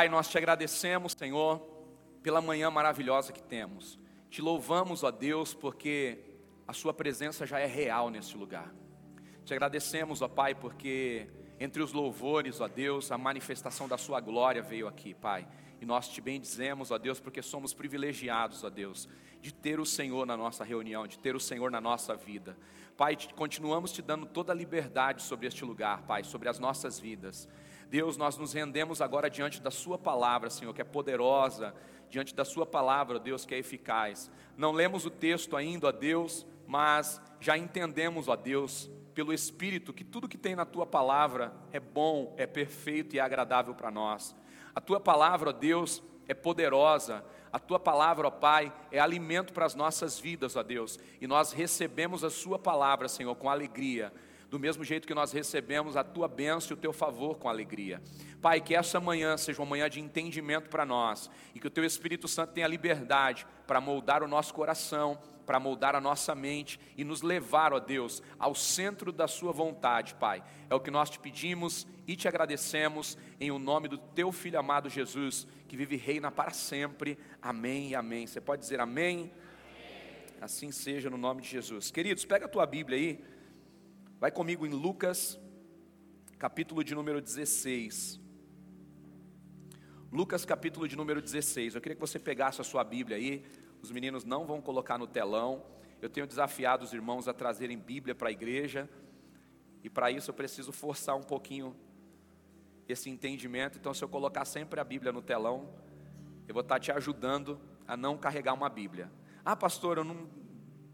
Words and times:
Pai, 0.00 0.08
nós 0.08 0.30
te 0.30 0.38
agradecemos, 0.38 1.12
Senhor, 1.12 1.60
pela 2.22 2.40
manhã 2.40 2.70
maravilhosa 2.70 3.34
que 3.34 3.42
temos. 3.42 3.98
Te 4.30 4.40
louvamos, 4.40 5.04
ó 5.04 5.10
Deus, 5.10 5.52
porque 5.52 6.18
a 6.66 6.72
Sua 6.72 6.94
presença 6.94 7.44
já 7.44 7.58
é 7.58 7.66
real 7.66 8.08
neste 8.08 8.34
lugar. 8.34 8.72
Te 9.44 9.52
agradecemos, 9.52 10.22
ó 10.22 10.26
Pai, 10.26 10.54
porque 10.54 11.28
entre 11.58 11.82
os 11.82 11.92
louvores, 11.92 12.62
ó 12.62 12.66
Deus, 12.66 13.12
a 13.12 13.18
manifestação 13.18 13.86
da 13.86 13.98
Sua 13.98 14.20
glória 14.20 14.62
veio 14.62 14.88
aqui, 14.88 15.12
Pai. 15.12 15.46
E 15.82 15.84
nós 15.84 16.08
te 16.08 16.22
bendizemos, 16.22 16.90
ó 16.90 16.96
Deus, 16.96 17.20
porque 17.20 17.42
somos 17.42 17.74
privilegiados, 17.74 18.64
ó 18.64 18.70
Deus, 18.70 19.06
de 19.42 19.52
ter 19.52 19.78
o 19.78 19.84
Senhor 19.84 20.24
na 20.24 20.34
nossa 20.34 20.64
reunião, 20.64 21.06
de 21.06 21.18
ter 21.18 21.36
o 21.36 21.40
Senhor 21.40 21.70
na 21.70 21.78
nossa 21.78 22.16
vida. 22.16 22.56
Pai, 22.96 23.18
continuamos 23.36 23.92
te 23.92 24.00
dando 24.00 24.24
toda 24.24 24.50
a 24.50 24.56
liberdade 24.56 25.20
sobre 25.20 25.46
este 25.46 25.62
lugar, 25.62 26.04
Pai, 26.04 26.24
sobre 26.24 26.48
as 26.48 26.58
nossas 26.58 26.98
vidas. 26.98 27.46
Deus, 27.90 28.16
nós 28.16 28.36
nos 28.36 28.52
rendemos 28.52 29.02
agora 29.02 29.28
diante 29.28 29.60
da 29.60 29.70
Sua 29.70 29.98
palavra, 29.98 30.48
Senhor, 30.48 30.72
que 30.72 30.80
é 30.80 30.84
poderosa, 30.84 31.74
diante 32.08 32.32
da 32.32 32.44
Sua 32.44 32.64
palavra, 32.64 33.18
Deus, 33.18 33.44
que 33.44 33.52
é 33.52 33.58
eficaz. 33.58 34.30
Não 34.56 34.70
lemos 34.70 35.04
o 35.04 35.10
texto 35.10 35.56
ainda, 35.56 35.88
ó 35.88 35.92
Deus, 35.92 36.46
mas 36.68 37.20
já 37.40 37.58
entendemos, 37.58 38.28
ó 38.28 38.36
Deus, 38.36 38.88
pelo 39.12 39.32
Espírito, 39.32 39.92
que 39.92 40.04
tudo 40.04 40.28
que 40.28 40.38
tem 40.38 40.54
na 40.54 40.64
Tua 40.64 40.86
palavra 40.86 41.52
é 41.72 41.80
bom, 41.80 42.32
é 42.38 42.46
perfeito 42.46 43.16
e 43.16 43.18
é 43.18 43.22
agradável 43.22 43.74
para 43.74 43.90
nós. 43.90 44.36
A 44.72 44.80
Tua 44.80 45.00
palavra, 45.00 45.50
ó 45.50 45.52
Deus, 45.52 46.00
é 46.28 46.34
poderosa, 46.34 47.24
a 47.52 47.58
tua 47.58 47.80
palavra, 47.80 48.28
ó 48.28 48.30
Pai, 48.30 48.72
é 48.92 49.00
alimento 49.00 49.52
para 49.52 49.66
as 49.66 49.74
nossas 49.74 50.16
vidas, 50.16 50.54
ó 50.54 50.62
Deus. 50.62 50.96
E 51.20 51.26
nós 51.26 51.50
recebemos 51.50 52.22
a 52.22 52.30
Sua 52.30 52.56
palavra, 52.56 53.08
Senhor, 53.08 53.34
com 53.34 53.50
alegria. 53.50 54.12
Do 54.50 54.58
mesmo 54.58 54.82
jeito 54.82 55.06
que 55.06 55.14
nós 55.14 55.30
recebemos 55.30 55.96
a 55.96 56.02
tua 56.02 56.26
bênção 56.26 56.72
e 56.72 56.74
o 56.74 56.76
teu 56.76 56.92
favor 56.92 57.38
com 57.38 57.48
alegria. 57.48 58.02
Pai, 58.42 58.60
que 58.60 58.74
essa 58.74 58.98
manhã 58.98 59.36
seja 59.36 59.62
uma 59.62 59.68
manhã 59.70 59.88
de 59.88 60.00
entendimento 60.00 60.68
para 60.68 60.84
nós 60.84 61.30
e 61.54 61.60
que 61.60 61.68
o 61.68 61.70
teu 61.70 61.84
Espírito 61.84 62.26
Santo 62.26 62.52
tenha 62.52 62.66
liberdade 62.66 63.46
para 63.64 63.80
moldar 63.80 64.24
o 64.24 64.28
nosso 64.28 64.52
coração, 64.52 65.16
para 65.46 65.60
moldar 65.60 65.94
a 65.94 66.00
nossa 66.00 66.34
mente 66.34 66.80
e 66.96 67.04
nos 67.04 67.22
levar, 67.22 67.72
ó 67.72 67.78
Deus, 67.78 68.22
ao 68.38 68.54
centro 68.54 69.12
da 69.12 69.28
Sua 69.28 69.52
vontade, 69.52 70.14
Pai. 70.14 70.42
É 70.68 70.74
o 70.74 70.80
que 70.80 70.90
nós 70.90 71.10
te 71.10 71.20
pedimos 71.20 71.86
e 72.06 72.16
te 72.16 72.26
agradecemos 72.26 73.16
em 73.40 73.52
o 73.52 73.58
nome 73.58 73.86
do 73.86 73.98
Teu 73.98 74.32
Filho 74.32 74.58
amado 74.58 74.88
Jesus, 74.88 75.46
que 75.68 75.76
vive 75.76 75.94
e 75.94 75.98
reina 75.98 76.30
para 76.30 76.50
sempre. 76.50 77.16
Amém 77.40 77.90
e 77.90 77.94
amém. 77.94 78.26
Você 78.26 78.40
pode 78.40 78.62
dizer 78.62 78.80
amém? 78.80 79.18
amém? 79.18 79.32
Assim 80.40 80.72
seja 80.72 81.08
no 81.08 81.16
nome 81.16 81.42
de 81.42 81.48
Jesus. 81.48 81.90
Queridos, 81.90 82.24
pega 82.24 82.46
a 82.46 82.48
tua 82.48 82.66
Bíblia 82.66 82.98
aí, 82.98 83.24
vai 84.20 84.30
comigo 84.30 84.66
em 84.66 84.70
Lucas, 84.70 85.40
capítulo 86.38 86.84
de 86.84 86.94
número 86.94 87.22
16. 87.22 88.20
Lucas, 90.12 90.44
capítulo 90.44 90.86
de 90.86 90.94
número 90.94 91.22
16. 91.22 91.74
Eu 91.74 91.80
queria 91.80 91.96
que 91.96 92.00
você 92.02 92.18
pegasse 92.18 92.60
a 92.60 92.64
sua 92.64 92.84
Bíblia 92.84 93.16
aí. 93.16 93.42
Os 93.80 93.90
meninos 93.90 94.22
não 94.22 94.44
vão 94.44 94.60
colocar 94.60 94.98
no 94.98 95.06
telão. 95.06 95.64
Eu 96.02 96.10
tenho 96.10 96.26
desafiado 96.26 96.84
os 96.84 96.92
irmãos 96.92 97.28
a 97.28 97.32
trazerem 97.32 97.78
Bíblia 97.78 98.14
para 98.14 98.28
a 98.28 98.30
igreja. 98.30 98.86
E 99.82 99.88
para 99.88 100.10
isso 100.10 100.28
eu 100.28 100.34
preciso 100.34 100.70
forçar 100.70 101.16
um 101.16 101.22
pouquinho 101.22 101.74
esse 102.86 103.08
entendimento. 103.08 103.78
Então, 103.78 103.94
se 103.94 104.04
eu 104.04 104.08
colocar 104.08 104.44
sempre 104.44 104.78
a 104.80 104.84
Bíblia 104.84 105.12
no 105.12 105.22
telão, 105.22 105.72
eu 106.46 106.52
vou 106.52 106.60
estar 106.60 106.78
te 106.78 106.92
ajudando 106.92 107.58
a 107.88 107.96
não 107.96 108.18
carregar 108.18 108.52
uma 108.52 108.68
Bíblia. 108.68 109.10
Ah, 109.42 109.56
pastor, 109.56 109.96
eu 109.96 110.04
não 110.04 110.28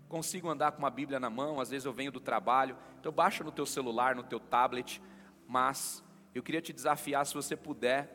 consigo 0.09 0.49
andar 0.49 0.73
com 0.73 0.79
uma 0.79 0.91
Bíblia 0.91 1.19
na 1.19 1.29
mão, 1.29 1.61
às 1.61 1.71
vezes 1.71 1.85
eu 1.85 1.93
venho 1.93 2.13
do 2.13 2.21
trabalho. 2.21 2.77
Então, 3.01 3.13
baixa 3.13 3.43
no 3.43 3.51
teu 3.51 3.67
celular, 3.67 4.15
no 4.15 4.23
teu 4.23 4.41
tablet. 4.41 5.03
Mas 5.47 6.03
eu 6.35 6.43
queria 6.43 6.61
te 6.61 6.73
desafiar, 6.73 7.25
se 7.27 7.35
você 7.35 7.57
puder, 7.57 8.13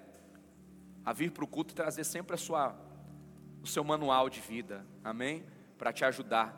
a 1.03 1.13
vir 1.13 1.31
para 1.31 1.43
o 1.43 1.47
culto 1.47 1.73
e 1.73 1.75
trazer 1.75 2.03
sempre 2.03 2.35
a 2.35 2.37
sua, 2.37 2.75
o 3.61 3.67
seu 3.67 3.83
manual 3.83 4.29
de 4.29 4.39
vida. 4.39 4.85
Amém? 5.03 5.45
Para 5.77 5.91
te 5.91 6.05
ajudar. 6.05 6.57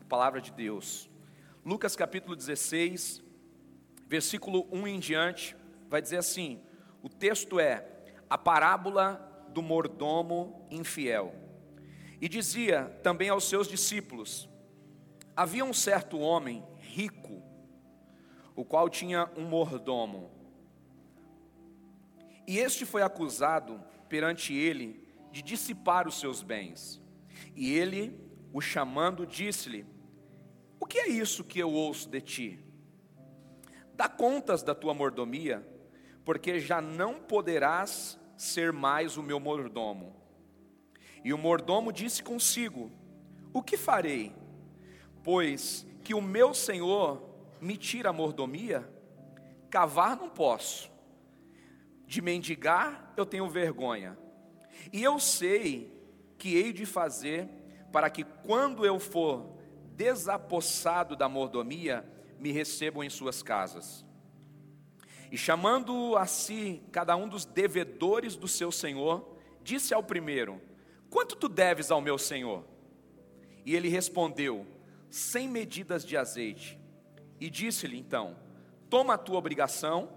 A 0.00 0.04
palavra 0.04 0.40
de 0.40 0.52
Deus. 0.52 1.08
Lucas 1.64 1.96
capítulo 1.96 2.36
16, 2.36 3.22
versículo 4.06 4.66
1 4.70 4.86
em 4.86 5.00
diante 5.00 5.56
vai 5.88 6.02
dizer 6.02 6.18
assim: 6.18 6.60
o 7.02 7.08
texto 7.08 7.58
é 7.60 7.86
a 8.28 8.36
parábola 8.36 9.46
do 9.50 9.62
mordomo 9.62 10.66
infiel. 10.70 11.34
E 12.20 12.28
dizia 12.28 12.84
também 13.02 13.28
aos 13.28 13.44
seus 13.44 13.68
discípulos: 13.68 14.48
Havia 15.36 15.64
um 15.64 15.72
certo 15.72 16.18
homem 16.18 16.64
rico, 16.78 17.42
o 18.54 18.64
qual 18.64 18.88
tinha 18.88 19.28
um 19.36 19.42
mordomo. 19.42 20.30
E 22.46 22.58
este 22.58 22.84
foi 22.84 23.02
acusado 23.02 23.82
perante 24.08 24.54
ele 24.54 25.02
de 25.32 25.42
dissipar 25.42 26.06
os 26.06 26.20
seus 26.20 26.42
bens. 26.42 27.02
E 27.56 27.72
ele, 27.72 28.16
o 28.52 28.60
chamando, 28.60 29.26
disse-lhe: 29.26 29.84
O 30.78 30.86
que 30.86 30.98
é 30.98 31.08
isso 31.08 31.42
que 31.42 31.58
eu 31.58 31.72
ouço 31.72 32.08
de 32.08 32.20
ti? 32.20 32.64
Dá 33.94 34.08
contas 34.08 34.62
da 34.62 34.74
tua 34.74 34.94
mordomia 34.94 35.66
porque 36.24 36.58
já 36.58 36.80
não 36.80 37.20
poderás 37.20 38.18
ser 38.36 38.72
mais 38.72 39.16
o 39.16 39.22
meu 39.22 39.38
mordomo. 39.38 40.14
E 41.24 41.32
o 41.32 41.38
mordomo 41.38 41.92
disse 41.92 42.22
consigo: 42.22 42.90
O 43.52 43.62
que 43.62 43.76
farei? 43.76 44.43
Pois 45.24 45.86
que 46.04 46.12
o 46.14 46.20
meu 46.20 46.52
senhor 46.52 47.20
me 47.58 47.78
tira 47.78 48.10
a 48.10 48.12
mordomia? 48.12 48.86
Cavar 49.70 50.16
não 50.16 50.28
posso, 50.28 50.92
de 52.06 52.20
mendigar 52.20 53.12
eu 53.16 53.24
tenho 53.24 53.48
vergonha. 53.48 54.16
E 54.92 55.02
eu 55.02 55.18
sei 55.18 55.90
que 56.36 56.54
hei 56.54 56.72
de 56.72 56.84
fazer 56.84 57.48
para 57.90 58.10
que 58.10 58.22
quando 58.22 58.84
eu 58.84 59.00
for 59.00 59.56
desapossado 59.96 61.16
da 61.16 61.28
mordomia, 61.28 62.04
me 62.38 62.52
recebam 62.52 63.02
em 63.02 63.08
suas 63.08 63.42
casas. 63.42 64.04
E 65.32 65.38
chamando 65.38 66.16
a 66.16 66.26
si 66.26 66.82
cada 66.92 67.16
um 67.16 67.28
dos 67.28 67.44
devedores 67.44 68.36
do 68.36 68.46
seu 68.46 68.70
senhor, 68.70 69.36
disse 69.62 69.94
ao 69.94 70.02
primeiro: 70.02 70.60
Quanto 71.08 71.34
tu 71.34 71.48
deves 71.48 71.90
ao 71.90 72.00
meu 72.00 72.18
senhor? 72.18 72.64
E 73.64 73.74
ele 73.74 73.88
respondeu: 73.88 74.66
Cem 75.14 75.48
medidas 75.48 76.04
de 76.04 76.16
azeite. 76.16 76.76
E 77.40 77.48
disse-lhe 77.48 77.96
então: 77.96 78.36
Toma 78.90 79.14
a 79.14 79.18
tua 79.18 79.38
obrigação, 79.38 80.08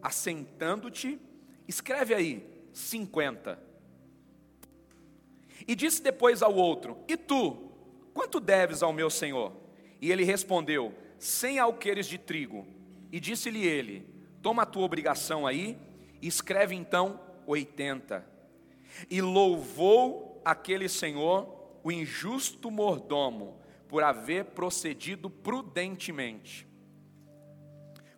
assentando-te, 0.00 1.20
escreve 1.68 2.14
aí, 2.14 2.42
cinquenta. 2.72 3.62
E 5.68 5.74
disse 5.74 6.02
depois 6.02 6.40
ao 6.40 6.54
outro: 6.54 6.96
E 7.06 7.18
tu, 7.18 7.70
quanto 8.14 8.40
deves 8.40 8.82
ao 8.82 8.94
meu 8.94 9.10
senhor? 9.10 9.52
E 10.00 10.10
ele 10.10 10.24
respondeu: 10.24 10.94
Cem 11.18 11.58
alqueires 11.58 12.06
de 12.06 12.16
trigo. 12.16 12.66
E 13.12 13.20
disse-lhe 13.20 13.66
ele: 13.66 14.08
Toma 14.40 14.62
a 14.62 14.66
tua 14.66 14.84
obrigação 14.84 15.46
aí 15.46 15.76
e 16.22 16.26
escreve 16.26 16.74
então 16.74 17.20
80. 17.46 18.26
E 19.10 19.20
louvou 19.20 20.40
aquele 20.42 20.88
senhor, 20.88 21.76
o 21.84 21.92
injusto 21.92 22.70
mordomo, 22.70 23.62
por 23.88 24.02
haver 24.02 24.46
procedido 24.46 25.28
prudentemente. 25.28 26.66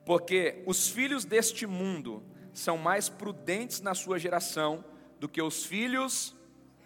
Porque 0.05 0.63
os 0.67 0.89
filhos 0.89 1.25
deste 1.25 1.67
mundo 1.67 2.23
são 2.53 2.79
mais 2.79 3.09
prudentes 3.09 3.81
na 3.81 3.95
sua 3.95 4.19
geração 4.19 4.85
do 5.19 5.29
que 5.29 5.43
os 5.43 5.65
filhos 5.65 6.37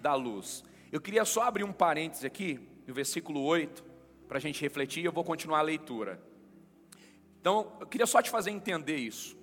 da 0.01 0.15
luz. 0.15 0.65
Eu 0.91 1.01
queria 1.01 1.25
só 1.25 1.43
abrir 1.43 1.65
um 1.65 1.73
parêntese 1.73 2.27
aqui, 2.27 2.61
no 2.87 2.95
versículo 2.95 3.43
8, 3.43 3.85
para 4.27 4.39
a 4.39 4.41
gente 4.41 4.61
refletir, 4.61 5.03
e 5.03 5.05
eu 5.05 5.13
vou 5.13 5.23
continuar 5.23 5.59
a 5.59 5.63
leitura. 5.63 6.21
Então, 7.41 7.77
eu 7.81 7.87
queria 7.87 8.07
só 8.07 8.21
te 8.21 8.31
fazer 8.31 8.51
entender 8.51 8.97
isso. 8.97 9.37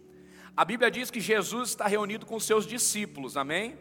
A 0.56 0.66
Bíblia 0.66 0.90
diz 0.90 1.12
que 1.12 1.20
Jesus 1.20 1.70
está 1.70 1.88
reunido 1.88 2.26
com 2.26 2.40
seus 2.40 2.66
discípulos, 2.66 3.38
amém? 3.38 3.78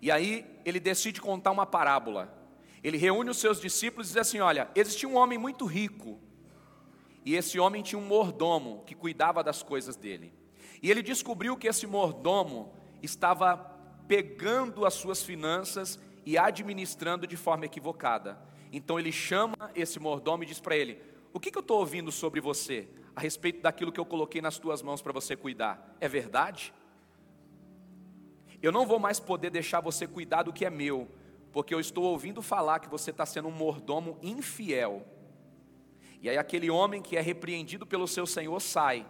E 0.00 0.10
aí 0.10 0.44
ele 0.64 0.78
decide 0.78 1.20
contar 1.20 1.50
uma 1.50 1.64
parábola. 1.64 2.32
Ele 2.82 2.96
reúne 2.96 3.30
os 3.30 3.38
seus 3.38 3.60
discípulos 3.60 4.08
e 4.08 4.10
diz 4.10 4.16
assim: 4.18 4.40
Olha, 4.40 4.70
existia 4.74 5.08
um 5.08 5.16
homem 5.16 5.38
muito 5.38 5.64
rico, 5.66 6.20
e 7.24 7.34
esse 7.34 7.58
homem 7.58 7.82
tinha 7.82 7.98
um 7.98 8.06
mordomo 8.06 8.84
que 8.86 8.94
cuidava 8.94 9.42
das 9.42 9.62
coisas 9.62 9.96
dele. 9.96 10.32
E 10.82 10.90
ele 10.90 11.02
descobriu 11.02 11.56
que 11.56 11.66
esse 11.66 11.86
mordomo 11.86 12.72
estava 13.02 13.56
pegando 14.06 14.84
as 14.84 14.94
suas 14.94 15.22
finanças 15.22 15.98
e 16.24 16.38
administrando 16.38 17.26
de 17.26 17.36
forma 17.36 17.64
equivocada. 17.64 18.38
Então 18.72 18.98
ele 18.98 19.10
chama 19.10 19.56
esse 19.74 19.98
mordomo 19.98 20.42
e 20.42 20.46
diz 20.46 20.60
para 20.60 20.76
ele: 20.76 21.02
O 21.32 21.40
que, 21.40 21.50
que 21.50 21.58
eu 21.58 21.62
estou 21.62 21.80
ouvindo 21.80 22.12
sobre 22.12 22.40
você? 22.40 22.88
a 23.16 23.20
respeito 23.22 23.62
daquilo 23.62 23.90
que 23.90 23.98
eu 23.98 24.04
coloquei 24.04 24.42
nas 24.42 24.58
tuas 24.58 24.82
mãos 24.82 25.00
para 25.00 25.10
você 25.10 25.34
cuidar. 25.34 25.96
É 25.98 26.06
verdade? 26.06 26.72
Eu 28.60 28.70
não 28.70 28.86
vou 28.86 28.98
mais 28.98 29.18
poder 29.18 29.48
deixar 29.48 29.80
você 29.80 30.06
cuidar 30.06 30.42
do 30.42 30.52
que 30.52 30.66
é 30.66 30.70
meu, 30.70 31.08
porque 31.56 31.72
eu 31.72 31.80
estou 31.80 32.04
ouvindo 32.04 32.42
falar 32.42 32.80
que 32.80 32.88
você 32.90 33.10
está 33.10 33.24
sendo 33.24 33.48
um 33.48 33.50
mordomo 33.50 34.18
infiel. 34.22 35.06
E 36.20 36.28
aí 36.28 36.36
aquele 36.36 36.68
homem 36.68 37.00
que 37.00 37.16
é 37.16 37.20
repreendido 37.22 37.86
pelo 37.86 38.06
seu 38.06 38.26
senhor 38.26 38.60
sai, 38.60 39.06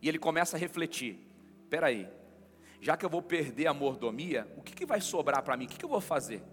e 0.00 0.08
ele 0.08 0.20
começa 0.20 0.56
a 0.56 0.60
refletir: 0.60 1.26
peraí, 1.68 2.08
já 2.80 2.96
que 2.96 3.04
eu 3.04 3.10
vou 3.10 3.20
perder 3.20 3.66
a 3.66 3.74
mordomia, 3.74 4.48
o 4.56 4.62
que, 4.62 4.72
que 4.72 4.86
vai 4.86 5.00
sobrar 5.00 5.42
para 5.42 5.56
mim? 5.56 5.64
O 5.64 5.68
que, 5.68 5.76
que 5.76 5.84
eu 5.84 5.88
vou 5.88 6.00
fazer? 6.00 6.44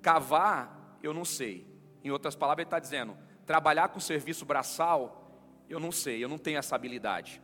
Cavar, 0.00 0.98
eu 1.02 1.12
não 1.12 1.26
sei. 1.26 1.66
Em 2.02 2.10
outras 2.10 2.34
palavras, 2.34 2.62
ele 2.62 2.68
está 2.68 2.78
dizendo: 2.78 3.14
trabalhar 3.44 3.88
com 3.88 4.00
serviço 4.00 4.46
braçal, 4.46 5.52
eu 5.68 5.78
não 5.78 5.92
sei, 5.92 6.24
eu 6.24 6.30
não 6.30 6.38
tenho 6.38 6.58
essa 6.58 6.74
habilidade. 6.74 7.42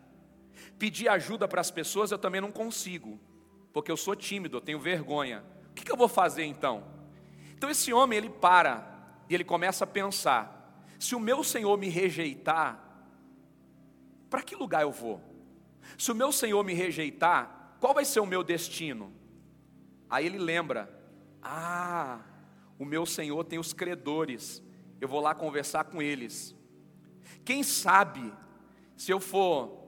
Pedir 0.78 1.10
ajuda 1.10 1.46
para 1.46 1.60
as 1.60 1.70
pessoas, 1.70 2.10
eu 2.10 2.18
também 2.18 2.40
não 2.40 2.50
consigo, 2.50 3.20
porque 3.70 3.92
eu 3.92 3.98
sou 3.98 4.16
tímido, 4.16 4.56
eu 4.56 4.62
tenho 4.62 4.80
vergonha. 4.80 5.44
Que, 5.78 5.84
que 5.84 5.92
eu 5.92 5.96
vou 5.96 6.08
fazer 6.08 6.44
então? 6.44 6.82
Então 7.56 7.70
esse 7.70 7.92
homem, 7.92 8.18
ele 8.18 8.28
para 8.28 8.84
e 9.28 9.34
ele 9.34 9.44
começa 9.44 9.84
a 9.84 9.86
pensar: 9.86 10.84
se 10.98 11.14
o 11.14 11.20
meu 11.20 11.44
Senhor 11.44 11.78
me 11.78 11.88
rejeitar, 11.88 12.84
para 14.28 14.42
que 14.42 14.56
lugar 14.56 14.82
eu 14.82 14.90
vou? 14.90 15.20
Se 15.96 16.10
o 16.10 16.14
meu 16.14 16.32
Senhor 16.32 16.62
me 16.64 16.74
rejeitar, 16.74 17.76
qual 17.78 17.94
vai 17.94 18.04
ser 18.04 18.18
o 18.18 18.26
meu 18.26 18.42
destino? 18.42 19.12
Aí 20.10 20.26
ele 20.26 20.38
lembra: 20.38 20.92
ah, 21.40 22.20
o 22.76 22.84
meu 22.84 23.06
Senhor 23.06 23.44
tem 23.44 23.58
os 23.58 23.72
credores, 23.72 24.60
eu 25.00 25.06
vou 25.06 25.20
lá 25.20 25.32
conversar 25.32 25.84
com 25.84 26.02
eles. 26.02 26.56
Quem 27.44 27.62
sabe, 27.62 28.32
se 28.96 29.12
eu 29.12 29.20
for 29.20 29.78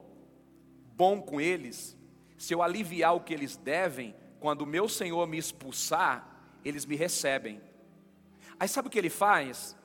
bom 0.95 1.21
com 1.21 1.41
eles, 1.41 1.97
se 2.37 2.53
eu 2.53 2.63
aliviar 2.63 3.13
o 3.13 3.19
que 3.19 3.33
eles 3.33 3.57
devem, 3.57 4.15
quando 4.41 4.63
o 4.63 4.65
meu 4.65 4.89
Senhor 4.89 5.27
me 5.27 5.37
expulsar, 5.37 6.27
eles 6.65 6.83
me 6.83 6.95
recebem. 6.95 7.61
Aí 8.59 8.67
sabe 8.67 8.87
o 8.87 8.91
que 8.91 8.97
ele 8.97 9.09
faz? 9.09 9.77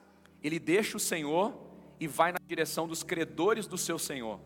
Ele 0.42 0.58
deixa 0.58 0.96
o 0.96 1.00
Senhor 1.00 1.54
e 2.00 2.08
vai 2.08 2.32
na 2.32 2.38
direção 2.48 2.88
dos 2.88 3.02
credores 3.02 3.66
do 3.66 3.76
seu 3.76 3.98
Senhor. 3.98 4.40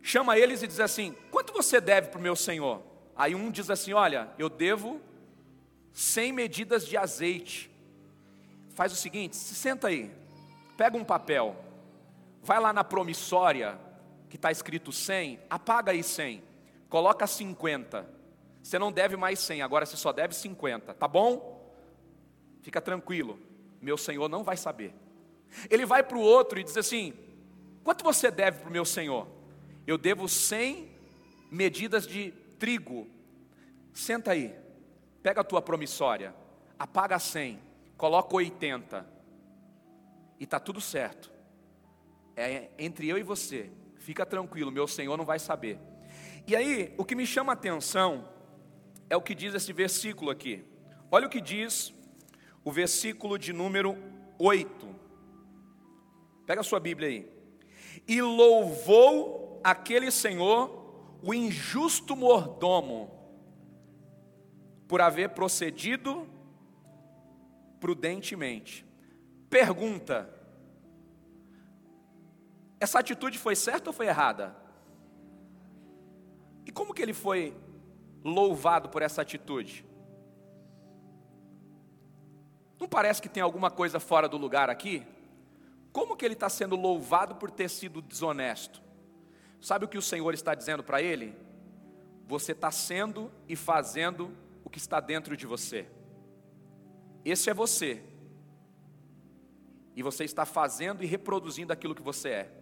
Chama 0.00 0.38
eles 0.38 0.62
e 0.62 0.68
diz 0.68 0.78
assim: 0.78 1.16
Quanto 1.32 1.52
você 1.52 1.80
deve 1.80 2.10
para 2.10 2.20
o 2.20 2.22
meu 2.22 2.36
Senhor? 2.36 2.80
Aí 3.16 3.34
um 3.34 3.50
diz 3.50 3.70
assim: 3.70 3.92
Olha, 3.92 4.30
eu 4.38 4.48
devo 4.48 5.00
100 5.92 6.32
medidas 6.32 6.86
de 6.86 6.96
azeite. 6.96 7.68
Faz 8.76 8.92
o 8.92 8.96
seguinte: 8.96 9.34
se 9.34 9.56
senta 9.56 9.88
aí, 9.88 10.12
pega 10.76 10.96
um 10.96 11.04
papel, 11.04 11.56
vai 12.40 12.60
lá 12.60 12.72
na 12.72 12.84
promissória, 12.84 13.80
que 14.30 14.36
está 14.36 14.52
escrito 14.52 14.92
100, 14.92 15.40
apaga 15.50 15.90
aí 15.90 16.04
100, 16.04 16.40
coloca 16.88 17.26
50. 17.26 18.21
Você 18.62 18.78
não 18.78 18.92
deve 18.92 19.16
mais 19.16 19.40
100, 19.40 19.62
agora 19.62 19.84
você 19.84 19.96
só 19.96 20.12
deve 20.12 20.34
50, 20.34 20.94
tá 20.94 21.08
bom? 21.08 21.74
Fica 22.62 22.80
tranquilo, 22.80 23.38
meu 23.80 23.98
senhor 23.98 24.28
não 24.28 24.44
vai 24.44 24.56
saber. 24.56 24.94
Ele 25.68 25.84
vai 25.84 26.02
para 26.02 26.16
o 26.16 26.20
outro 26.20 26.60
e 26.60 26.64
diz 26.64 26.76
assim: 26.76 27.12
Quanto 27.82 28.04
você 28.04 28.30
deve 28.30 28.60
para 28.60 28.68
o 28.68 28.72
meu 28.72 28.84
senhor? 28.84 29.26
Eu 29.86 29.98
devo 29.98 30.28
100 30.28 30.90
medidas 31.50 32.06
de 32.06 32.30
trigo. 32.58 33.08
Senta 33.92 34.30
aí, 34.30 34.54
pega 35.22 35.40
a 35.40 35.44
tua 35.44 35.60
promissória, 35.60 36.34
apaga 36.78 37.18
100, 37.18 37.60
coloca 37.96 38.34
80, 38.34 39.06
e 40.38 40.44
está 40.44 40.58
tudo 40.58 40.80
certo. 40.80 41.30
É 42.34 42.70
entre 42.78 43.08
eu 43.08 43.18
e 43.18 43.22
você, 43.22 43.70
fica 43.98 44.24
tranquilo, 44.24 44.70
meu 44.70 44.88
Senhor 44.88 45.16
não 45.16 45.26
vai 45.26 45.38
saber. 45.38 45.78
E 46.46 46.56
aí, 46.56 46.94
o 46.96 47.04
que 47.04 47.14
me 47.14 47.26
chama 47.26 47.52
a 47.52 47.54
atenção 47.54 48.28
é 49.12 49.16
o 49.16 49.20
que 49.20 49.34
diz 49.34 49.54
esse 49.54 49.74
versículo 49.74 50.30
aqui. 50.30 50.64
Olha 51.10 51.26
o 51.26 51.30
que 51.30 51.38
diz 51.38 51.92
o 52.64 52.72
versículo 52.72 53.38
de 53.38 53.52
número 53.52 53.94
8. 54.38 54.88
Pega 56.46 56.62
a 56.62 56.64
sua 56.64 56.80
Bíblia 56.80 57.08
aí. 57.08 57.30
E 58.08 58.22
louvou 58.22 59.60
aquele 59.62 60.10
Senhor, 60.10 61.18
o 61.22 61.34
injusto 61.34 62.16
mordomo, 62.16 63.10
por 64.88 65.02
haver 65.02 65.28
procedido 65.28 66.26
prudentemente. 67.78 68.86
Pergunta: 69.50 70.26
essa 72.80 72.98
atitude 72.98 73.38
foi 73.38 73.54
certa 73.56 73.90
ou 73.90 73.92
foi 73.92 74.06
errada? 74.06 74.56
E 76.64 76.72
como 76.72 76.94
que 76.94 77.02
ele 77.02 77.12
foi 77.12 77.54
louvado 78.24 78.88
por 78.88 79.02
essa 79.02 79.22
atitude? 79.22 79.84
Não 82.78 82.88
parece 82.88 83.22
que 83.22 83.28
tem 83.28 83.42
alguma 83.42 83.70
coisa 83.70 84.00
fora 84.00 84.28
do 84.28 84.36
lugar 84.36 84.68
aqui? 84.68 85.06
Como 85.92 86.16
que 86.16 86.24
ele 86.24 86.34
está 86.34 86.48
sendo 86.48 86.74
louvado 86.74 87.36
por 87.36 87.50
ter 87.50 87.68
sido 87.68 88.02
desonesto? 88.02 88.82
Sabe 89.60 89.84
o 89.84 89.88
que 89.88 89.98
o 89.98 90.02
Senhor 90.02 90.34
está 90.34 90.54
dizendo 90.54 90.82
para 90.82 91.00
ele? 91.00 91.36
Você 92.26 92.52
está 92.52 92.70
sendo 92.70 93.30
e 93.48 93.54
fazendo 93.54 94.36
o 94.64 94.70
que 94.70 94.78
está 94.78 94.98
dentro 94.98 95.36
de 95.36 95.46
você. 95.46 95.86
Esse 97.24 97.50
é 97.50 97.54
você. 97.54 98.02
E 99.94 100.02
você 100.02 100.24
está 100.24 100.44
fazendo 100.44 101.04
e 101.04 101.06
reproduzindo 101.06 101.72
aquilo 101.72 101.94
que 101.94 102.02
você 102.02 102.28
é. 102.30 102.52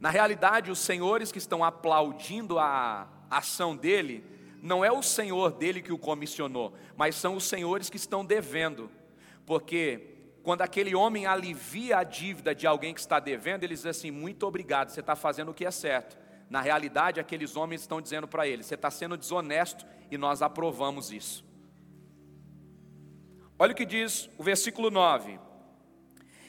Na 0.00 0.10
realidade, 0.10 0.70
os 0.70 0.80
senhores 0.80 1.30
que 1.30 1.38
estão 1.38 1.64
aplaudindo 1.64 2.58
a 2.58 3.08
ação 3.30 3.76
dele, 3.76 4.24
não 4.64 4.84
é 4.84 4.90
o 4.90 5.02
senhor 5.02 5.52
dele 5.52 5.80
que 5.80 5.92
o 5.92 5.98
comissionou, 5.98 6.74
mas 6.96 7.14
são 7.14 7.36
os 7.36 7.44
senhores 7.44 7.88
que 7.88 7.96
estão 7.96 8.24
devendo 8.24 8.90
porque 9.46 10.10
quando 10.42 10.62
aquele 10.62 10.94
homem 10.94 11.26
alivia 11.26 11.98
a 11.98 12.04
dívida 12.04 12.54
de 12.54 12.66
alguém 12.66 12.94
que 12.94 13.00
está 13.00 13.18
devendo, 13.18 13.64
ele 13.64 13.74
diz 13.74 13.86
assim: 13.86 14.10
muito 14.10 14.46
obrigado, 14.46 14.90
você 14.90 15.00
está 15.00 15.14
fazendo 15.14 15.50
o 15.50 15.54
que 15.54 15.64
é 15.64 15.70
certo. 15.70 16.18
Na 16.50 16.60
realidade, 16.60 17.20
aqueles 17.20 17.56
homens 17.56 17.82
estão 17.82 18.00
dizendo 18.00 18.28
para 18.28 18.46
ele: 18.46 18.62
você 18.62 18.74
está 18.74 18.90
sendo 18.90 19.16
desonesto 19.16 19.86
e 20.10 20.18
nós 20.18 20.42
aprovamos 20.42 21.12
isso. 21.12 21.44
Olha 23.58 23.72
o 23.72 23.76
que 23.76 23.86
diz 23.86 24.28
o 24.38 24.42
versículo 24.42 24.90
9: 24.90 25.38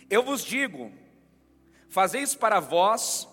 Eu 0.09 0.23
vos 0.23 0.43
digo, 0.43 0.91
fazeis 1.89 2.35
para 2.35 2.59
vós 2.59 3.27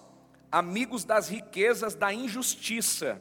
amigos 0.50 1.04
das 1.04 1.28
riquezas 1.28 1.94
da 1.94 2.12
injustiça, 2.12 3.20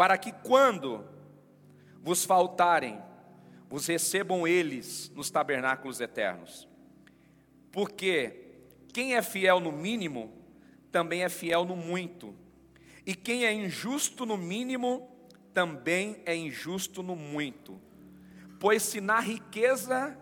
para 0.00 0.16
que 0.16 0.32
quando 0.32 1.04
vos 2.02 2.24
faltarem, 2.24 2.98
vos 3.68 3.86
recebam 3.86 4.48
eles 4.48 5.12
nos 5.14 5.28
tabernáculos 5.28 6.00
eternos. 6.00 6.66
Porque 7.70 8.62
quem 8.94 9.14
é 9.14 9.20
fiel 9.20 9.60
no 9.60 9.70
mínimo, 9.70 10.32
também 10.90 11.22
é 11.22 11.28
fiel 11.28 11.66
no 11.66 11.76
muito. 11.76 12.34
E 13.04 13.14
quem 13.14 13.44
é 13.44 13.52
injusto 13.52 14.24
no 14.24 14.38
mínimo, 14.38 15.06
também 15.52 16.22
é 16.24 16.34
injusto 16.34 17.02
no 17.02 17.14
muito. 17.14 17.78
Pois 18.58 18.82
se 18.82 19.02
na 19.02 19.20
riqueza 19.20 20.18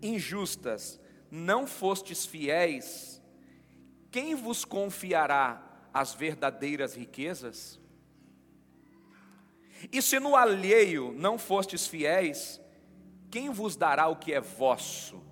injustas 0.00 1.00
não 1.32 1.66
fostes 1.66 2.24
fiéis, 2.24 3.20
quem 4.12 4.36
vos 4.36 4.64
confiará 4.64 5.88
as 5.92 6.14
verdadeiras 6.14 6.94
riquezas? 6.94 7.82
E 9.92 10.02
se 10.02 10.18
no 10.18 10.36
alheio 10.36 11.12
não 11.16 11.38
fostes 11.38 11.86
fiéis, 11.86 12.60
quem 13.30 13.50
vos 13.50 13.76
dará 13.76 14.08
o 14.08 14.16
que 14.16 14.32
é 14.32 14.40
vosso? 14.40 15.22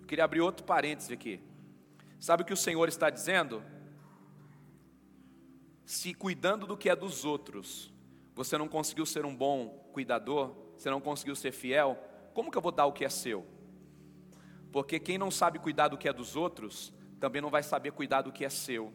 Eu 0.00 0.06
queria 0.06 0.24
abrir 0.24 0.40
outro 0.40 0.64
parêntese 0.64 1.12
aqui. 1.12 1.40
Sabe 2.18 2.42
o 2.42 2.46
que 2.46 2.52
o 2.52 2.56
Senhor 2.56 2.88
está 2.88 3.10
dizendo? 3.10 3.62
Se 5.84 6.14
cuidando 6.14 6.66
do 6.66 6.76
que 6.76 6.88
é 6.88 6.96
dos 6.96 7.24
outros, 7.24 7.92
você 8.34 8.56
não 8.56 8.68
conseguiu 8.68 9.04
ser 9.04 9.26
um 9.26 9.34
bom 9.34 9.68
cuidador, 9.92 10.54
você 10.76 10.88
não 10.88 11.00
conseguiu 11.00 11.36
ser 11.36 11.52
fiel, 11.52 11.98
como 12.32 12.50
que 12.50 12.56
eu 12.56 12.62
vou 12.62 12.72
dar 12.72 12.86
o 12.86 12.92
que 12.92 13.04
é 13.04 13.08
seu? 13.08 13.46
Porque 14.70 14.98
quem 14.98 15.18
não 15.18 15.30
sabe 15.30 15.58
cuidar 15.58 15.88
do 15.88 15.98
que 15.98 16.08
é 16.08 16.12
dos 16.12 16.34
outros, 16.34 16.92
também 17.20 17.42
não 17.42 17.50
vai 17.50 17.62
saber 17.62 17.92
cuidar 17.92 18.22
do 18.22 18.32
que 18.32 18.44
é 18.44 18.48
seu. 18.48 18.92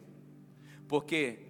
Porque 0.88 1.47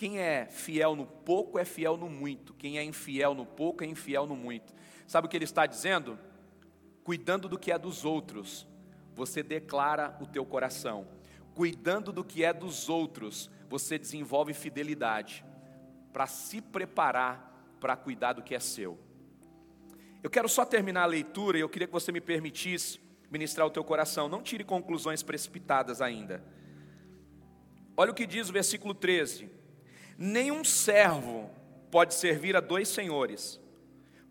quem 0.00 0.18
é 0.18 0.46
fiel 0.46 0.96
no 0.96 1.04
pouco 1.04 1.58
é 1.58 1.64
fiel 1.66 1.94
no 1.94 2.08
muito. 2.08 2.54
Quem 2.54 2.78
é 2.78 2.82
infiel 2.82 3.34
no 3.34 3.44
pouco 3.44 3.84
é 3.84 3.86
infiel 3.86 4.26
no 4.26 4.34
muito. 4.34 4.72
Sabe 5.06 5.26
o 5.26 5.28
que 5.28 5.36
ele 5.36 5.44
está 5.44 5.66
dizendo? 5.66 6.18
Cuidando 7.04 7.50
do 7.50 7.58
que 7.58 7.70
é 7.70 7.78
dos 7.78 8.02
outros, 8.02 8.66
você 9.14 9.42
declara 9.42 10.16
o 10.18 10.26
teu 10.26 10.42
coração. 10.46 11.06
Cuidando 11.54 12.12
do 12.12 12.24
que 12.24 12.42
é 12.42 12.50
dos 12.50 12.88
outros, 12.88 13.50
você 13.68 13.98
desenvolve 13.98 14.54
fidelidade 14.54 15.44
para 16.14 16.26
se 16.26 16.62
preparar 16.62 17.76
para 17.78 17.94
cuidar 17.94 18.32
do 18.32 18.42
que 18.42 18.54
é 18.54 18.58
seu. 18.58 18.98
Eu 20.22 20.30
quero 20.30 20.48
só 20.48 20.64
terminar 20.64 21.02
a 21.02 21.06
leitura 21.06 21.58
e 21.58 21.60
eu 21.60 21.68
queria 21.68 21.86
que 21.86 21.92
você 21.92 22.10
me 22.10 22.22
permitisse 22.22 22.98
ministrar 23.30 23.66
o 23.66 23.70
teu 23.70 23.84
coração. 23.84 24.30
Não 24.30 24.42
tire 24.42 24.64
conclusões 24.64 25.22
precipitadas 25.22 26.00
ainda. 26.00 26.42
Olha 27.94 28.12
o 28.12 28.14
que 28.14 28.26
diz 28.26 28.48
o 28.48 28.52
versículo 28.54 28.94
13: 28.94 29.59
Nenhum 30.22 30.62
servo 30.62 31.48
pode 31.90 32.12
servir 32.12 32.54
a 32.54 32.60
dois 32.60 32.88
senhores, 32.88 33.58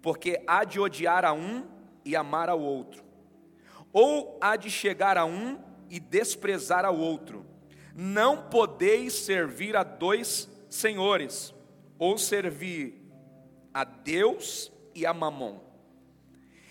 porque 0.03 0.39
há 0.45 0.63
de 0.63 0.79
odiar 0.79 1.25
a 1.25 1.33
um 1.33 1.67
e 2.05 2.15
amar 2.15 2.47
ao 2.47 2.61
outro, 2.61 3.03
ou 3.91 4.37
há 4.39 4.55
de 4.55 4.69
chegar 4.69 5.17
a 5.17 5.25
um 5.25 5.59
e 5.89 5.99
desprezar 5.99 6.85
ao 6.85 6.95
outro. 6.95 7.43
Não 7.95 8.51
podeis 8.51 9.13
servir 9.13 9.75
a 9.75 9.81
dois 9.81 10.47
senhores, 10.69 11.55
ou 11.97 12.19
servir 12.19 13.01
a 13.73 13.83
Deus 13.83 14.71
e 14.93 15.07
a 15.07 15.13
Mamon. 15.13 15.59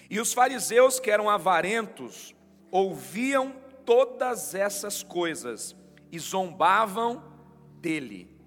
E 0.08 0.20
os 0.20 0.32
fariseus, 0.32 1.00
que 1.00 1.10
eram 1.10 1.28
avarentos, 1.28 2.36
ouviam 2.70 3.52
todas 3.84 4.54
essas 4.54 5.02
coisas 5.02 5.74
e 6.12 6.20
zombavam 6.20 7.20
dele. 7.80 8.37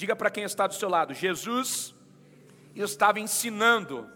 Diga 0.00 0.16
para 0.16 0.30
quem 0.30 0.44
está 0.44 0.66
do 0.66 0.72
seu 0.72 0.88
lado: 0.88 1.12
Jesus 1.12 1.94
estava 2.74 3.20
ensinando 3.20 4.10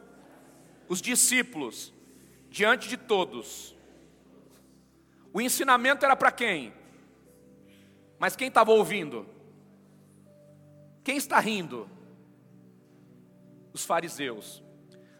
os 0.88 1.02
discípulos 1.02 1.92
diante 2.48 2.88
de 2.88 2.96
todos. 2.96 3.76
O 5.30 5.42
ensinamento 5.42 6.02
era 6.02 6.16
para 6.16 6.32
quem? 6.32 6.72
Mas 8.18 8.34
quem 8.34 8.48
estava 8.48 8.70
ouvindo? 8.70 9.26
Quem 11.04 11.18
está 11.18 11.38
rindo? 11.38 11.86
Os 13.70 13.84
fariseus. 13.84 14.64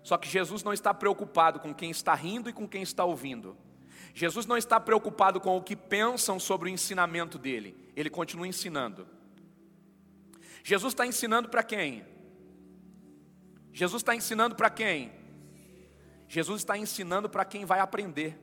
Só 0.03 0.17
que 0.17 0.27
Jesus 0.27 0.63
não 0.63 0.73
está 0.73 0.95
preocupado 0.95 1.61
com 1.61 1.75
quem 1.75 1.91
está 1.91 2.15
rindo 2.15 2.49
e 2.49 2.55
com 2.55 2.67
quem 2.67 2.81
está 2.81 3.05
ouvindo. 3.05 3.55
Jesus 4.15 4.47
não 4.47 4.57
está 4.57 4.81
preocupado 4.81 5.43
com 5.43 5.59
o 5.59 5.63
que 5.63 5.77
pensam 5.77 6.41
sobre 6.41 6.71
o 6.71 6.73
ensinamento 6.73 7.39
dele. 7.39 7.77
Ele 7.95 8.09
continua 8.09 8.49
ensinando. 8.49 9.07
Jesus 10.65 10.95
está 10.95 11.07
ensinando 11.07 11.51
para 11.51 11.63
quem? 11.63 12.07
Jesus 13.71 14.01
está 14.01 14.17
ensinando 14.17 14.57
para 14.57 14.71
quem? 14.71 15.13
Jesus 16.27 16.63
está 16.63 16.79
ensinando 16.79 17.29
para 17.29 17.45
quem 17.45 17.67
vai 17.67 17.81
aprender. 17.81 18.39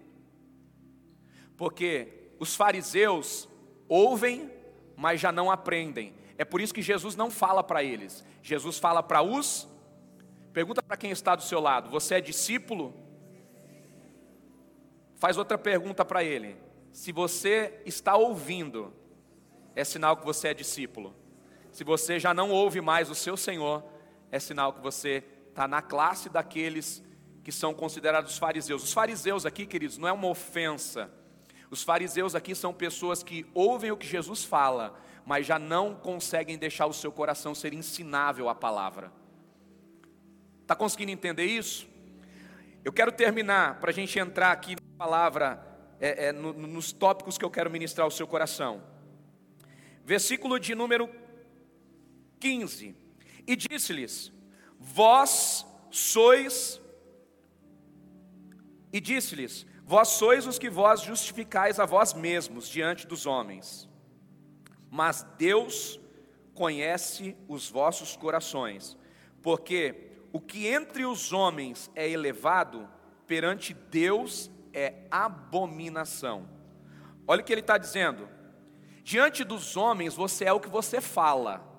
Porque 1.58 2.32
os 2.40 2.56
fariseus 2.56 3.50
ouvem, 3.90 4.52
mas 4.96 5.20
já 5.20 5.32
não 5.32 5.50
aprendem. 5.50 6.14
É 6.38 6.46
por 6.46 6.62
isso 6.62 6.74
que 6.74 6.82
Jesus 6.84 7.16
não 7.16 7.32
fala 7.32 7.64
para 7.64 7.84
eles. 7.84 8.24
Jesus 8.44 8.78
fala 8.78 9.02
para 9.02 9.24
os. 9.24 9.68
Pergunta 10.54 10.84
para 10.84 10.98
quem 10.98 11.10
está 11.10 11.36
do 11.36 11.42
seu 11.42 11.60
lado: 11.60 11.90
Você 11.90 12.16
é 12.16 12.22
discípulo? 12.22 12.94
Faz 15.16 15.38
outra 15.38 15.58
pergunta 15.58 16.06
para 16.06 16.24
ele. 16.24 16.56
Se 16.92 17.12
você 17.12 17.82
está 17.84 18.16
ouvindo, 18.16 18.94
é 19.76 19.84
sinal 19.84 20.18
que 20.18 20.26
você 20.26 20.50
é 20.50 20.54
discípulo. 20.54 21.16
Se 21.72 21.84
você 21.84 22.20
já 22.20 22.34
não 22.34 22.52
ouve 22.52 22.82
mais 22.82 23.10
o 23.10 23.16
seu 23.16 23.38
Senhor, 23.38 23.84
é 24.30 24.40
sinal 24.40 24.74
que 24.74 24.82
você 24.82 25.24
está 25.50 25.68
na 25.68 25.82
classe 25.82 26.30
daqueles 26.30 27.02
que 27.44 27.52
são 27.52 27.74
considerados 27.74 28.38
fariseus. 28.38 28.84
Os 28.84 28.94
fariseus 28.94 29.46
aqui, 29.46 29.66
queridos, 29.66 29.98
não 29.98 30.08
é 30.08 30.12
uma 30.12 30.28
ofensa. 30.28 31.10
Os 31.70 31.82
fariseus 31.82 32.36
aqui 32.36 32.54
são 32.54 32.74
pessoas 32.74 33.24
que 33.24 33.46
ouvem 33.54 33.92
o 33.92 33.98
que 33.98 34.06
Jesus 34.06 34.44
fala, 34.44 35.00
mas 35.26 35.46
já 35.46 35.58
não 35.58 35.96
conseguem 35.96 36.58
deixar 36.58 36.86
o 36.88 36.94
seu 36.94 37.12
coração 37.12 37.56
ser 37.56 37.74
ensinável 37.74 38.50
à 38.50 38.56
palavra. 38.56 39.12
Está 40.62 40.76
conseguindo 40.76 41.12
entender 41.12 41.46
isso? 41.46 41.88
Eu 42.84 42.92
quero 42.92 43.12
terminar 43.12 43.80
para 43.80 43.92
a 43.92 43.94
gente 43.94 44.20
entrar 44.20 44.52
aqui 44.52 44.76
na 44.76 44.98
palavra, 44.98 45.66
é, 46.00 46.28
é, 46.28 46.32
no, 46.34 46.52
nos 46.52 46.92
tópicos 46.92 47.38
que 47.38 47.46
eu 47.46 47.50
quero 47.50 47.72
ministrar 47.72 48.04
ao 48.04 48.12
seu 48.12 48.28
coração. 48.28 48.84
Versículo 50.04 50.60
de 50.60 50.76
número 50.76 51.21
15: 52.42 52.96
E 53.48 53.56
disse-lhes: 53.56 54.34
Vós 54.80 55.66
sois, 55.92 56.82
e 58.92 59.00
disse-lhes: 59.00 59.66
Vós 59.86 60.10
sois 60.10 60.48
os 60.48 60.58
que 60.58 60.70
vós 60.70 61.02
justificais 61.02 61.80
a 61.80 61.86
vós 61.86 62.14
mesmos 62.14 62.68
diante 62.68 63.06
dos 63.06 63.26
homens, 63.26 63.88
mas 64.90 65.26
Deus 65.38 66.00
conhece 66.54 67.38
os 67.48 67.70
vossos 67.70 68.18
corações, 68.18 68.98
porque 69.42 70.12
o 70.34 70.40
que 70.40 70.68
entre 70.68 71.06
os 71.06 71.32
homens 71.32 71.92
é 71.96 72.10
elevado, 72.10 72.90
perante 73.28 73.74
Deus 73.74 74.50
é 74.74 75.06
abominação. 75.10 76.50
Olha 77.28 77.42
o 77.42 77.44
que 77.44 77.54
ele 77.54 77.62
está 77.62 77.78
dizendo: 77.78 78.28
diante 79.04 79.44
dos 79.44 79.78
homens 79.78 80.16
você 80.16 80.46
é 80.46 80.54
o 80.54 80.60
que 80.60 80.70
você 80.70 81.00
fala, 81.00 81.71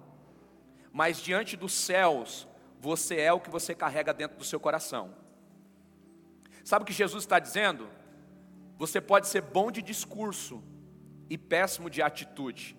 mas 0.93 1.21
diante 1.21 1.57
dos 1.57 1.73
céus 1.73 2.47
você 2.79 3.21
é 3.21 3.33
o 3.33 3.41
que 3.41 3.51
você 3.51 3.75
carrega 3.75 4.13
dentro 4.13 4.37
do 4.37 4.45
seu 4.45 4.59
coração. 4.59 5.15
Sabe 6.65 6.83
o 6.83 6.87
que 6.87 6.93
Jesus 6.93 7.23
está 7.25 7.39
dizendo? 7.39 7.89
Você 8.77 9.01
pode 9.01 9.29
ser 9.29 9.41
bom 9.41 9.71
de 9.71 9.81
discurso 9.81 10.63
e 11.31 11.39
péssimo 11.39 11.89
de 11.89 12.03
atitude. 12.03 12.77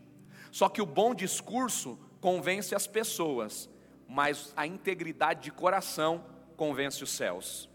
Só 0.51 0.69
que 0.69 0.81
o 0.81 0.85
bom 0.85 1.15
discurso 1.15 1.97
convence 2.19 2.75
as 2.75 2.85
pessoas, 2.85 3.69
mas 4.07 4.53
a 4.55 4.67
integridade 4.67 5.41
de 5.41 5.51
coração 5.51 6.25
convence 6.55 7.03
os 7.03 7.09
céus. 7.09 7.69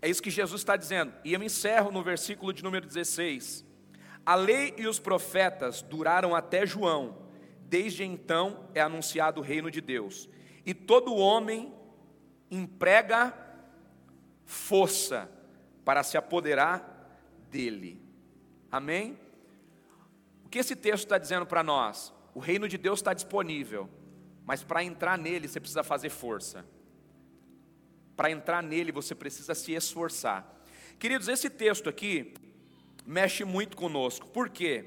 É 0.00 0.08
isso 0.08 0.22
que 0.22 0.30
Jesus 0.30 0.60
está 0.60 0.76
dizendo. 0.76 1.12
E 1.24 1.32
eu 1.32 1.42
encerro 1.42 1.90
no 1.90 2.02
versículo 2.02 2.52
de 2.52 2.62
número 2.62 2.86
16. 2.86 3.64
A 4.24 4.34
lei 4.34 4.74
e 4.76 4.86
os 4.86 4.98
profetas 4.98 5.80
duraram 5.80 6.34
até 6.34 6.66
João. 6.66 7.21
Desde 7.72 8.04
então 8.04 8.68
é 8.74 8.82
anunciado 8.82 9.40
o 9.40 9.42
reino 9.42 9.70
de 9.70 9.80
Deus. 9.80 10.28
E 10.66 10.74
todo 10.74 11.16
homem 11.16 11.72
emprega 12.50 13.34
força 14.44 15.30
para 15.82 16.02
se 16.02 16.18
apoderar 16.18 17.18
dele. 17.50 17.98
Amém? 18.70 19.18
O 20.44 20.50
que 20.50 20.58
esse 20.58 20.76
texto 20.76 21.04
está 21.04 21.16
dizendo 21.16 21.46
para 21.46 21.62
nós? 21.62 22.12
O 22.34 22.40
reino 22.40 22.68
de 22.68 22.76
Deus 22.76 22.98
está 22.98 23.14
disponível 23.14 23.88
mas 24.44 24.62
para 24.62 24.82
entrar 24.82 25.16
nele 25.16 25.48
você 25.48 25.60
precisa 25.60 25.82
fazer 25.82 26.10
força. 26.10 26.64
Para 28.16 28.30
entrar 28.30 28.62
nele 28.62 28.92
você 28.92 29.14
precisa 29.14 29.54
se 29.54 29.72
esforçar. 29.72 30.62
Queridos, 30.98 31.28
esse 31.28 31.48
texto 31.48 31.88
aqui 31.88 32.34
mexe 33.06 33.44
muito 33.44 33.76
conosco. 33.76 34.26
Por 34.28 34.48
quê? 34.48 34.84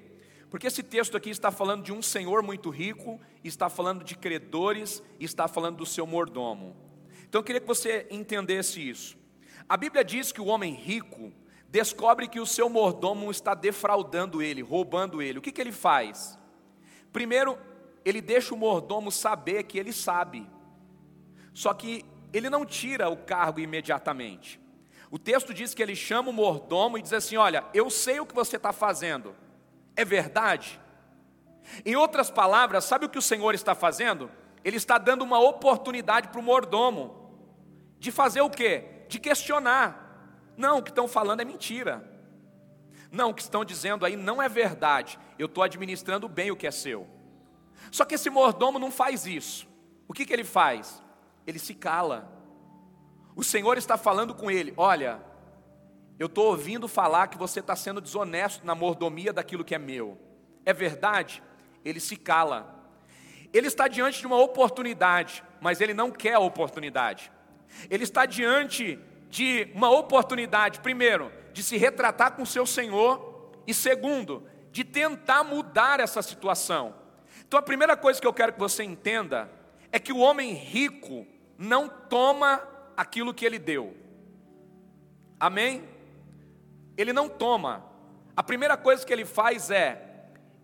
Porque 0.55 0.67
esse 0.67 0.81
texto 0.81 1.17
aqui 1.17 1.29
está 1.29 1.51
falando 1.51 1.83
de 1.83 1.91
um 1.91 2.01
senhor 2.01 2.41
muito 2.41 2.69
rico, 2.69 3.19
está 3.43 3.67
falando 3.67 4.05
de 4.05 4.15
credores, 4.15 5.03
está 5.19 5.49
falando 5.49 5.75
do 5.75 5.85
seu 5.85 6.07
mordomo. 6.07 6.77
Então 7.27 7.39
eu 7.39 7.43
queria 7.43 7.59
que 7.59 7.67
você 7.67 8.07
entendesse 8.09 8.79
isso. 8.79 9.17
A 9.67 9.75
Bíblia 9.75 10.01
diz 10.01 10.31
que 10.31 10.39
o 10.39 10.45
homem 10.45 10.73
rico 10.73 11.33
descobre 11.67 12.29
que 12.29 12.39
o 12.39 12.45
seu 12.45 12.69
mordomo 12.69 13.29
está 13.29 13.53
defraudando 13.53 14.41
ele, 14.41 14.61
roubando 14.61 15.21
ele. 15.21 15.39
O 15.39 15.41
que, 15.41 15.51
que 15.51 15.59
ele 15.59 15.73
faz? 15.73 16.39
Primeiro, 17.11 17.57
ele 18.05 18.21
deixa 18.21 18.53
o 18.53 18.57
mordomo 18.57 19.11
saber 19.11 19.63
que 19.63 19.77
ele 19.77 19.91
sabe. 19.91 20.49
Só 21.53 21.73
que 21.73 22.05
ele 22.31 22.49
não 22.49 22.65
tira 22.65 23.09
o 23.09 23.17
cargo 23.17 23.59
imediatamente. 23.59 24.57
O 25.11 25.19
texto 25.19 25.53
diz 25.53 25.73
que 25.73 25.83
ele 25.83 25.97
chama 25.97 26.29
o 26.29 26.33
mordomo 26.33 26.97
e 26.97 27.01
diz 27.01 27.11
assim: 27.11 27.35
Olha, 27.35 27.65
eu 27.73 27.89
sei 27.89 28.21
o 28.21 28.25
que 28.25 28.33
você 28.33 28.55
está 28.55 28.71
fazendo, 28.71 29.35
é 29.95 30.05
verdade? 30.05 30.79
Em 31.85 31.95
outras 31.95 32.29
palavras, 32.29 32.83
sabe 32.83 33.05
o 33.05 33.09
que 33.09 33.17
o 33.17 33.21
Senhor 33.21 33.55
está 33.55 33.73
fazendo? 33.73 34.29
Ele 34.63 34.77
está 34.77 34.97
dando 34.97 35.23
uma 35.23 35.39
oportunidade 35.39 36.27
para 36.29 36.39
o 36.39 36.43
mordomo 36.43 37.25
de 37.99 38.11
fazer 38.11 38.41
o 38.41 38.49
quê? 38.49 39.05
De 39.07 39.19
questionar. 39.19 40.53
Não, 40.57 40.79
o 40.79 40.83
que 40.83 40.89
estão 40.89 41.07
falando 41.07 41.41
é 41.41 41.45
mentira. 41.45 42.11
Não, 43.11 43.29
o 43.29 43.33
que 43.33 43.41
estão 43.41 43.63
dizendo 43.63 44.05
aí 44.05 44.15
não 44.15 44.41
é 44.41 44.49
verdade. 44.49 45.19
Eu 45.37 45.45
estou 45.45 45.63
administrando 45.63 46.27
bem 46.27 46.51
o 46.51 46.55
que 46.55 46.67
é 46.67 46.71
seu. 46.71 47.07
Só 47.91 48.05
que 48.05 48.15
esse 48.15 48.29
mordomo 48.29 48.79
não 48.79 48.91
faz 48.91 49.25
isso. 49.25 49.67
O 50.07 50.13
que, 50.13 50.25
que 50.25 50.33
ele 50.33 50.43
faz? 50.43 51.01
Ele 51.45 51.59
se 51.59 51.73
cala. 51.73 52.31
O 53.35 53.43
Senhor 53.43 53.77
está 53.77 53.97
falando 53.97 54.33
com 54.33 54.49
ele: 54.49 54.73
Olha, 54.77 55.21
eu 56.17 56.27
estou 56.27 56.47
ouvindo 56.47 56.87
falar 56.87 57.27
que 57.27 57.37
você 57.37 57.59
está 57.59 57.75
sendo 57.75 57.99
desonesto 57.99 58.65
na 58.65 58.73
mordomia 58.73 59.33
daquilo 59.33 59.65
que 59.65 59.75
é 59.75 59.79
meu. 59.79 60.17
É 60.65 60.73
verdade? 60.73 61.43
Ele 61.83 61.99
se 61.99 62.15
cala. 62.15 62.73
Ele 63.53 63.67
está 63.67 63.87
diante 63.87 64.19
de 64.19 64.27
uma 64.27 64.39
oportunidade, 64.39 65.43
mas 65.61 65.81
ele 65.81 65.93
não 65.93 66.09
quer 66.11 66.33
a 66.33 66.39
oportunidade. 66.39 67.31
Ele 67.89 68.03
está 68.03 68.25
diante 68.25 68.99
de 69.29 69.69
uma 69.73 69.89
oportunidade, 69.89 70.79
primeiro, 70.79 71.31
de 71.51 71.61
se 71.61 71.77
retratar 71.77 72.33
com 72.33 72.45
seu 72.45 72.65
Senhor, 72.65 73.53
e 73.67 73.73
segundo, 73.73 74.47
de 74.71 74.83
tentar 74.83 75.43
mudar 75.43 75.99
essa 75.99 76.21
situação. 76.21 76.95
Então 77.47 77.59
a 77.59 77.63
primeira 77.63 77.97
coisa 77.97 78.21
que 78.21 78.27
eu 78.27 78.33
quero 78.33 78.53
que 78.53 78.59
você 78.59 78.83
entenda 78.83 79.49
é 79.91 79.99
que 79.99 80.13
o 80.13 80.19
homem 80.19 80.53
rico 80.53 81.25
não 81.57 81.87
toma 81.87 82.61
aquilo 82.95 83.33
que 83.33 83.45
ele 83.45 83.59
deu. 83.59 83.95
Amém? 85.39 85.94
Ele 86.97 87.13
não 87.13 87.29
toma. 87.29 87.85
A 88.35 88.43
primeira 88.43 88.77
coisa 88.77 89.05
que 89.05 89.13
ele 89.13 89.25
faz 89.25 89.69
é 89.69 90.05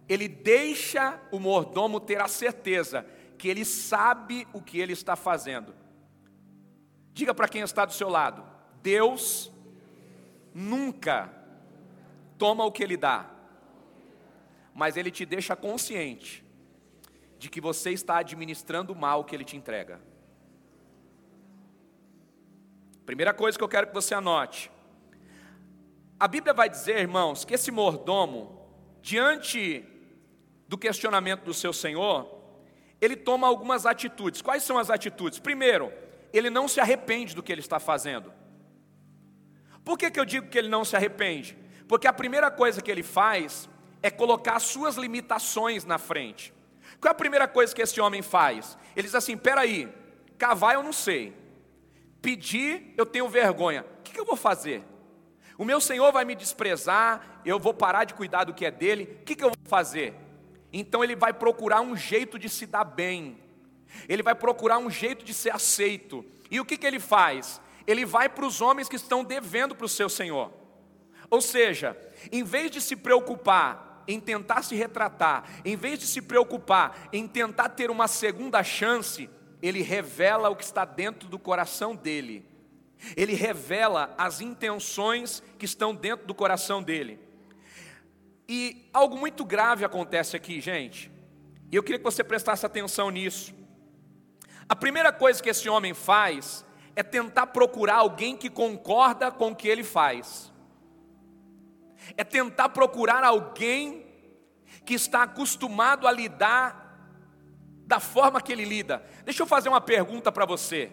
ele 0.08 0.28
deixa 0.28 1.20
o 1.32 1.40
mordomo 1.40 2.00
ter 2.00 2.20
a 2.20 2.28
certeza 2.28 3.06
que 3.38 3.48
ele 3.48 3.64
sabe 3.64 4.48
o 4.52 4.62
que 4.62 4.80
ele 4.80 4.94
está 4.94 5.16
fazendo. 5.16 5.74
Diga 7.14 7.34
para 7.34 7.48
quem 7.48 7.62
está 7.62 7.86
do 7.86 7.94
seu 7.94 8.10
lado: 8.10 8.44
Deus 8.82 9.52
nunca 10.54 11.34
toma 12.38 12.66
o 12.66 12.72
que 12.72 12.84
ele 12.84 12.98
dá, 12.98 13.30
mas 14.74 14.98
ele 14.98 15.12
te 15.12 15.26
deixa 15.26 15.56
consciente 15.56 16.46
de 17.38 17.50
que 17.50 17.62
você 17.62 17.92
está 17.92 18.18
administrando 18.18 18.94
mal 18.94 19.22
o 19.22 19.24
que 19.24 19.36
ele 19.36 19.46
te 19.46 19.58
entrega. 19.58 20.02
Primeira 23.06 23.34
coisa 23.34 23.58
que 23.58 23.64
eu 23.64 23.70
quero 23.70 23.88
que 23.88 23.94
você 23.94 24.14
anote. 24.14 24.72
A 26.22 26.28
Bíblia 26.28 26.54
vai 26.54 26.70
dizer, 26.70 27.00
irmãos, 27.00 27.44
que 27.44 27.56
esse 27.56 27.72
mordomo, 27.72 28.56
diante 29.02 29.84
do 30.68 30.78
questionamento 30.78 31.42
do 31.42 31.52
seu 31.52 31.74
senhor, 31.74 32.32
ele 33.02 33.16
toma 33.16 33.48
algumas 33.48 33.88
atitudes. 33.88 34.40
Quais 34.40 34.62
são 34.62 34.78
as 34.78 34.92
atitudes? 34.92 35.40
Primeiro, 35.40 35.92
ele 36.32 36.52
não 36.52 36.68
se 36.68 36.80
arrepende 36.80 37.34
do 37.34 37.42
que 37.42 37.52
ele 37.52 37.62
está 37.62 37.80
fazendo. 37.80 38.32
Por 39.84 39.98
que, 39.98 40.12
que 40.12 40.20
eu 40.20 40.24
digo 40.24 40.48
que 40.48 40.60
ele 40.60 40.68
não 40.68 40.86
se 40.86 40.96
arrepende? 40.96 41.58
Porque 41.88 42.06
a 42.06 42.14
primeira 42.14 42.52
coisa 42.52 42.84
que 42.84 42.92
ele 42.92 43.02
faz 43.02 43.68
é 44.04 44.12
colocar 44.12 44.58
as 44.58 44.64
suas 44.64 44.98
limitações 44.98 45.86
na 45.86 45.98
frente. 45.98 46.54
Qual 47.00 47.10
é 47.10 47.14
a 47.14 47.16
primeira 47.16 47.48
coisa 47.48 47.74
que 47.74 47.82
esse 47.82 48.00
homem 48.00 48.22
faz? 48.22 48.78
Ele 48.96 49.08
diz 49.08 49.16
assim: 49.16 49.36
peraí, 49.36 49.92
cavar 50.38 50.76
eu 50.76 50.84
não 50.84 50.94
sei, 50.94 51.36
pedir 52.22 52.94
eu 52.96 53.08
tenho 53.08 53.28
vergonha, 53.28 53.84
o 53.98 54.04
que, 54.04 54.14
que 54.14 54.20
eu 54.20 54.26
vou 54.26 54.36
fazer? 54.36 54.91
O 55.58 55.66
meu 55.66 55.82
Senhor 55.82 56.12
vai 56.12 56.26
me 56.26 56.36
desprezar, 56.36 57.42
eu 57.46 57.60
vou 57.60 57.74
parar 57.74 58.06
de 58.06 58.14
cuidar 58.14 58.44
do 58.44 58.54
que 58.54 58.66
é 58.66 58.72
dele, 58.72 59.18
o 59.22 59.26
que, 59.26 59.36
que 59.36 59.44
eu 59.44 59.50
vou 59.50 59.70
fazer? 59.70 60.14
Então 60.72 61.04
ele 61.04 61.16
vai 61.16 61.34
procurar 61.34 61.82
um 61.82 61.96
jeito 61.96 62.40
de 62.40 62.50
se 62.50 62.66
dar 62.66 62.84
bem, 62.84 63.38
ele 64.08 64.24
vai 64.24 64.34
procurar 64.34 64.78
um 64.78 64.90
jeito 64.90 65.26
de 65.26 65.34
ser 65.34 65.54
aceito, 65.54 66.26
e 66.50 66.60
o 66.60 66.66
que, 66.66 66.78
que 66.78 66.88
ele 66.88 67.00
faz? 67.00 67.62
Ele 67.86 68.06
vai 68.06 68.30
para 68.30 68.46
os 68.46 68.62
homens 68.62 68.88
que 68.88 68.96
estão 68.96 69.24
devendo 69.24 69.76
para 69.76 69.86
o 69.86 69.90
seu 69.90 70.10
Senhor, 70.10 70.52
ou 71.30 71.42
seja, 71.42 71.98
em 72.32 72.44
vez 72.44 72.72
de 72.72 72.82
se 72.82 72.96
preocupar 72.96 73.92
em 74.08 74.20
tentar 74.20 74.64
se 74.64 74.76
retratar, 74.76 75.44
em 75.64 75.76
vez 75.76 76.00
de 76.00 76.08
se 76.08 76.22
preocupar 76.22 77.10
em 77.14 77.28
tentar 77.28 77.70
ter 77.70 77.90
uma 77.90 78.08
segunda 78.08 78.64
chance, 78.64 79.30
ele 79.62 79.82
revela 79.82 80.50
o 80.50 80.56
que 80.56 80.64
está 80.64 80.86
dentro 80.86 81.30
do 81.30 81.38
coração 81.38 81.96
dele. 81.96 82.51
Ele 83.16 83.34
revela 83.34 84.14
as 84.18 84.42
intenções 84.42 85.42
que 85.58 85.66
estão 85.66 85.94
dentro 85.94 86.26
do 86.26 86.34
coração 86.34 86.82
dele. 86.84 87.20
E 88.48 88.90
algo 88.94 89.18
muito 89.18 89.46
grave 89.46 89.86
acontece 89.86 90.36
aqui, 90.36 90.60
gente. 90.60 91.12
E 91.72 91.76
eu 91.76 91.84
queria 91.84 91.98
que 91.98 92.04
você 92.04 92.24
prestasse 92.24 92.66
atenção 92.66 93.10
nisso. 93.10 93.54
A 94.68 94.76
primeira 94.76 95.12
coisa 95.12 95.42
que 95.42 95.50
esse 95.50 95.70
homem 95.70 95.94
faz 95.94 96.66
é 96.96 97.02
tentar 97.02 97.48
procurar 97.48 97.96
alguém 97.96 98.36
que 98.36 98.50
concorda 98.50 99.32
com 99.32 99.52
o 99.52 99.56
que 99.56 99.68
ele 99.68 99.84
faz. 99.84 100.52
É 102.18 102.24
tentar 102.24 102.70
procurar 102.70 103.24
alguém 103.24 104.06
que 104.86 104.94
está 104.94 105.24
acostumado 105.24 106.08
a 106.08 106.12
lidar 106.12 106.82
da 107.86 108.00
forma 108.00 108.42
que 108.42 108.52
ele 108.52 108.66
lida. 108.66 109.04
Deixa 109.24 109.44
eu 109.44 109.48
fazer 109.48 109.70
uma 109.70 109.82
pergunta 109.82 110.32
para 110.32 110.46
você. 110.46 110.92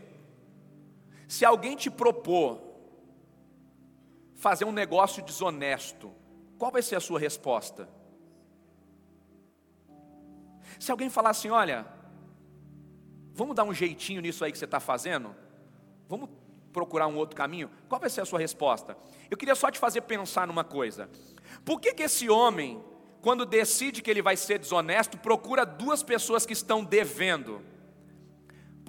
Se 1.28 1.44
alguém 1.44 1.76
te 1.76 1.90
propor 1.90 2.58
fazer 4.34 4.64
um 4.64 4.72
negócio 4.72 5.22
desonesto, 5.22 6.10
qual 6.56 6.72
vai 6.72 6.80
ser 6.80 6.96
a 6.96 7.00
sua 7.00 7.20
resposta? 7.20 7.86
Se 10.80 10.90
alguém 10.90 11.10
falar 11.10 11.30
assim, 11.30 11.50
olha, 11.50 11.86
vamos 13.34 13.54
dar 13.54 13.64
um 13.64 13.74
jeitinho 13.74 14.22
nisso 14.22 14.42
aí 14.42 14.50
que 14.50 14.58
você 14.58 14.64
está 14.64 14.80
fazendo, 14.80 15.36
vamos 16.08 16.30
procurar 16.72 17.06
um 17.06 17.16
outro 17.16 17.36
caminho, 17.36 17.70
qual 17.88 18.00
vai 18.00 18.08
ser 18.08 18.22
a 18.22 18.24
sua 18.24 18.38
resposta? 18.38 18.96
Eu 19.30 19.36
queria 19.36 19.54
só 19.54 19.70
te 19.70 19.78
fazer 19.78 20.00
pensar 20.02 20.46
numa 20.46 20.64
coisa. 20.64 21.10
Por 21.62 21.78
que, 21.78 21.92
que 21.92 22.04
esse 22.04 22.30
homem, 22.30 22.82
quando 23.20 23.44
decide 23.44 24.00
que 24.00 24.10
ele 24.10 24.22
vai 24.22 24.36
ser 24.36 24.58
desonesto, 24.58 25.18
procura 25.18 25.66
duas 25.66 26.02
pessoas 26.02 26.46
que 26.46 26.54
estão 26.54 26.82
devendo? 26.82 27.60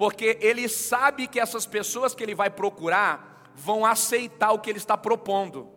Porque 0.00 0.38
ele 0.40 0.66
sabe 0.66 1.26
que 1.26 1.38
essas 1.38 1.66
pessoas 1.66 2.14
que 2.14 2.22
ele 2.22 2.34
vai 2.34 2.48
procurar 2.48 3.52
vão 3.54 3.84
aceitar 3.84 4.50
o 4.50 4.58
que 4.58 4.70
ele 4.70 4.78
está 4.78 4.96
propondo. 4.96 5.68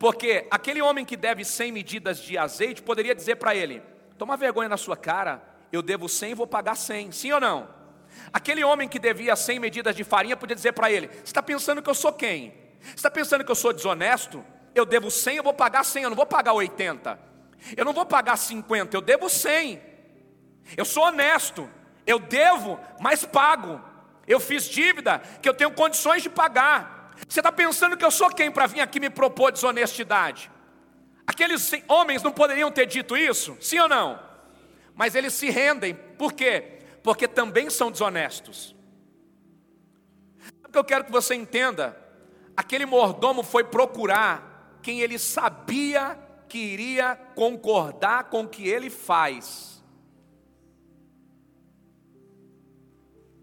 Porque 0.00 0.48
aquele 0.50 0.82
homem 0.82 1.04
que 1.04 1.16
deve 1.16 1.44
100 1.44 1.70
medidas 1.70 2.18
de 2.18 2.36
azeite 2.36 2.82
poderia 2.82 3.14
dizer 3.14 3.36
para 3.36 3.54
ele: 3.54 3.80
toma 4.18 4.36
vergonha 4.36 4.68
na 4.68 4.76
sua 4.76 4.96
cara, 4.96 5.40
eu 5.70 5.80
devo 5.80 6.08
100 6.08 6.32
e 6.32 6.34
vou 6.34 6.44
pagar 6.48 6.74
100, 6.74 7.12
sim 7.12 7.30
ou 7.30 7.38
não? 7.38 7.68
Aquele 8.32 8.64
homem 8.64 8.88
que 8.88 8.98
devia 8.98 9.36
100 9.36 9.60
medidas 9.60 9.94
de 9.94 10.02
farinha 10.02 10.36
podia 10.36 10.56
dizer 10.56 10.72
para 10.72 10.90
ele: 10.90 11.06
você 11.06 11.22
está 11.22 11.40
pensando 11.40 11.80
que 11.80 11.90
eu 11.90 11.94
sou 11.94 12.12
quem? 12.12 12.52
Você 12.80 12.94
está 12.94 13.12
pensando 13.12 13.44
que 13.44 13.50
eu 13.52 13.54
sou 13.54 13.72
desonesto? 13.72 14.44
Eu 14.74 14.84
devo 14.84 15.08
100, 15.08 15.36
eu 15.36 15.44
vou 15.44 15.54
pagar 15.54 15.84
100, 15.84 16.02
eu 16.02 16.10
não 16.10 16.16
vou 16.16 16.26
pagar 16.26 16.52
80. 16.52 17.16
Eu 17.76 17.84
não 17.84 17.92
vou 17.92 18.04
pagar 18.04 18.36
50, 18.36 18.96
eu 18.96 19.00
devo 19.00 19.30
100. 19.30 19.80
Eu 20.76 20.84
sou 20.84 21.04
honesto, 21.04 21.70
eu 22.06 22.18
devo, 22.18 22.78
mas 23.00 23.24
pago. 23.24 23.80
Eu 24.26 24.40
fiz 24.40 24.64
dívida 24.64 25.18
que 25.42 25.48
eu 25.48 25.54
tenho 25.54 25.70
condições 25.72 26.22
de 26.22 26.30
pagar. 26.30 27.12
Você 27.28 27.40
está 27.40 27.52
pensando 27.52 27.96
que 27.96 28.04
eu 28.04 28.10
sou 28.10 28.30
quem 28.30 28.50
para 28.50 28.66
vir 28.66 28.80
aqui 28.80 28.98
me 28.98 29.10
propor 29.10 29.52
desonestidade? 29.52 30.50
Aqueles 31.26 31.70
homens 31.88 32.22
não 32.22 32.32
poderiam 32.32 32.70
ter 32.70 32.86
dito 32.86 33.16
isso? 33.16 33.56
Sim 33.60 33.80
ou 33.80 33.88
não? 33.88 34.20
Mas 34.94 35.14
eles 35.14 35.32
se 35.32 35.50
rendem, 35.50 35.94
por 35.94 36.32
quê? 36.32 36.80
Porque 37.02 37.26
também 37.26 37.70
são 37.70 37.90
desonestos. 37.90 38.74
O 40.66 40.70
que 40.70 40.78
eu 40.78 40.84
quero 40.84 41.04
que 41.04 41.12
você 41.12 41.34
entenda? 41.34 41.98
Aquele 42.56 42.86
mordomo 42.86 43.42
foi 43.42 43.64
procurar 43.64 44.78
quem 44.82 45.00
ele 45.00 45.18
sabia 45.18 46.18
que 46.48 46.58
iria 46.58 47.16
concordar 47.34 48.24
com 48.24 48.42
o 48.42 48.48
que 48.48 48.68
ele 48.68 48.90
faz. 48.90 49.73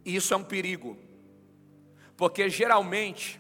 E 0.04 0.16
isso 0.16 0.34
é 0.34 0.38
um 0.38 0.44
perigo, 0.44 0.98
porque 2.18 2.50
geralmente, 2.50 3.40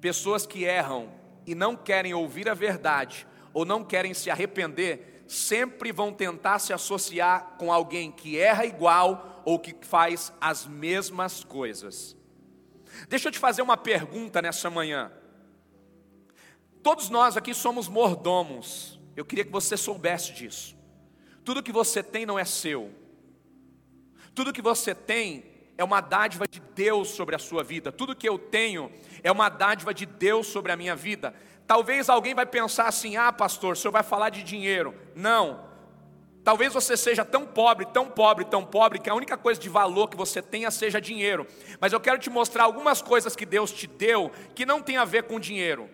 pessoas 0.00 0.46
que 0.46 0.64
erram 0.64 1.12
e 1.46 1.54
não 1.54 1.76
querem 1.76 2.14
ouvir 2.14 2.48
a 2.48 2.54
verdade, 2.54 3.26
ou 3.52 3.64
não 3.64 3.84
querem 3.84 4.14
se 4.14 4.30
arrepender, 4.30 5.24
sempre 5.28 5.92
vão 5.92 6.12
tentar 6.12 6.58
se 6.58 6.72
associar 6.72 7.56
com 7.58 7.72
alguém 7.72 8.10
que 8.10 8.38
erra 8.38 8.66
igual 8.66 9.42
ou 9.44 9.58
que 9.58 9.74
faz 9.82 10.32
as 10.40 10.66
mesmas 10.66 11.44
coisas. 11.44 12.16
Deixa 13.08 13.28
eu 13.28 13.32
te 13.32 13.38
fazer 13.38 13.62
uma 13.62 13.76
pergunta 13.76 14.42
nessa 14.42 14.68
manhã. 14.68 15.10
Todos 16.82 17.08
nós 17.08 17.36
aqui 17.36 17.54
somos 17.54 17.88
mordomos. 17.88 19.00
Eu 19.16 19.24
queria 19.24 19.44
que 19.44 19.52
você 19.52 19.76
soubesse 19.76 20.32
disso. 20.32 20.76
Tudo 21.44 21.62
que 21.62 21.72
você 21.72 22.02
tem 22.02 22.26
não 22.26 22.38
é 22.38 22.44
seu. 22.44 22.90
Tudo 24.34 24.52
que 24.52 24.62
você 24.62 24.94
tem 24.94 25.51
é 25.76 25.84
uma 25.84 26.00
dádiva 26.00 26.46
de 26.48 26.60
Deus 26.60 27.10
sobre 27.10 27.34
a 27.34 27.38
sua 27.38 27.62
vida. 27.62 27.90
Tudo 27.90 28.16
que 28.16 28.28
eu 28.28 28.38
tenho 28.38 28.90
é 29.22 29.30
uma 29.30 29.48
dádiva 29.48 29.92
de 29.92 30.06
Deus 30.06 30.46
sobre 30.46 30.72
a 30.72 30.76
minha 30.76 30.94
vida. 30.94 31.34
Talvez 31.66 32.08
alguém 32.08 32.34
vai 32.34 32.46
pensar 32.46 32.86
assim: 32.86 33.16
"Ah, 33.16 33.32
pastor, 33.32 33.72
o 33.72 33.76
senhor 33.76 33.92
vai 33.92 34.02
falar 34.02 34.30
de 34.30 34.42
dinheiro". 34.42 34.94
Não. 35.14 35.72
Talvez 36.44 36.74
você 36.74 36.96
seja 36.96 37.24
tão 37.24 37.46
pobre, 37.46 37.86
tão 37.86 38.08
pobre, 38.08 38.44
tão 38.44 38.64
pobre 38.64 38.98
que 38.98 39.08
a 39.08 39.14
única 39.14 39.36
coisa 39.36 39.60
de 39.60 39.68
valor 39.68 40.08
que 40.08 40.16
você 40.16 40.42
tenha 40.42 40.70
seja 40.72 41.00
dinheiro. 41.00 41.46
Mas 41.80 41.92
eu 41.92 42.00
quero 42.00 42.18
te 42.18 42.28
mostrar 42.28 42.64
algumas 42.64 43.00
coisas 43.00 43.36
que 43.36 43.46
Deus 43.46 43.70
te 43.70 43.86
deu 43.86 44.30
que 44.54 44.66
não 44.66 44.82
tem 44.82 44.96
a 44.96 45.04
ver 45.04 45.22
com 45.24 45.38
dinheiro. 45.38 45.88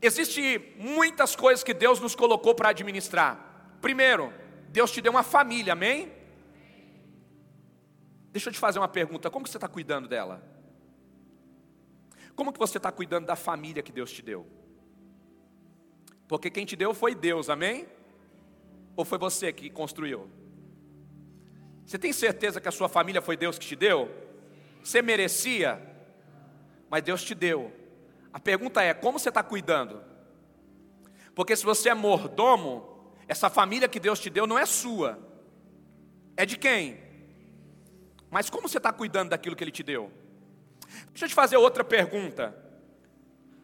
Existem 0.00 0.74
muitas 0.78 1.36
coisas 1.36 1.62
que 1.62 1.74
Deus 1.74 2.00
nos 2.00 2.14
colocou 2.14 2.54
para 2.54 2.70
administrar. 2.70 3.76
Primeiro, 3.82 4.32
Deus 4.68 4.90
te 4.90 5.02
deu 5.02 5.12
uma 5.12 5.22
família, 5.22 5.74
amém? 5.74 6.10
Deixa 8.30 8.48
eu 8.48 8.52
te 8.52 8.58
fazer 8.58 8.78
uma 8.78 8.88
pergunta: 8.88 9.30
como 9.30 9.44
que 9.44 9.50
você 9.50 9.56
está 9.56 9.68
cuidando 9.68 10.08
dela? 10.08 10.42
Como 12.34 12.52
que 12.52 12.58
você 12.58 12.78
está 12.78 12.90
cuidando 12.90 13.26
da 13.26 13.36
família 13.36 13.82
que 13.82 13.92
Deus 13.92 14.10
te 14.12 14.22
deu? 14.22 14.46
Porque 16.28 16.50
quem 16.50 16.64
te 16.64 16.76
deu 16.76 16.94
foi 16.94 17.14
Deus, 17.14 17.50
amém? 17.50 17.86
Ou 18.96 19.04
foi 19.04 19.18
você 19.18 19.52
que 19.52 19.68
construiu? 19.68 20.30
Você 21.84 21.98
tem 21.98 22.12
certeza 22.12 22.60
que 22.60 22.68
a 22.68 22.72
sua 22.72 22.88
família 22.88 23.20
foi 23.20 23.36
Deus 23.36 23.58
que 23.58 23.66
te 23.66 23.74
deu? 23.74 24.08
Você 24.82 25.02
merecia, 25.02 25.80
mas 26.88 27.02
Deus 27.02 27.22
te 27.24 27.34
deu. 27.34 27.72
A 28.32 28.38
pergunta 28.38 28.80
é: 28.80 28.94
como 28.94 29.18
você 29.18 29.28
está 29.28 29.42
cuidando? 29.42 30.02
Porque 31.34 31.56
se 31.56 31.64
você 31.64 31.88
é 31.88 31.94
mordomo, 31.94 33.12
essa 33.26 33.50
família 33.50 33.88
que 33.88 33.98
Deus 33.98 34.20
te 34.20 34.30
deu 34.30 34.46
não 34.46 34.58
é 34.58 34.66
sua, 34.66 35.18
é 36.36 36.46
de 36.46 36.56
quem? 36.56 37.09
Mas 38.30 38.48
como 38.48 38.68
você 38.68 38.78
está 38.78 38.92
cuidando 38.92 39.30
daquilo 39.30 39.56
que 39.56 39.64
Ele 39.64 39.70
te 39.70 39.82
deu? 39.82 40.10
Deixa 41.10 41.24
eu 41.24 41.28
te 41.28 41.34
fazer 41.34 41.56
outra 41.56 41.82
pergunta. 41.82 42.54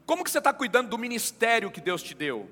Como 0.04 0.24
que 0.24 0.30
você 0.30 0.38
está 0.38 0.52
cuidando 0.52 0.88
do 0.88 0.98
ministério 0.98 1.70
que 1.70 1.80
Deus 1.80 2.02
te 2.02 2.14
deu? 2.14 2.50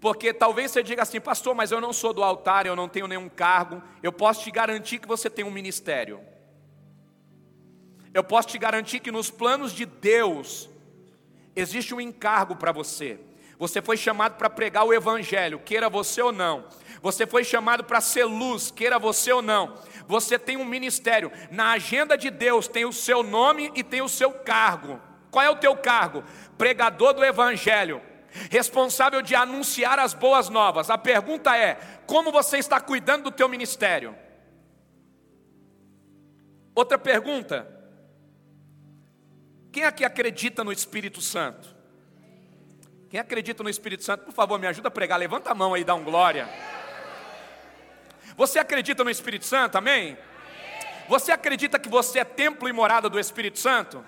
Porque 0.00 0.32
talvez 0.32 0.70
você 0.70 0.82
diga 0.82 1.02
assim, 1.02 1.20
pastor, 1.20 1.54
mas 1.54 1.70
eu 1.70 1.80
não 1.80 1.92
sou 1.92 2.12
do 2.12 2.22
altar, 2.22 2.66
eu 2.66 2.74
não 2.74 2.88
tenho 2.88 3.06
nenhum 3.06 3.28
cargo. 3.28 3.82
Eu 4.02 4.12
posso 4.12 4.42
te 4.42 4.50
garantir 4.50 4.98
que 4.98 5.06
você 5.06 5.28
tem 5.28 5.44
um 5.44 5.50
ministério. 5.50 6.20
Eu 8.12 8.24
posso 8.24 8.48
te 8.48 8.58
garantir 8.58 9.00
que 9.00 9.12
nos 9.12 9.30
planos 9.30 9.72
de 9.72 9.84
Deus, 9.84 10.68
existe 11.54 11.94
um 11.94 12.00
encargo 12.00 12.56
para 12.56 12.72
você. 12.72 13.20
Você 13.60 13.82
foi 13.82 13.98
chamado 13.98 14.36
para 14.36 14.48
pregar 14.48 14.86
o 14.86 14.94
Evangelho, 14.94 15.58
queira 15.58 15.90
você 15.90 16.22
ou 16.22 16.32
não. 16.32 16.64
Você 17.02 17.26
foi 17.26 17.44
chamado 17.44 17.84
para 17.84 18.00
ser 18.00 18.24
luz, 18.24 18.70
queira 18.70 18.98
você 18.98 19.30
ou 19.30 19.42
não. 19.42 19.74
Você 20.08 20.38
tem 20.38 20.56
um 20.56 20.64
ministério. 20.64 21.30
Na 21.50 21.72
agenda 21.72 22.16
de 22.16 22.30
Deus 22.30 22.66
tem 22.66 22.86
o 22.86 22.92
seu 22.92 23.22
nome 23.22 23.70
e 23.74 23.84
tem 23.84 24.00
o 24.00 24.08
seu 24.08 24.32
cargo. 24.32 24.98
Qual 25.30 25.44
é 25.44 25.50
o 25.50 25.56
teu 25.56 25.76
cargo? 25.76 26.24
Pregador 26.56 27.12
do 27.12 27.22
Evangelho 27.22 28.00
responsável 28.48 29.20
de 29.20 29.34
anunciar 29.34 29.98
as 29.98 30.14
boas 30.14 30.48
novas. 30.48 30.88
A 30.88 30.96
pergunta 30.96 31.54
é: 31.54 31.74
como 32.06 32.32
você 32.32 32.56
está 32.56 32.80
cuidando 32.80 33.24
do 33.24 33.30
teu 33.30 33.46
ministério? 33.46 34.16
Outra 36.74 36.96
pergunta: 36.96 37.68
quem 39.70 39.84
aqui 39.84 40.02
acredita 40.02 40.64
no 40.64 40.72
Espírito 40.72 41.20
Santo? 41.20 41.79
Quem 43.10 43.18
acredita 43.18 43.64
no 43.64 43.68
Espírito 43.68 44.04
Santo, 44.04 44.24
por 44.24 44.32
favor, 44.32 44.56
me 44.56 44.68
ajuda 44.68 44.86
a 44.86 44.90
pregar. 44.90 45.18
Levanta 45.18 45.50
a 45.50 45.54
mão 45.54 45.74
aí, 45.74 45.82
dá 45.82 45.96
um 45.96 46.04
glória. 46.04 46.48
Você 48.36 48.60
acredita 48.60 49.02
no 49.02 49.10
Espírito 49.10 49.44
Santo? 49.44 49.76
Amém? 49.76 50.16
Você 51.08 51.32
acredita 51.32 51.76
que 51.76 51.88
você 51.88 52.20
é 52.20 52.24
templo 52.24 52.68
e 52.68 52.72
morada 52.72 53.08
do 53.10 53.18
Espírito 53.18 53.58
Santo? 53.58 54.04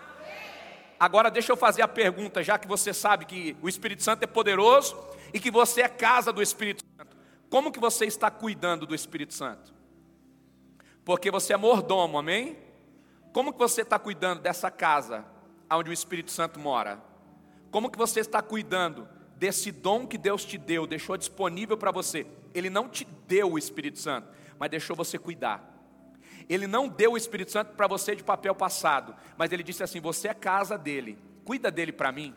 Agora 1.00 1.32
deixa 1.32 1.50
eu 1.50 1.56
fazer 1.56 1.82
a 1.82 1.88
pergunta, 1.88 2.44
já 2.44 2.56
que 2.56 2.68
você 2.68 2.94
sabe 2.94 3.24
que 3.24 3.56
o 3.60 3.68
Espírito 3.68 4.04
Santo 4.04 4.22
é 4.22 4.26
poderoso 4.28 4.96
e 5.34 5.40
que 5.40 5.50
você 5.50 5.82
é 5.82 5.88
casa 5.88 6.32
do 6.32 6.40
Espírito 6.40 6.84
Santo. 6.96 7.16
Como 7.50 7.72
que 7.72 7.80
você 7.80 8.06
está 8.06 8.30
cuidando 8.30 8.86
do 8.86 8.94
Espírito 8.94 9.34
Santo? 9.34 9.74
Porque 11.04 11.28
você 11.28 11.52
é 11.52 11.56
mordomo, 11.56 12.18
amém? 12.18 12.56
Como 13.32 13.52
que 13.52 13.58
você 13.58 13.82
está 13.82 13.98
cuidando 13.98 14.42
dessa 14.42 14.70
casa 14.70 15.24
onde 15.68 15.90
o 15.90 15.92
Espírito 15.92 16.30
Santo 16.30 16.60
mora? 16.60 17.10
Como 17.72 17.90
que 17.90 17.96
você 17.96 18.20
está 18.20 18.42
cuidando 18.42 19.08
desse 19.36 19.72
dom 19.72 20.06
que 20.06 20.18
Deus 20.18 20.44
te 20.44 20.58
deu, 20.58 20.86
deixou 20.86 21.16
disponível 21.16 21.76
para 21.76 21.90
você? 21.90 22.26
Ele 22.54 22.68
não 22.68 22.86
te 22.86 23.06
deu 23.26 23.52
o 23.52 23.58
Espírito 23.58 23.98
Santo, 23.98 24.28
mas 24.58 24.70
deixou 24.70 24.94
você 24.94 25.18
cuidar. 25.18 25.72
Ele 26.50 26.66
não 26.66 26.86
deu 26.86 27.12
o 27.12 27.16
Espírito 27.16 27.50
Santo 27.50 27.72
para 27.72 27.86
você 27.86 28.14
de 28.14 28.22
papel 28.22 28.54
passado, 28.54 29.16
mas 29.38 29.52
ele 29.52 29.62
disse 29.62 29.82
assim: 29.82 30.00
Você 30.00 30.28
é 30.28 30.34
casa 30.34 30.76
dele, 30.76 31.18
cuida 31.46 31.70
dele 31.70 31.92
para 31.92 32.12
mim, 32.12 32.34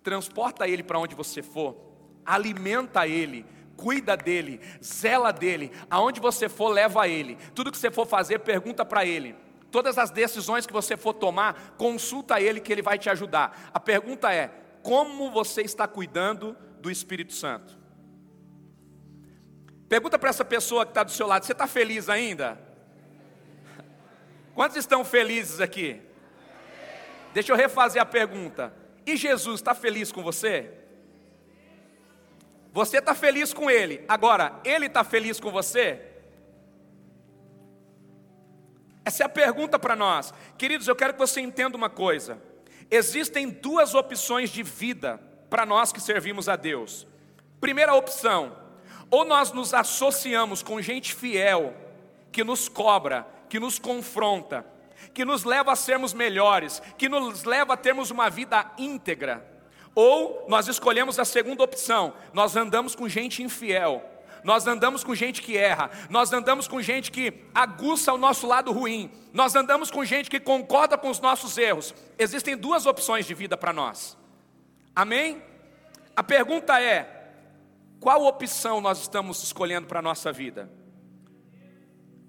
transporta 0.00 0.68
ele 0.68 0.84
para 0.84 1.00
onde 1.00 1.16
você 1.16 1.42
for, 1.42 1.76
alimenta 2.24 3.04
ele, 3.04 3.44
cuida 3.76 4.16
dele, 4.16 4.60
zela 4.80 5.32
dele, 5.32 5.72
aonde 5.90 6.20
você 6.20 6.48
for, 6.48 6.68
leva 6.68 7.08
ele, 7.08 7.36
tudo 7.52 7.72
que 7.72 7.78
você 7.78 7.90
for 7.90 8.06
fazer, 8.06 8.38
pergunta 8.38 8.84
para 8.84 9.04
ele. 9.04 9.34
Todas 9.72 9.98
as 9.98 10.10
decisões 10.10 10.66
que 10.66 10.72
você 10.72 10.96
for 10.96 11.12
tomar, 11.12 11.74
consulta 11.76 12.40
ele 12.40 12.60
que 12.60 12.72
ele 12.72 12.80
vai 12.80 12.96
te 12.96 13.10
ajudar. 13.10 13.70
A 13.74 13.80
pergunta 13.80 14.32
é: 14.32 14.67
como 14.88 15.30
você 15.30 15.60
está 15.60 15.86
cuidando 15.86 16.56
do 16.80 16.90
Espírito 16.90 17.34
Santo? 17.34 17.76
Pergunta 19.86 20.18
para 20.18 20.30
essa 20.30 20.46
pessoa 20.46 20.86
que 20.86 20.92
está 20.92 21.04
do 21.04 21.10
seu 21.10 21.26
lado: 21.26 21.44
você 21.44 21.52
está 21.52 21.66
feliz 21.66 22.08
ainda? 22.08 22.58
Quantos 24.54 24.78
estão 24.78 25.04
felizes 25.04 25.60
aqui? 25.60 26.00
Deixa 27.34 27.52
eu 27.52 27.56
refazer 27.56 28.00
a 28.00 28.06
pergunta. 28.06 28.72
E 29.04 29.14
Jesus 29.14 29.60
está 29.60 29.74
feliz 29.74 30.10
com 30.10 30.22
você? 30.22 30.72
Você 32.72 32.96
está 32.96 33.14
feliz 33.14 33.52
com 33.52 33.70
Ele, 33.70 34.02
agora, 34.08 34.58
Ele 34.64 34.86
está 34.86 35.04
feliz 35.04 35.38
com 35.38 35.50
você? 35.50 36.00
Essa 39.04 39.24
é 39.24 39.26
a 39.26 39.28
pergunta 39.28 39.78
para 39.78 39.94
nós. 39.94 40.32
Queridos, 40.56 40.88
eu 40.88 40.96
quero 40.96 41.12
que 41.12 41.18
você 41.18 41.42
entenda 41.42 41.76
uma 41.76 41.90
coisa: 41.90 42.40
existem 42.90 43.48
duas 43.50 43.94
opções 43.94 44.50
de 44.50 44.62
vida 44.62 45.20
para 45.50 45.66
nós 45.66 45.92
que 45.92 46.00
servimos 46.00 46.48
a 46.48 46.56
Deus. 46.56 47.06
Primeira 47.60 47.94
opção, 47.94 48.56
ou 49.10 49.24
nós 49.24 49.52
nos 49.52 49.74
associamos 49.74 50.62
com 50.62 50.80
gente 50.80 51.14
fiel, 51.14 51.74
que 52.30 52.44
nos 52.44 52.68
cobra, 52.68 53.26
que 53.48 53.58
nos 53.58 53.78
confronta, 53.78 54.64
que 55.14 55.24
nos 55.24 55.44
leva 55.44 55.72
a 55.72 55.76
sermos 55.76 56.12
melhores, 56.12 56.82
que 56.96 57.08
nos 57.08 57.44
leva 57.44 57.74
a 57.74 57.76
termos 57.76 58.10
uma 58.10 58.28
vida 58.28 58.70
íntegra. 58.78 59.46
Ou 59.94 60.46
nós 60.48 60.68
escolhemos 60.68 61.18
a 61.18 61.24
segunda 61.24 61.64
opção, 61.64 62.14
nós 62.32 62.54
andamos 62.54 62.94
com 62.94 63.08
gente 63.08 63.42
infiel, 63.42 64.04
nós 64.48 64.66
andamos 64.66 65.04
com 65.04 65.14
gente 65.14 65.42
que 65.42 65.58
erra, 65.58 65.90
nós 66.08 66.32
andamos 66.32 66.66
com 66.66 66.80
gente 66.80 67.12
que 67.12 67.44
aguça 67.54 68.14
o 68.14 68.16
nosso 68.16 68.46
lado 68.46 68.72
ruim, 68.72 69.10
nós 69.30 69.54
andamos 69.54 69.90
com 69.90 70.02
gente 70.06 70.30
que 70.30 70.40
concorda 70.40 70.96
com 70.96 71.10
os 71.10 71.20
nossos 71.20 71.58
erros. 71.58 71.94
Existem 72.18 72.56
duas 72.56 72.86
opções 72.86 73.26
de 73.26 73.34
vida 73.34 73.58
para 73.58 73.74
nós. 73.74 74.16
Amém? 74.96 75.42
A 76.16 76.22
pergunta 76.22 76.80
é: 76.80 77.30
qual 78.00 78.24
opção 78.24 78.80
nós 78.80 79.02
estamos 79.02 79.42
escolhendo 79.42 79.86
para 79.86 79.98
a 79.98 80.02
nossa 80.02 80.32
vida? 80.32 80.70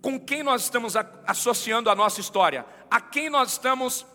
com 0.01 0.19
quem 0.19 0.43
nós 0.43 0.63
estamos 0.63 0.95
associando 1.25 1.89
a 1.89 1.95
nossa 1.95 2.21
história, 2.21 2.65
a 2.89 3.01
quem 3.01 3.29
nós 3.29 3.51
estamos 3.51 4.05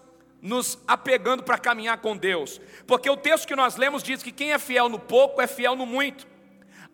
nos 0.40 0.79
apegando 0.87 1.43
para 1.43 1.59
caminhar 1.59 1.99
com 1.99 2.17
Deus, 2.17 2.59
porque 2.87 3.09
o 3.09 3.19
texto 3.19 3.47
que 3.47 3.55
nós 3.55 3.77
lemos 3.77 4.03
diz 4.03 4.23
que 4.23 4.33
quem 4.33 4.53
é 4.53 4.59
fiel 4.59 4.88
no 4.88 4.99
pouco 4.99 5.43
é 5.43 5.47
fiel 5.47 5.77
no 5.77 5.85
muito, 5.85 6.27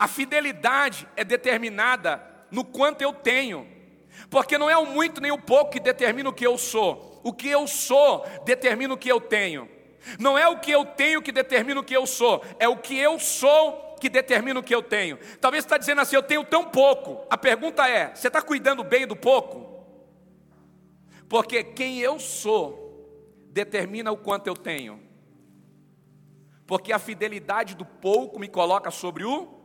a 0.01 0.09
fidelidade 0.09 1.07
é 1.15 1.23
determinada 1.23 2.25
no 2.51 2.65
quanto 2.65 3.03
eu 3.03 3.13
tenho, 3.13 3.69
porque 4.31 4.57
não 4.57 4.71
é 4.71 4.77
o 4.79 4.87
muito 4.87 5.21
nem 5.21 5.31
o 5.31 5.39
pouco 5.39 5.73
que 5.73 5.79
determina 5.79 6.31
o 6.31 6.33
que 6.33 6.47
eu 6.47 6.57
sou, 6.57 7.21
o 7.23 7.35
que 7.35 7.49
eu 7.49 7.67
sou 7.67 8.25
determina 8.47 8.95
o 8.95 8.97
que 8.97 9.13
eu 9.13 9.21
tenho, 9.21 9.69
não 10.19 10.39
é 10.39 10.49
o 10.49 10.59
que 10.59 10.71
eu 10.71 10.87
tenho 10.87 11.21
que 11.21 11.31
determina 11.31 11.79
o 11.79 11.85
que 11.85 11.95
eu 11.95 12.07
sou, 12.07 12.43
é 12.59 12.67
o 12.67 12.79
que 12.79 12.99
eu 12.99 13.19
sou 13.19 13.99
que 14.01 14.09
determina 14.09 14.59
o 14.59 14.63
que 14.63 14.75
eu 14.75 14.83
tenho. 14.83 15.19
Talvez 15.39 15.63
você 15.63 15.67
está 15.67 15.77
dizendo 15.77 16.01
assim, 16.01 16.17
eu 16.17 16.23
tenho 16.23 16.43
tão 16.43 16.65
pouco. 16.65 17.27
A 17.29 17.37
pergunta 17.37 17.87
é: 17.87 18.15
você 18.15 18.29
está 18.29 18.41
cuidando 18.41 18.83
bem 18.83 19.07
do 19.07 19.15
pouco? 19.15 19.85
Porque 21.29 21.63
quem 21.63 21.99
eu 21.99 22.19
sou 22.19 23.45
determina 23.51 24.11
o 24.11 24.17
quanto 24.17 24.47
eu 24.47 24.57
tenho. 24.57 24.99
Porque 26.67 26.95
a 26.95 26.99
fidelidade 26.99 27.75
do 27.75 27.85
pouco 27.85 28.39
me 28.39 28.49
coloca 28.49 28.91
sobre 28.91 29.25
o. 29.25 29.60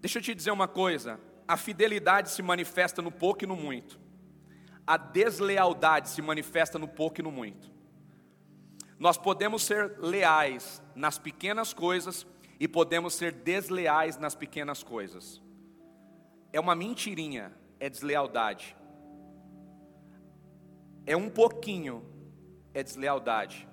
Deixa 0.00 0.18
eu 0.18 0.22
te 0.22 0.34
dizer 0.34 0.50
uma 0.50 0.66
coisa: 0.66 1.20
a 1.46 1.56
fidelidade 1.56 2.30
se 2.30 2.42
manifesta 2.42 3.02
no 3.02 3.12
pouco 3.12 3.44
e 3.44 3.46
no 3.46 3.56
muito. 3.56 4.00
A 4.86 4.96
deslealdade 4.96 6.08
se 6.08 6.22
manifesta 6.22 6.78
no 6.78 6.88
pouco 6.88 7.20
e 7.20 7.22
no 7.22 7.30
muito. 7.30 7.70
Nós 8.98 9.16
podemos 9.16 9.62
ser 9.62 9.98
leais 9.98 10.82
nas 10.94 11.18
pequenas 11.18 11.72
coisas 11.72 12.26
e 12.58 12.68
podemos 12.68 13.14
ser 13.14 13.32
desleais 13.32 14.18
nas 14.18 14.34
pequenas 14.34 14.82
coisas. 14.82 15.40
É 16.52 16.60
uma 16.60 16.74
mentirinha, 16.74 17.52
é 17.78 17.88
deslealdade. 17.88 18.76
É 21.06 21.16
um 21.16 21.30
pouquinho, 21.30 22.04
é 22.74 22.82
deslealdade. 22.82 23.66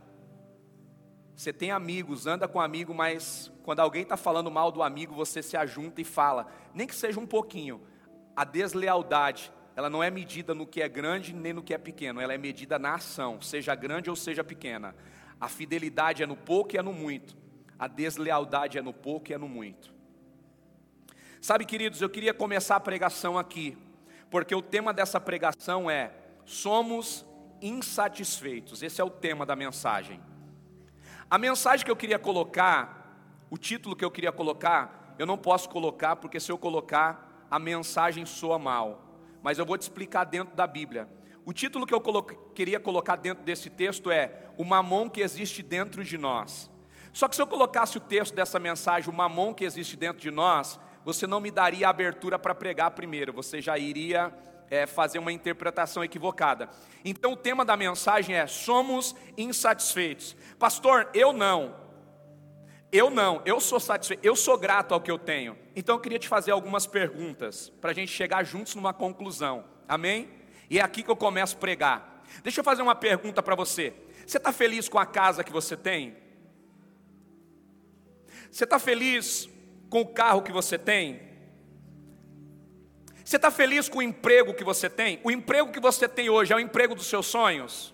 Você 1.37 1.53
tem 1.53 1.69
amigos, 1.69 2.25
anda 2.25 2.47
com 2.47 2.59
amigo, 2.59 2.95
mas 2.95 3.51
quando 3.61 3.79
alguém 3.79 4.01
está 4.01 4.17
falando 4.17 4.49
mal 4.49 4.71
do 4.71 4.81
amigo, 4.81 5.13
você 5.13 5.43
se 5.43 5.55
ajunta 5.55 6.01
e 6.01 6.03
fala, 6.03 6.47
nem 6.73 6.87
que 6.87 6.95
seja 6.95 7.19
um 7.19 7.27
pouquinho. 7.27 7.79
A 8.35 8.43
deslealdade, 8.43 9.53
ela 9.75 9.87
não 9.87 10.01
é 10.01 10.09
medida 10.09 10.55
no 10.55 10.65
que 10.65 10.81
é 10.81 10.89
grande 10.89 11.35
nem 11.35 11.53
no 11.53 11.61
que 11.61 11.75
é 11.75 11.77
pequeno, 11.77 12.19
ela 12.19 12.33
é 12.33 12.39
medida 12.39 12.79
na 12.79 12.95
ação, 12.95 13.39
seja 13.39 13.75
grande 13.75 14.09
ou 14.09 14.15
seja 14.15 14.43
pequena. 14.43 14.95
A 15.39 15.47
fidelidade 15.47 16.23
é 16.23 16.25
no 16.25 16.35
pouco 16.35 16.73
e 16.73 16.79
é 16.79 16.81
no 16.81 16.91
muito. 16.91 17.37
A 17.77 17.87
deslealdade 17.87 18.79
é 18.79 18.81
no 18.81 18.91
pouco 18.91 19.29
e 19.29 19.35
é 19.35 19.37
no 19.37 19.47
muito. 19.47 19.93
Sabe, 21.39 21.65
queridos, 21.65 22.01
eu 22.01 22.09
queria 22.09 22.33
começar 22.33 22.77
a 22.77 22.79
pregação 22.79 23.37
aqui, 23.37 23.77
porque 24.31 24.55
o 24.55 24.61
tema 24.61 24.91
dessa 24.91 25.21
pregação 25.21 25.87
é: 25.87 26.11
somos 26.45 27.23
insatisfeitos. 27.61 28.81
Esse 28.81 28.99
é 28.99 29.03
o 29.03 29.09
tema 29.11 29.45
da 29.45 29.55
mensagem. 29.55 30.19
A 31.29 31.37
mensagem 31.37 31.85
que 31.85 31.91
eu 31.91 31.95
queria 31.95 32.17
colocar, 32.17 33.45
o 33.49 33.57
título 33.57 33.95
que 33.95 34.05
eu 34.05 34.11
queria 34.11 34.31
colocar, 34.31 35.15
eu 35.19 35.25
não 35.25 35.37
posso 35.37 35.69
colocar, 35.69 36.15
porque 36.15 36.39
se 36.39 36.51
eu 36.51 36.57
colocar, 36.57 37.45
a 37.51 37.59
mensagem 37.59 38.25
soa 38.25 38.57
mal. 38.57 39.03
Mas 39.43 39.59
eu 39.59 39.65
vou 39.65 39.77
te 39.77 39.81
explicar 39.81 40.23
dentro 40.23 40.55
da 40.55 40.65
Bíblia. 40.65 41.09
O 41.45 41.51
título 41.51 41.85
que 41.85 41.93
eu 41.93 42.01
queria 42.53 42.79
colocar 42.79 43.15
dentro 43.15 43.43
desse 43.43 43.69
texto 43.69 44.09
é 44.09 44.49
O 44.57 44.63
Mamon 44.63 45.09
que 45.09 45.21
existe 45.21 45.61
dentro 45.61 46.03
de 46.03 46.17
nós. 46.17 46.69
Só 47.17 47.27
que 47.27 47.35
se 47.35 47.41
eu 47.41 47.47
colocasse 47.47 47.97
o 47.97 48.01
texto 48.01 48.35
dessa 48.35 48.59
mensagem, 48.59 49.09
o 49.09 49.13
mamon 49.13 49.51
que 49.51 49.65
existe 49.65 49.97
dentro 49.97 50.21
de 50.21 50.29
nós, 50.29 50.79
você 51.03 51.25
não 51.25 51.39
me 51.39 51.49
daria 51.49 51.89
abertura 51.89 52.37
para 52.37 52.53
pregar 52.53 52.91
primeiro, 52.91 53.33
você 53.33 53.59
já 53.59 53.75
iria 53.75 54.31
é, 54.69 54.85
fazer 54.85 55.19
uma 55.19 55.31
interpretação 55.31 56.03
equivocada. 56.03 56.69
Então 57.03 57.33
o 57.33 57.37
tema 57.37 57.63
da 57.63 57.77
mensagem 57.77 58.35
é: 58.35 58.47
somos 58.47 59.15
insatisfeitos. 59.37 60.35
Pastor, 60.59 61.09
eu 61.13 61.33
não. 61.33 61.87
Eu 62.89 63.09
não, 63.09 63.41
eu 63.45 63.59
sou 63.59 63.81
satisfeito, 63.81 64.25
eu 64.25 64.33
sou 64.35 64.57
grato 64.57 64.93
ao 64.93 65.01
que 65.01 65.11
eu 65.11 65.19
tenho. 65.19 65.57
Então 65.75 65.95
eu 65.95 65.99
queria 65.99 66.17
te 66.17 66.27
fazer 66.27 66.51
algumas 66.51 66.87
perguntas 66.87 67.69
para 67.81 67.91
a 67.91 67.93
gente 67.93 68.11
chegar 68.11 68.45
juntos 68.45 68.75
numa 68.75 68.93
conclusão. 68.93 69.65
Amém? 69.87 70.29
E 70.69 70.79
é 70.79 70.81
aqui 70.81 71.03
que 71.03 71.11
eu 71.11 71.15
começo 71.15 71.55
a 71.55 71.59
pregar. 71.59 72.23
Deixa 72.43 72.61
eu 72.61 72.63
fazer 72.63 72.81
uma 72.81 72.95
pergunta 72.95 73.43
para 73.43 73.55
você. 73.55 73.93
Você 74.25 74.37
está 74.37 74.53
feliz 74.53 74.87
com 74.87 74.97
a 74.99 75.05
casa 75.05 75.43
que 75.43 75.51
você 75.51 75.75
tem? 75.75 76.15
Você 78.49 78.63
está 78.63 78.79
feliz 78.79 79.49
com 79.89 80.01
o 80.01 80.07
carro 80.07 80.41
que 80.41 80.51
você 80.51 80.77
tem? 80.77 81.21
Você 83.27 83.35
está 83.35 83.51
feliz 83.51 83.89
com 83.89 83.99
o 83.99 84.01
emprego 84.01 84.53
que 84.53 84.63
você 84.63 84.89
tem? 84.89 85.19
O 85.21 85.29
emprego 85.29 85.69
que 85.69 85.81
você 85.81 86.07
tem 86.07 86.29
hoje 86.29 86.53
é 86.53 86.55
o 86.55 86.61
emprego 86.61 86.95
dos 86.95 87.07
seus 87.07 87.25
sonhos? 87.25 87.93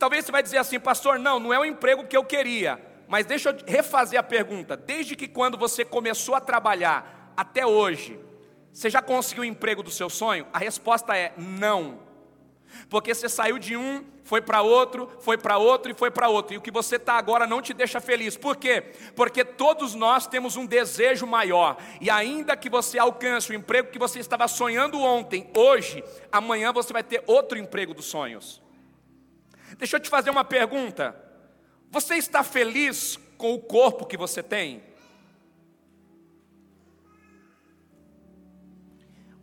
Talvez 0.00 0.24
você 0.24 0.32
vai 0.32 0.42
dizer 0.42 0.58
assim, 0.58 0.80
pastor, 0.80 1.16
não, 1.16 1.38
não 1.38 1.54
é 1.54 1.60
o 1.60 1.64
emprego 1.64 2.04
que 2.04 2.16
eu 2.16 2.24
queria. 2.24 2.84
Mas 3.06 3.24
deixa 3.24 3.50
eu 3.50 3.58
refazer 3.64 4.18
a 4.18 4.22
pergunta. 4.24 4.76
Desde 4.76 5.14
que 5.14 5.28
quando 5.28 5.56
você 5.56 5.84
começou 5.84 6.34
a 6.34 6.40
trabalhar 6.40 7.32
até 7.36 7.64
hoje, 7.64 8.18
você 8.72 8.90
já 8.90 9.00
conseguiu 9.00 9.42
o 9.42 9.46
emprego 9.46 9.80
do 9.80 9.92
seu 9.92 10.10
sonho? 10.10 10.44
A 10.52 10.58
resposta 10.58 11.16
é 11.16 11.32
não. 11.38 12.00
Porque 12.88 13.14
você 13.14 13.28
saiu 13.28 13.58
de 13.58 13.76
um, 13.76 14.04
foi 14.24 14.40
para 14.40 14.62
outro, 14.62 15.10
foi 15.20 15.36
para 15.36 15.58
outro 15.58 15.90
e 15.90 15.94
foi 15.94 16.10
para 16.10 16.28
outro. 16.28 16.54
E 16.54 16.56
o 16.56 16.60
que 16.60 16.70
você 16.70 16.96
está 16.96 17.14
agora 17.14 17.46
não 17.46 17.60
te 17.60 17.74
deixa 17.74 18.00
feliz. 18.00 18.36
Por 18.36 18.56
quê? 18.56 18.92
Porque 19.14 19.44
todos 19.44 19.94
nós 19.94 20.26
temos 20.26 20.56
um 20.56 20.66
desejo 20.66 21.26
maior. 21.26 21.76
E 22.00 22.08
ainda 22.10 22.56
que 22.56 22.70
você 22.70 22.98
alcance 22.98 23.50
o 23.50 23.54
emprego 23.54 23.90
que 23.90 23.98
você 23.98 24.18
estava 24.18 24.46
sonhando 24.48 25.00
ontem, 25.00 25.50
hoje, 25.56 26.04
amanhã 26.30 26.72
você 26.72 26.92
vai 26.92 27.02
ter 27.02 27.22
outro 27.26 27.58
emprego 27.58 27.94
dos 27.94 28.06
sonhos. 28.06 28.62
Deixa 29.78 29.96
eu 29.96 30.00
te 30.00 30.08
fazer 30.08 30.30
uma 30.30 30.44
pergunta. 30.44 31.16
Você 31.90 32.14
está 32.14 32.44
feliz 32.44 33.18
com 33.36 33.54
o 33.54 33.58
corpo 33.58 34.06
que 34.06 34.16
você 34.16 34.42
tem? 34.42 34.82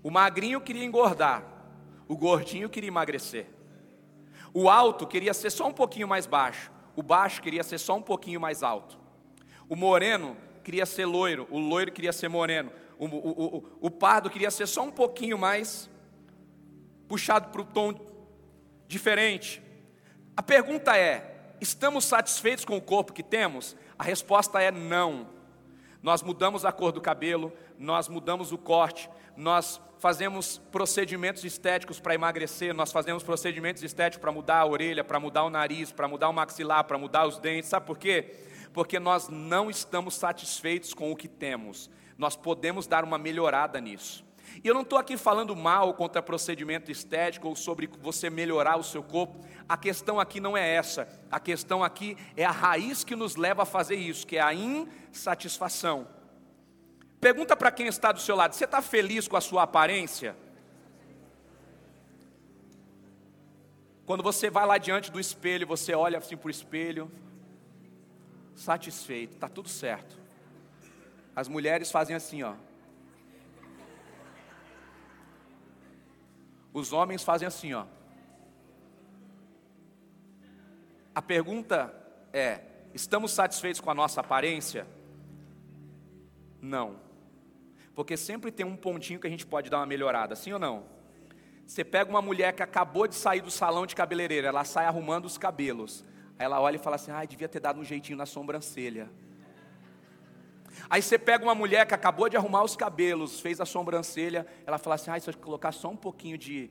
O 0.01 0.09
magrinho 0.09 0.61
queria 0.61 0.85
engordar. 0.85 1.56
O 2.07 2.15
gordinho 2.15 2.69
queria 2.69 2.87
emagrecer. 2.87 3.47
O 4.53 4.69
alto 4.69 5.05
queria 5.05 5.33
ser 5.33 5.49
só 5.49 5.67
um 5.67 5.73
pouquinho 5.73 6.07
mais 6.07 6.25
baixo. 6.25 6.71
O 6.95 7.03
baixo 7.03 7.41
queria 7.41 7.63
ser 7.63 7.77
só 7.77 7.95
um 7.95 8.01
pouquinho 8.01 8.39
mais 8.39 8.63
alto. 8.63 8.97
O 9.69 9.75
moreno 9.75 10.35
queria 10.63 10.85
ser 10.85 11.05
loiro. 11.05 11.47
O 11.51 11.59
loiro 11.59 11.91
queria 11.91 12.13
ser 12.13 12.27
moreno. 12.29 12.71
O, 12.97 13.05
o, 13.05 13.57
o, 13.57 13.63
o 13.81 13.91
pardo 13.91 14.29
queria 14.29 14.49
ser 14.49 14.67
só 14.67 14.83
um 14.83 14.91
pouquinho 14.91 15.37
mais 15.37 15.89
puxado 17.07 17.49
para 17.49 17.61
o 17.61 17.65
tom 17.65 17.93
diferente. 18.87 19.61
A 20.35 20.41
pergunta 20.41 20.97
é: 20.97 21.55
estamos 21.61 22.05
satisfeitos 22.05 22.65
com 22.65 22.77
o 22.77 22.81
corpo 22.81 23.13
que 23.13 23.23
temos? 23.23 23.75
A 23.97 24.03
resposta 24.03 24.61
é 24.61 24.71
não. 24.71 25.27
Nós 26.01 26.21
mudamos 26.21 26.63
a 26.63 26.71
cor 26.71 26.91
do 26.91 27.01
cabelo, 27.01 27.51
nós 27.77 28.07
mudamos 28.07 28.51
o 28.51 28.57
corte, 28.57 29.09
nós 29.35 29.81
fazemos 29.99 30.57
procedimentos 30.71 31.43
estéticos 31.43 31.99
para 31.99 32.13
emagrecer, 32.13 32.73
nós 32.73 32.91
fazemos 32.91 33.23
procedimentos 33.23 33.83
estéticos 33.83 34.21
para 34.21 34.31
mudar 34.31 34.59
a 34.59 34.65
orelha, 34.65 35.03
para 35.03 35.19
mudar 35.19 35.43
o 35.43 35.49
nariz, 35.49 35.91
para 35.91 36.07
mudar 36.07 36.29
o 36.29 36.33
maxilar, 36.33 36.83
para 36.83 36.97
mudar 36.97 37.25
os 37.27 37.39
dentes. 37.39 37.69
Sabe 37.69 37.85
por 37.85 37.97
quê? 37.97 38.35
Porque 38.73 38.99
nós 38.99 39.27
não 39.29 39.69
estamos 39.69 40.15
satisfeitos 40.15 40.93
com 40.93 41.11
o 41.11 41.15
que 41.15 41.27
temos. 41.27 41.89
Nós 42.17 42.35
podemos 42.35 42.87
dar 42.87 43.03
uma 43.03 43.17
melhorada 43.17 43.79
nisso. 43.79 44.25
E 44.63 44.67
eu 44.67 44.73
não 44.73 44.81
estou 44.81 44.97
aqui 44.97 45.17
falando 45.17 45.55
mal 45.55 45.93
contra 45.93 46.21
procedimento 46.21 46.91
estético 46.91 47.47
ou 47.47 47.55
sobre 47.55 47.87
você 48.01 48.29
melhorar 48.29 48.77
o 48.77 48.83
seu 48.83 49.03
corpo. 49.03 49.45
A 49.67 49.77
questão 49.77 50.19
aqui 50.19 50.39
não 50.39 50.55
é 50.55 50.75
essa. 50.75 51.07
A 51.29 51.39
questão 51.39 51.83
aqui 51.83 52.17
é 52.35 52.45
a 52.45 52.51
raiz 52.51 53.03
que 53.03 53.15
nos 53.15 53.35
leva 53.35 53.63
a 53.63 53.65
fazer 53.65 53.95
isso, 53.95 54.25
que 54.25 54.37
é 54.37 54.41
a 54.41 54.53
insatisfação. 54.53 56.07
Pergunta 57.19 57.55
para 57.55 57.71
quem 57.71 57.87
está 57.87 58.11
do 58.11 58.19
seu 58.19 58.35
lado: 58.35 58.53
você 58.53 58.65
está 58.65 58.81
feliz 58.81 59.27
com 59.27 59.35
a 59.35 59.41
sua 59.41 59.63
aparência? 59.63 60.35
Quando 64.05 64.23
você 64.23 64.49
vai 64.49 64.65
lá 64.65 64.77
diante 64.77 65.11
do 65.11 65.19
espelho, 65.19 65.67
você 65.67 65.93
olha 65.93 66.17
assim 66.17 66.37
para 66.37 66.47
o 66.47 66.51
espelho, 66.51 67.11
satisfeito, 68.55 69.33
está 69.33 69.49
tudo 69.49 69.67
certo. 69.67 70.17
As 71.35 71.47
mulheres 71.47 71.91
fazem 71.91 72.15
assim, 72.15 72.41
ó. 72.41 72.55
Os 76.73 76.93
homens 76.93 77.23
fazem 77.23 77.47
assim, 77.47 77.73
ó. 77.73 77.85
A 81.13 81.21
pergunta 81.21 81.93
é: 82.31 82.61
estamos 82.93 83.31
satisfeitos 83.31 83.81
com 83.81 83.89
a 83.89 83.95
nossa 83.95 84.21
aparência? 84.21 84.87
Não. 86.61 87.06
Porque 87.97 88.15
sempre 88.15 88.51
tem 88.51 88.63
um 88.63 88.75
pontinho 88.75 89.19
que 89.19 89.25
a 89.25 89.29
gente 89.29 89.43
pode 89.43 89.71
dar 89.71 89.79
uma 89.79 89.85
melhorada, 89.87 90.35
sim 90.35 90.53
ou 90.53 90.59
não? 90.59 90.85
Você 91.65 91.83
pega 91.83 92.07
uma 92.07 92.21
mulher 92.21 92.53
que 92.53 92.61
acabou 92.61 93.07
de 93.07 93.15
sair 93.15 93.41
do 93.41 93.49
salão 93.49 93.87
de 93.87 93.95
cabeleireiro, 93.95 94.45
ela 94.45 94.63
sai 94.63 94.85
arrumando 94.85 95.25
os 95.25 95.35
cabelos. 95.35 96.05
Aí 96.37 96.45
ela 96.45 96.61
olha 96.61 96.75
e 96.75 96.79
fala 96.79 96.95
assim: 96.97 97.09
ai, 97.09 97.25
devia 97.25 97.49
ter 97.49 97.59
dado 97.59 97.79
um 97.79 97.83
jeitinho 97.83 98.15
na 98.15 98.27
sobrancelha. 98.27 99.09
Aí 100.87 101.01
você 101.01 101.17
pega 101.17 101.43
uma 101.43 101.55
mulher 101.55 101.87
que 101.87 101.95
acabou 101.95 102.29
de 102.29 102.37
arrumar 102.37 102.63
os 102.63 102.75
cabelos, 102.75 103.39
fez 103.39 103.59
a 103.59 103.65
sobrancelha, 103.65 104.45
ela 104.67 104.77
fala 104.77 104.93
assim: 104.93 105.09
ai, 105.09 105.19
se 105.19 105.27
eu 105.31 105.35
colocar 105.35 105.71
só 105.71 105.89
um 105.89 105.97
pouquinho 105.97 106.37
de, 106.37 106.69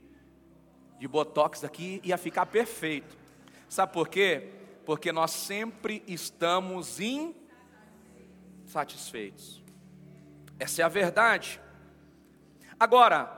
de 0.97 1.09
botox 1.09 1.65
aqui, 1.65 2.01
ia 2.05 2.17
ficar 2.17 2.47
perfeito. 2.47 3.19
Sabe 3.69 3.93
por 3.93 4.07
quê? 4.09 4.53
Porque 4.85 5.11
nós 5.11 5.33
sempre 5.33 6.05
estamos 6.07 7.01
insatisfeitos. 8.65 9.66
Essa 10.59 10.83
é 10.83 10.85
a 10.85 10.89
verdade. 10.89 11.61
Agora, 12.79 13.31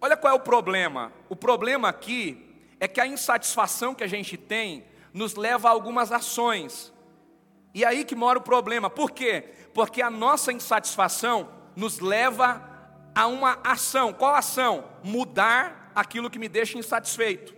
olha 0.00 0.16
qual 0.16 0.32
é 0.32 0.36
o 0.36 0.40
problema. 0.40 1.12
O 1.28 1.36
problema 1.36 1.88
aqui 1.88 2.54
é 2.80 2.88
que 2.88 3.00
a 3.00 3.06
insatisfação 3.06 3.94
que 3.94 4.04
a 4.04 4.08
gente 4.08 4.36
tem 4.36 4.84
nos 5.12 5.34
leva 5.34 5.68
a 5.68 5.70
algumas 5.70 6.10
ações. 6.12 6.92
E 7.72 7.84
é 7.84 7.86
aí 7.86 8.04
que 8.04 8.14
mora 8.14 8.38
o 8.38 8.42
problema. 8.42 8.90
Por 8.90 9.10
quê? 9.10 9.52
Porque 9.72 10.02
a 10.02 10.10
nossa 10.10 10.52
insatisfação 10.52 11.48
nos 11.74 11.98
leva 11.98 12.62
a 13.14 13.26
uma 13.26 13.58
ação. 13.64 14.12
Qual 14.12 14.34
ação? 14.34 14.84
Mudar 15.02 15.92
aquilo 15.94 16.30
que 16.30 16.38
me 16.38 16.48
deixa 16.48 16.78
insatisfeito. 16.78 17.54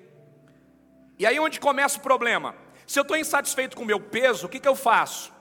E 1.19 1.27
aí 1.27 1.39
onde 1.41 1.59
começa 1.59 1.99
o 1.99 2.03
problema? 2.03 2.55
Se 2.87 2.99
eu 2.99 3.03
estou 3.03 3.17
insatisfeito 3.17 3.77
com 3.77 3.83
o 3.83 3.87
meu 3.87 3.99
peso, 3.99 4.47
o 4.47 4.49
que, 4.49 4.61
que 4.61 4.69
eu 4.69 4.77
faço? 4.77 5.33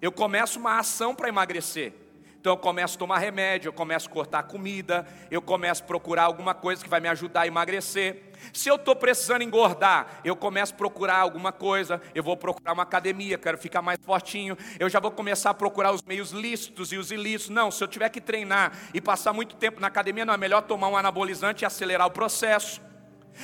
Eu 0.00 0.10
começo 0.10 0.58
uma 0.58 0.78
ação 0.78 1.14
para 1.14 1.28
emagrecer. 1.28 2.01
Então 2.42 2.54
eu 2.54 2.56
começo 2.56 2.96
a 2.96 2.98
tomar 2.98 3.18
remédio, 3.18 3.68
eu 3.68 3.72
começo 3.72 4.08
a 4.08 4.10
cortar 4.10 4.42
comida, 4.42 5.06
eu 5.30 5.40
começo 5.40 5.80
a 5.80 5.86
procurar 5.86 6.24
alguma 6.24 6.52
coisa 6.52 6.82
que 6.82 6.90
vai 6.90 6.98
me 6.98 7.06
ajudar 7.06 7.42
a 7.42 7.46
emagrecer. 7.46 8.32
Se 8.52 8.68
eu 8.68 8.74
estou 8.74 8.96
precisando 8.96 9.42
engordar, 9.42 10.20
eu 10.24 10.34
começo 10.34 10.74
a 10.74 10.76
procurar 10.76 11.18
alguma 11.18 11.52
coisa, 11.52 12.02
eu 12.12 12.20
vou 12.20 12.36
procurar 12.36 12.72
uma 12.72 12.82
academia, 12.82 13.38
quero 13.38 13.56
ficar 13.56 13.80
mais 13.80 14.00
fortinho, 14.04 14.58
eu 14.80 14.90
já 14.90 14.98
vou 14.98 15.12
começar 15.12 15.50
a 15.50 15.54
procurar 15.54 15.92
os 15.92 16.02
meios 16.02 16.32
lícitos 16.32 16.92
e 16.92 16.96
os 16.96 17.12
ilícitos. 17.12 17.50
Não, 17.50 17.70
se 17.70 17.84
eu 17.84 17.86
tiver 17.86 18.08
que 18.08 18.20
treinar 18.20 18.72
e 18.92 19.00
passar 19.00 19.32
muito 19.32 19.54
tempo 19.54 19.80
na 19.80 19.86
academia, 19.86 20.24
não 20.24 20.34
é 20.34 20.36
melhor 20.36 20.62
tomar 20.62 20.88
um 20.88 20.96
anabolizante 20.96 21.62
e 21.62 21.64
acelerar 21.64 22.08
o 22.08 22.10
processo. 22.10 22.80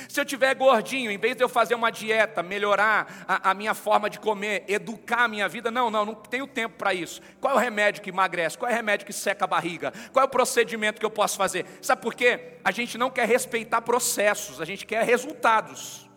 Se 0.07 0.19
eu 0.19 0.25
tiver 0.25 0.53
gordinho, 0.55 1.09
em 1.11 1.17
vez 1.17 1.35
de 1.35 1.43
eu 1.43 1.49
fazer 1.49 1.75
uma 1.75 1.89
dieta, 1.89 2.43
melhorar 2.43 3.25
a, 3.27 3.51
a, 3.51 3.53
minha 3.53 3.73
forma 3.73 4.09
de 4.09 4.19
comer, 4.19 4.63
educar 4.67 5.23
a 5.23 5.27
minha 5.27 5.47
vida, 5.47 5.71
não, 5.71 5.89
não, 5.89 6.05
não 6.05 6.15
tenho 6.15 6.47
tempo 6.47 6.77
para 6.77 6.93
isso. 6.93 7.21
Qual 7.41 7.53
é 7.53 7.55
o 7.57 7.59
remédio 7.59 8.01
que 8.01 8.09
emagrece? 8.09 8.57
Qual 8.57 8.69
é 8.69 8.73
o 8.73 8.75
remédio 8.75 9.05
que 9.05 9.13
seca 9.13 9.45
a 9.45 9.47
barriga? 9.47 9.91
Qual 10.11 10.23
é 10.23 10.25
o 10.25 10.29
procedimento 10.29 10.99
que 10.99 11.05
eu 11.05 11.11
posso 11.11 11.37
fazer? 11.37 11.65
Sabe 11.81 12.01
por 12.01 12.13
quê? 12.13 12.57
A 12.63 12.71
gente 12.71 12.97
não 12.97 13.09
quer 13.09 13.27
respeitar 13.27 13.81
processos, 13.81 14.61
a 14.61 14.65
gente 14.65 14.85
quer 14.85 15.03
resultados. 15.03 16.09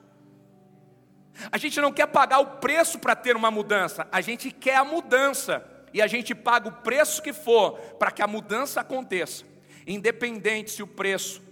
A 1.51 1.57
gente 1.57 1.81
não 1.81 1.93
quer 1.93 2.07
pagar 2.07 2.41
o 2.41 2.47
preço 2.59 2.99
para 2.99 3.17
ter 3.17 3.35
uma 3.37 3.51
mudança, 3.51 4.07
a 4.13 4.21
gente 4.21 4.51
quer 4.51 4.77
a 4.77 4.85
mudança. 4.85 5.67
E 5.95 6.01
a 6.01 6.07
gente 6.07 6.35
paga 6.35 6.69
o 6.69 6.73
preço 6.73 7.23
que 7.23 7.35
for 7.35 7.79
para 7.99 8.11
que 8.11 8.23
a 8.23 8.27
mudança 8.27 8.81
aconteça, 8.81 9.45
independente 9.87 10.71
se 10.71 10.83
o 10.83 10.87
preço 10.87 11.43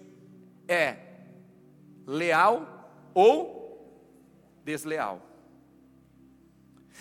é 0.66 1.09
leal 2.10 2.90
ou 3.14 3.60
desleal. 4.64 5.22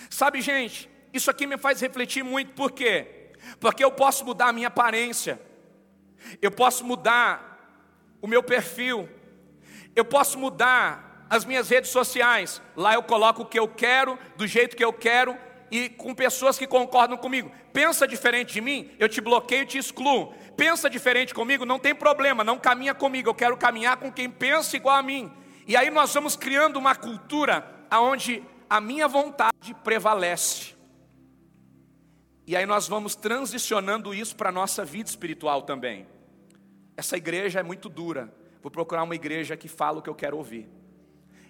Sabe, 0.09 0.39
gente, 0.39 0.89
isso 1.11 1.31
aqui 1.31 1.47
me 1.47 1.57
faz 1.57 1.81
refletir 1.81 2.23
muito, 2.23 2.53
por 2.53 2.71
quê? 2.71 3.31
Porque 3.59 3.83
eu 3.83 3.91
posso 3.91 4.23
mudar 4.23 4.49
a 4.49 4.53
minha 4.53 4.67
aparência, 4.67 5.41
eu 6.41 6.51
posso 6.51 6.85
mudar 6.85 7.57
o 8.21 8.27
meu 8.27 8.43
perfil, 8.43 9.09
eu 9.95 10.05
posso 10.05 10.37
mudar 10.37 11.25
as 11.29 11.43
minhas 11.43 11.69
redes 11.69 11.89
sociais, 11.89 12.61
lá 12.75 12.93
eu 12.93 13.01
coloco 13.01 13.41
o 13.41 13.45
que 13.45 13.59
eu 13.59 13.67
quero, 13.67 14.17
do 14.37 14.45
jeito 14.45 14.75
que 14.75 14.83
eu 14.83 14.93
quero 14.93 15.35
e 15.71 15.89
com 15.89 16.13
pessoas 16.13 16.57
que 16.57 16.67
concordam 16.67 17.17
comigo. 17.17 17.51
Pensa 17.73 18.07
diferente 18.07 18.53
de 18.53 18.61
mim, 18.61 18.91
eu 18.99 19.09
te 19.09 19.21
bloqueio 19.21 19.63
e 19.63 19.67
te 19.67 19.77
excluo 19.77 20.33
pensa 20.59 20.89
diferente 20.89 21.33
comigo, 21.33 21.65
não 21.65 21.79
tem 21.79 21.95
problema, 21.95 22.43
não 22.43 22.59
caminha 22.59 22.93
comigo, 22.93 23.29
eu 23.29 23.33
quero 23.33 23.55
caminhar 23.55 23.95
com 23.95 24.11
quem 24.11 24.29
pensa 24.29 24.75
igual 24.75 24.97
a 24.97 25.01
mim. 25.01 25.31
E 25.65 25.77
aí 25.77 25.89
nós 25.89 26.13
vamos 26.13 26.35
criando 26.35 26.75
uma 26.75 26.93
cultura 26.93 27.87
onde 27.89 28.43
a 28.69 28.81
minha 28.81 29.07
vontade 29.07 29.73
prevalece. 29.83 30.75
E 32.45 32.57
aí 32.57 32.65
nós 32.65 32.89
vamos 32.89 33.15
transicionando 33.15 34.13
isso 34.13 34.35
para 34.35 34.49
a 34.49 34.51
nossa 34.51 34.83
vida 34.83 35.09
espiritual 35.09 35.61
também. 35.61 36.05
Essa 36.97 37.15
igreja 37.15 37.61
é 37.61 37.63
muito 37.63 37.87
dura. 37.87 38.33
Vou 38.61 38.69
procurar 38.69 39.03
uma 39.03 39.15
igreja 39.15 39.55
que 39.55 39.69
fala 39.69 39.99
o 39.99 40.01
que 40.01 40.09
eu 40.09 40.15
quero 40.15 40.35
ouvir. 40.35 40.67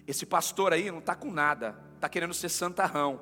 Esse 0.06 0.24
pastor 0.24 0.72
aí 0.72 0.88
não 0.88 1.00
está 1.00 1.16
com 1.16 1.32
nada, 1.32 1.76
está 1.96 2.08
querendo 2.08 2.34
ser 2.34 2.48
santarrão. 2.48 3.20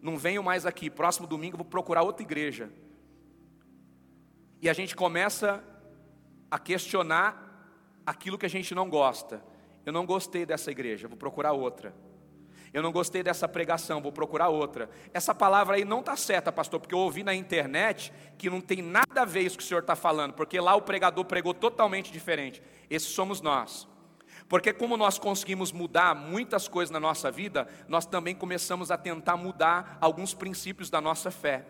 não 0.00 0.16
venho 0.16 0.42
mais 0.42 0.64
aqui, 0.64 0.88
próximo 0.88 1.26
domingo 1.26 1.58
vou 1.58 1.66
procurar 1.66 2.02
outra 2.02 2.22
igreja. 2.22 2.70
E 4.60 4.68
a 4.68 4.72
gente 4.72 4.96
começa 4.96 5.62
a 6.50 6.58
questionar 6.58 7.44
aquilo 8.04 8.38
que 8.38 8.46
a 8.46 8.50
gente 8.50 8.74
não 8.74 8.88
gosta. 8.88 9.42
Eu 9.84 9.92
não 9.92 10.04
gostei 10.04 10.44
dessa 10.44 10.70
igreja, 10.70 11.08
vou 11.08 11.16
procurar 11.16 11.52
outra. 11.52 11.94
Eu 12.72 12.82
não 12.82 12.92
gostei 12.92 13.22
dessa 13.22 13.48
pregação, 13.48 14.02
vou 14.02 14.12
procurar 14.12 14.48
outra. 14.48 14.90
Essa 15.14 15.34
palavra 15.34 15.76
aí 15.76 15.84
não 15.84 16.00
está 16.00 16.16
certa, 16.16 16.52
pastor, 16.52 16.80
porque 16.80 16.94
eu 16.94 16.98
ouvi 16.98 17.22
na 17.22 17.34
internet 17.34 18.12
que 18.36 18.50
não 18.50 18.60
tem 18.60 18.82
nada 18.82 19.22
a 19.22 19.24
ver 19.24 19.42
isso 19.42 19.56
que 19.56 19.64
o 19.64 19.66
senhor 19.66 19.80
está 19.80 19.96
falando, 19.96 20.34
porque 20.34 20.60
lá 20.60 20.74
o 20.74 20.82
pregador 20.82 21.24
pregou 21.24 21.54
totalmente 21.54 22.12
diferente. 22.12 22.62
Esses 22.90 23.08
somos 23.08 23.40
nós. 23.40 23.88
Porque, 24.48 24.72
como 24.72 24.96
nós 24.96 25.18
conseguimos 25.18 25.72
mudar 25.72 26.14
muitas 26.14 26.68
coisas 26.68 26.90
na 26.90 27.00
nossa 27.00 27.30
vida, 27.30 27.68
nós 27.86 28.06
também 28.06 28.34
começamos 28.34 28.90
a 28.90 28.96
tentar 28.96 29.36
mudar 29.36 29.98
alguns 30.00 30.32
princípios 30.32 30.88
da 30.88 31.00
nossa 31.00 31.30
fé. 31.30 31.66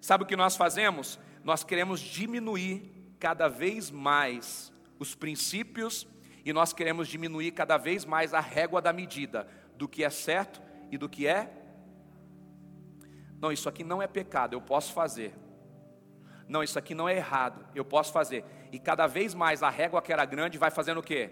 Sabe 0.00 0.24
o 0.24 0.26
que 0.26 0.36
nós 0.36 0.56
fazemos? 0.56 1.18
Nós 1.42 1.64
queremos 1.64 2.00
diminuir 2.00 3.14
cada 3.18 3.48
vez 3.48 3.90
mais 3.90 4.72
os 4.98 5.14
princípios 5.14 6.06
e 6.44 6.52
nós 6.52 6.72
queremos 6.72 7.08
diminuir 7.08 7.52
cada 7.52 7.76
vez 7.76 8.04
mais 8.04 8.34
a 8.34 8.40
régua 8.40 8.80
da 8.80 8.92
medida 8.92 9.46
do 9.76 9.88
que 9.88 10.04
é 10.04 10.10
certo 10.10 10.60
e 10.90 10.98
do 10.98 11.08
que 11.08 11.26
é. 11.26 11.50
Não, 13.40 13.50
isso 13.50 13.68
aqui 13.68 13.82
não 13.82 14.02
é 14.02 14.06
pecado, 14.06 14.54
eu 14.54 14.60
posso 14.60 14.92
fazer. 14.92 15.34
Não, 16.46 16.62
isso 16.62 16.78
aqui 16.78 16.94
não 16.94 17.08
é 17.08 17.16
errado, 17.16 17.64
eu 17.74 17.84
posso 17.84 18.12
fazer. 18.12 18.44
E 18.72 18.78
cada 18.78 19.06
vez 19.06 19.34
mais 19.34 19.62
a 19.62 19.70
régua 19.70 20.02
que 20.02 20.12
era 20.12 20.24
grande 20.24 20.58
vai 20.58 20.70
fazendo 20.70 20.98
o 20.98 21.02
quê? 21.02 21.30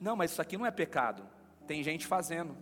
Não, 0.00 0.16
mas 0.16 0.32
isso 0.32 0.42
aqui 0.42 0.58
não 0.58 0.66
é 0.66 0.70
pecado. 0.70 1.24
Tem 1.66 1.82
gente 1.82 2.06
fazendo. 2.06 2.56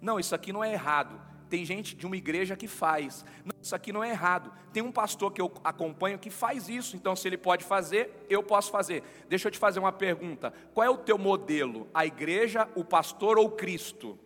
Não, 0.00 0.20
isso 0.20 0.34
aqui 0.34 0.52
não 0.52 0.62
é 0.62 0.72
errado. 0.72 1.20
Tem 1.48 1.64
gente 1.64 1.94
de 1.94 2.06
uma 2.06 2.16
igreja 2.16 2.56
que 2.56 2.66
faz. 2.66 3.24
Não, 3.44 3.54
isso 3.62 3.74
aqui 3.74 3.92
não 3.92 4.02
é 4.02 4.10
errado. 4.10 4.52
Tem 4.72 4.82
um 4.82 4.90
pastor 4.90 5.32
que 5.32 5.40
eu 5.40 5.52
acompanho 5.62 6.18
que 6.18 6.30
faz 6.30 6.68
isso. 6.68 6.96
Então, 6.96 7.14
se 7.14 7.28
ele 7.28 7.38
pode 7.38 7.64
fazer, 7.64 8.26
eu 8.28 8.42
posso 8.42 8.70
fazer. 8.70 9.02
Deixa 9.28 9.46
eu 9.48 9.52
te 9.52 9.58
fazer 9.58 9.78
uma 9.78 9.92
pergunta: 9.92 10.52
qual 10.74 10.84
é 10.84 10.90
o 10.90 10.98
teu 10.98 11.16
modelo? 11.16 11.88
A 11.94 12.04
igreja, 12.04 12.68
o 12.74 12.84
pastor 12.84 13.38
ou 13.38 13.50
Cristo? 13.50 14.18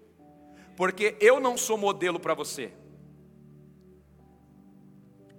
Porque 0.77 1.17
eu 1.21 1.39
não 1.39 1.59
sou 1.59 1.77
modelo 1.77 2.19
para 2.19 2.33
você. 2.33 2.73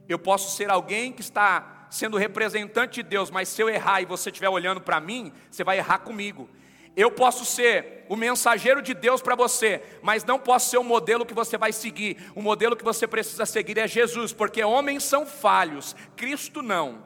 Eu 0.07 0.19
posso 0.19 0.55
ser 0.55 0.69
alguém 0.69 1.11
que 1.11 1.21
está 1.21 1.87
sendo 1.89 2.17
representante 2.17 3.01
de 3.01 3.09
Deus, 3.09 3.31
mas 3.31 3.49
se 3.49 3.61
eu 3.61 3.69
errar 3.69 4.01
e 4.01 4.05
você 4.05 4.29
estiver 4.29 4.49
olhando 4.49 4.81
para 4.81 4.99
mim, 4.99 5.31
você 5.49 5.63
vai 5.63 5.77
errar 5.77 5.99
comigo. 5.99 6.49
Eu 6.95 7.11
posso 7.11 7.45
ser 7.45 8.05
o 8.09 8.15
mensageiro 8.15 8.81
de 8.81 8.93
Deus 8.93 9.21
para 9.21 9.35
você, 9.35 9.81
mas 10.01 10.25
não 10.25 10.37
posso 10.37 10.69
ser 10.69 10.77
o 10.77 10.83
modelo 10.83 11.25
que 11.25 11.33
você 11.33 11.57
vai 11.57 11.71
seguir. 11.71 12.17
O 12.35 12.41
modelo 12.41 12.75
que 12.75 12.83
você 12.83 13.07
precisa 13.07 13.45
seguir 13.45 13.77
é 13.77 13.87
Jesus, 13.87 14.33
porque 14.33 14.63
homens 14.63 15.03
são 15.03 15.25
falhos, 15.25 15.95
Cristo 16.17 16.61
não. 16.61 17.03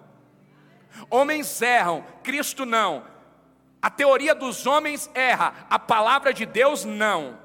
Homens 1.10 1.62
erram, 1.62 2.04
Cristo 2.24 2.66
não. 2.66 3.06
A 3.82 3.90
teoria 3.90 4.34
dos 4.34 4.66
homens 4.66 5.10
erra, 5.14 5.68
a 5.70 5.78
palavra 5.78 6.34
de 6.34 6.46
Deus 6.46 6.84
não. 6.84 7.38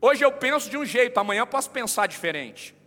Hoje 0.00 0.24
eu 0.24 0.32
penso 0.32 0.70
de 0.70 0.78
um 0.78 0.84
jeito, 0.84 1.18
amanhã 1.18 1.40
eu 1.40 1.46
posso 1.46 1.70
pensar 1.70 2.06
diferente. 2.06 2.77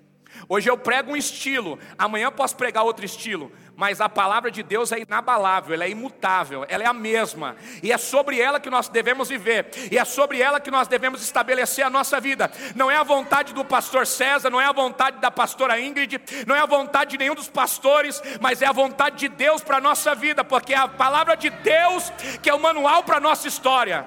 Hoje 0.48 0.70
eu 0.70 0.78
prego 0.78 1.12
um 1.12 1.18
estilo, 1.18 1.80
amanhã 1.98 2.32
posso 2.32 2.56
pregar 2.56 2.84
outro 2.84 3.06
estilo 3.06 3.52
mas 3.82 4.00
a 4.00 4.08
palavra 4.08 4.52
de 4.52 4.62
Deus 4.62 4.92
é 4.92 5.00
inabalável, 5.00 5.74
ela 5.74 5.86
é 5.86 5.90
imutável, 5.90 6.64
ela 6.70 6.84
é 6.84 6.86
a 6.86 6.94
mesma, 6.94 7.56
e 7.82 7.92
é 7.92 7.98
sobre 7.98 8.40
ela 8.40 8.60
que 8.60 8.70
nós 8.70 8.88
devemos 8.88 9.30
viver, 9.30 9.72
e 9.92 9.98
é 9.98 10.06
sobre 10.06 10.40
ela 10.40 10.60
que 10.60 10.70
nós 10.70 10.88
devemos 10.88 11.24
estabelecer 11.24 11.84
a 11.84 11.90
nossa 11.90 12.20
vida. 12.20 12.52
Não 12.76 12.92
é 12.92 12.98
a 12.98 13.04
vontade 13.04 13.56
do 13.56 13.66
pastor 13.66 14.06
César, 14.06 14.52
não 14.52 14.62
é 14.62 14.66
a 14.66 14.72
vontade 14.72 15.18
da 15.18 15.32
pastora 15.32 15.80
Ingrid, 15.80 16.22
não 16.46 16.56
é 16.56 16.60
a 16.60 16.66
vontade 16.68 17.12
de 17.12 17.18
nenhum 17.18 17.34
dos 17.34 17.50
pastores, 17.50 18.22
mas 18.40 18.62
é 18.62 18.68
a 18.68 18.72
vontade 18.72 19.18
de 19.18 19.28
Deus 19.28 19.64
para 19.64 19.78
a 19.78 19.82
nossa 19.82 20.14
vida, 20.14 20.44
porque 20.44 20.76
é 20.76 20.78
a 20.78 20.88
palavra 20.88 21.36
de 21.36 21.50
Deus 21.50 22.12
que 22.44 22.52
é 22.52 22.54
o 22.54 22.60
manual 22.60 23.04
para 23.04 23.18
a 23.18 23.20
nossa 23.20 23.48
história. 23.48 24.06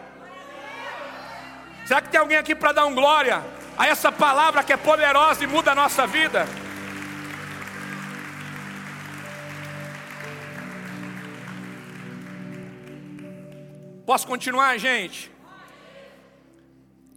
Será 1.84 2.00
que 2.00 2.10
tem 2.10 2.20
alguém 2.20 2.38
aqui 2.38 2.54
para 2.54 2.70
dar 2.70 2.86
um 2.86 2.94
glória 2.94 3.42
a 3.76 3.86
essa 3.86 4.10
palavra 4.12 4.62
que 4.62 4.72
é 4.72 4.76
poderosa 4.76 5.42
e 5.42 5.46
muda 5.46 5.72
a 5.72 5.74
nossa 5.74 6.06
vida? 6.06 6.46
Posso 14.06 14.26
continuar, 14.26 14.78
gente? 14.78 15.32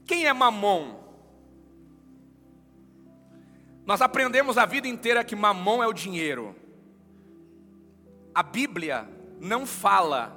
Quem 0.06 0.26
é 0.26 0.34
Mamon? 0.34 0.96
Nós 3.86 4.02
aprendemos 4.02 4.58
a 4.58 4.66
vida 4.66 4.88
inteira 4.88 5.24
que 5.24 5.36
Mamon 5.36 5.84
é 5.84 5.88
o 5.88 5.94
dinheiro. 5.94 6.56
A 8.34 8.42
Bíblia 8.42 9.08
não 9.40 9.66
fala 9.66 10.34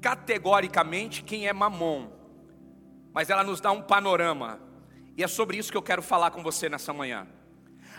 categoricamente 0.00 1.22
quem 1.22 1.48
é 1.48 1.52
Mamon, 1.52 2.08
mas 3.12 3.28
ela 3.28 3.42
nos 3.42 3.60
dá 3.60 3.72
um 3.72 3.82
panorama. 3.82 4.67
E 5.18 5.24
é 5.24 5.26
sobre 5.26 5.56
isso 5.56 5.72
que 5.72 5.76
eu 5.76 5.82
quero 5.82 6.00
falar 6.00 6.30
com 6.30 6.44
você 6.44 6.68
nessa 6.68 6.92
manhã. 6.92 7.26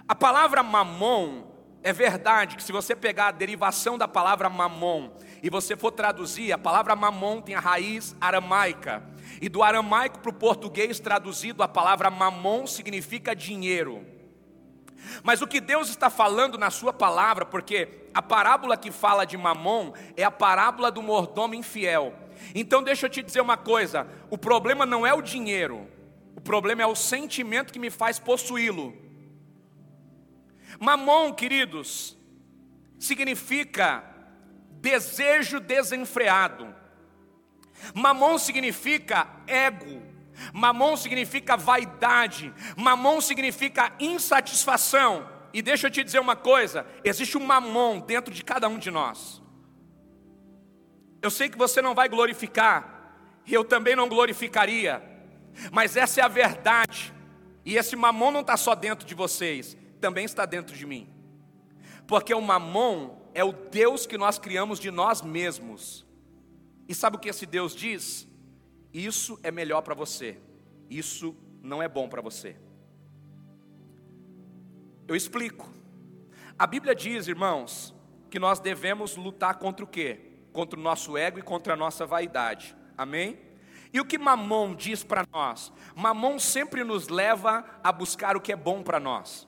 A 0.07 0.15
palavra 0.15 0.63
Mamon 0.63 1.43
é 1.83 1.91
verdade 1.91 2.55
que 2.55 2.63
se 2.63 2.71
você 2.71 2.95
pegar 2.95 3.27
a 3.27 3.31
derivação 3.31 3.97
da 3.97 4.07
palavra 4.07 4.49
mamon 4.49 5.11
e 5.43 5.49
você 5.49 5.75
for 5.77 5.91
traduzir, 5.91 6.51
a 6.51 6.57
palavra 6.57 6.95
mamon 6.95 7.41
tem 7.41 7.55
a 7.55 7.59
raiz 7.59 8.15
aramaica. 8.19 9.03
E 9.41 9.49
do 9.49 9.61
aramaico 9.61 10.19
para 10.19 10.29
o 10.29 10.33
português 10.33 10.99
traduzido, 10.99 11.61
a 11.61 11.67
palavra 11.67 12.09
mamon 12.09 12.65
significa 12.67 13.35
dinheiro. 13.35 14.05
Mas 15.23 15.41
o 15.41 15.47
que 15.47 15.59
Deus 15.59 15.89
está 15.89 16.09
falando 16.09 16.57
na 16.57 16.69
sua 16.69 16.91
palavra, 16.91 17.45
porque 17.45 18.07
a 18.13 18.21
parábola 18.21 18.77
que 18.77 18.91
fala 18.91 19.25
de 19.25 19.37
mamon 19.37 19.93
é 20.15 20.23
a 20.23 20.31
parábola 20.31 20.91
do 20.91 21.01
mordomo 21.01 21.53
infiel. 21.53 22.13
Então 22.55 22.81
deixa 22.81 23.05
eu 23.05 23.09
te 23.09 23.21
dizer 23.21 23.41
uma 23.41 23.57
coisa, 23.57 24.07
o 24.29 24.37
problema 24.37 24.85
não 24.85 25.07
é 25.07 25.13
o 25.13 25.21
dinheiro, 25.21 25.87
o 26.39 26.41
problema 26.41 26.81
é 26.81 26.85
o 26.85 26.95
sentimento 26.95 27.73
que 27.73 27.77
me 27.79 27.89
faz 27.89 28.17
possuí-lo. 28.17 28.97
Mamon, 30.79 31.33
queridos, 31.33 32.17
significa 32.97 34.01
desejo 34.79 35.59
desenfreado. 35.59 36.73
Mamon 37.93 38.37
significa 38.37 39.27
ego. 39.45 40.01
Mamon 40.53 40.95
significa 40.95 41.57
vaidade. 41.57 42.53
Mamon 42.77 43.19
significa 43.19 43.91
insatisfação. 43.99 45.29
E 45.51 45.61
deixa 45.61 45.87
eu 45.87 45.91
te 45.91 46.05
dizer 46.05 46.21
uma 46.21 46.37
coisa: 46.37 46.87
existe 47.03 47.37
um 47.37 47.45
mamon 47.45 47.99
dentro 47.99 48.33
de 48.33 48.45
cada 48.45 48.69
um 48.69 48.77
de 48.77 48.89
nós. 48.89 49.41
Eu 51.21 51.29
sei 51.29 51.49
que 51.49 51.57
você 51.57 51.81
não 51.81 51.93
vai 51.93 52.07
glorificar, 52.07 53.41
e 53.45 53.53
eu 53.53 53.65
também 53.65 53.93
não 53.93 54.07
glorificaria, 54.07 55.08
mas 55.71 55.95
essa 55.95 56.21
é 56.21 56.23
a 56.23 56.27
verdade. 56.27 57.13
E 57.65 57.75
esse 57.75 57.95
mamon 57.95 58.31
não 58.31 58.41
está 58.41 58.57
só 58.57 58.75
dentro 58.75 59.05
de 59.05 59.13
vocês, 59.13 59.77
também 59.99 60.25
está 60.25 60.45
dentro 60.45 60.75
de 60.75 60.85
mim. 60.85 61.09
Porque 62.07 62.33
o 62.33 62.41
mamon 62.41 63.17
é 63.33 63.43
o 63.43 63.51
Deus 63.51 64.05
que 64.05 64.17
nós 64.17 64.39
criamos 64.39 64.79
de 64.79 64.89
nós 64.89 65.21
mesmos. 65.21 66.05
E 66.87 66.95
sabe 66.95 67.17
o 67.17 67.19
que 67.19 67.29
esse 67.29 67.45
Deus 67.45 67.75
diz? 67.75 68.27
Isso 68.93 69.39
é 69.43 69.51
melhor 69.51 69.81
para 69.81 69.93
você. 69.93 70.39
Isso 70.89 71.35
não 71.61 71.83
é 71.83 71.87
bom 71.87 72.09
para 72.09 72.21
você. 72.21 72.55
Eu 75.07 75.15
explico. 75.15 75.71
A 76.57 76.65
Bíblia 76.65 76.95
diz, 76.95 77.27
irmãos, 77.27 77.93
que 78.29 78.39
nós 78.39 78.59
devemos 78.59 79.15
lutar 79.15 79.59
contra 79.59 79.83
o 79.83 79.87
quê? 79.87 80.19
Contra 80.51 80.79
o 80.79 80.81
nosso 80.81 81.15
ego 81.15 81.39
e 81.39 81.43
contra 81.43 81.73
a 81.73 81.77
nossa 81.77 82.05
vaidade. 82.05 82.75
Amém? 82.97 83.39
E 83.91 83.99
o 83.99 84.05
que 84.05 84.17
Mamon 84.17 84.75
diz 84.75 85.03
para 85.03 85.25
nós? 85.31 85.71
Mamon 85.95 86.37
sempre 86.37 86.83
nos 86.83 87.07
leva 87.07 87.65
a 87.83 87.91
buscar 87.91 88.37
o 88.37 88.41
que 88.41 88.51
é 88.51 88.55
bom 88.55 88.83
para 88.83 88.99
nós. 88.99 89.47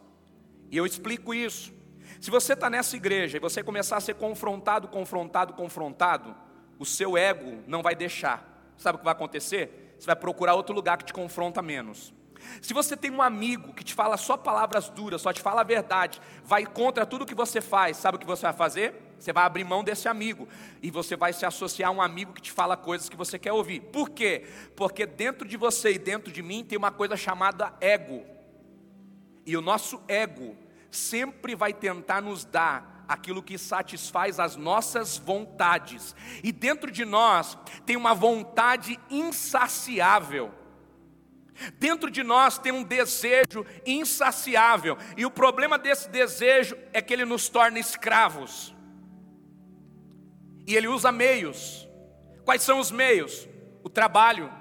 E 0.72 0.78
eu 0.78 0.86
explico 0.86 1.34
isso. 1.34 1.74
Se 2.20 2.32
você 2.32 2.54
está 2.54 2.70
nessa 2.70 2.96
igreja 2.96 3.38
e 3.38 3.40
você 3.40 3.64
começar 3.64 3.98
a 3.98 4.02
ser 4.02 4.16
confrontado, 4.16 4.88
confrontado, 4.88 5.54
confrontado, 5.54 6.36
o 6.80 6.86
seu 6.86 7.18
ego 7.18 7.64
não 7.68 7.82
vai 7.84 7.96
deixar. 7.96 8.74
Sabe 8.78 8.96
o 8.96 9.00
que 9.00 9.06
vai 9.06 9.14
acontecer? 9.14 9.96
Você 10.00 10.08
vai 10.08 10.16
procurar 10.16 10.56
outro 10.56 10.74
lugar 10.74 10.98
que 10.98 11.06
te 11.06 11.14
confronta 11.14 11.62
menos. 11.62 12.14
Se 12.62 12.74
você 12.74 12.96
tem 12.96 13.12
um 13.12 13.22
amigo 13.22 13.74
que 13.74 13.84
te 13.84 13.94
fala 13.94 14.18
só 14.18 14.38
palavras 14.38 14.90
duras, 14.90 15.22
só 15.22 15.32
te 15.34 15.42
fala 15.42 15.62
a 15.62 15.64
verdade, 15.64 16.22
vai 16.44 16.66
contra 16.66 17.06
tudo 17.06 17.26
que 17.26 17.36
você 17.36 17.62
faz, 17.62 17.98
sabe 17.98 18.18
o 18.18 18.20
que 18.20 18.26
você 18.26 18.44
vai 18.44 18.54
fazer? 18.54 19.16
Você 19.20 19.32
vai 19.32 19.46
abrir 19.46 19.64
mão 19.64 19.84
desse 19.84 20.08
amigo 20.08 20.48
e 20.82 20.90
você 20.90 21.16
vai 21.16 21.32
se 21.32 21.46
associar 21.46 21.90
a 21.90 21.94
um 21.94 22.02
amigo 22.02 22.34
que 22.34 22.42
te 22.42 22.52
fala 22.52 22.76
coisas 22.76 23.08
que 23.08 23.16
você 23.16 23.38
quer 23.38 23.54
ouvir. 23.54 23.80
Por 23.80 24.10
quê? 24.10 24.48
Porque 24.76 25.06
dentro 25.06 25.48
de 25.48 25.58
você 25.58 25.94
e 25.94 26.00
dentro 26.00 26.32
de 26.32 26.42
mim 26.42 26.64
tem 26.64 26.78
uma 26.78 26.92
coisa 26.92 27.16
chamada 27.16 27.74
ego. 27.80 28.26
E 29.46 29.56
o 29.56 29.62
nosso 29.62 30.02
ego 30.08 30.56
sempre 30.90 31.56
vai 31.56 31.74
tentar 31.74 32.22
nos 32.22 32.44
dar 32.46 33.06
aquilo 33.08 33.44
que 33.44 33.58
satisfaz 33.58 34.40
as 34.40 34.56
nossas 34.56 35.18
vontades. 35.18 36.16
E 36.44 36.52
dentro 36.52 36.90
de 36.90 37.06
nós 37.06 37.58
tem 37.86 37.96
uma 37.98 38.14
vontade 38.14 39.00
insaciável. 39.10 40.52
Dentro 41.74 42.10
de 42.10 42.24
nós 42.24 42.58
tem 42.58 42.72
um 42.72 42.84
desejo 42.84 43.66
insaciável, 43.86 44.98
e 45.16 45.26
o 45.26 45.32
problema 45.32 45.78
desse 45.78 46.10
desejo 46.10 46.78
é 46.92 47.02
que 47.02 47.14
ele 47.14 47.26
nos 47.26 47.50
torna 47.50 47.80
escravos. 47.80 48.74
E 50.66 50.76
ele 50.76 50.88
usa 50.88 51.12
meios. 51.12 51.88
Quais 52.46 52.64
são 52.64 52.80
os 52.80 52.92
meios? 52.92 53.48
O 53.84 53.90
trabalho. 53.90 54.52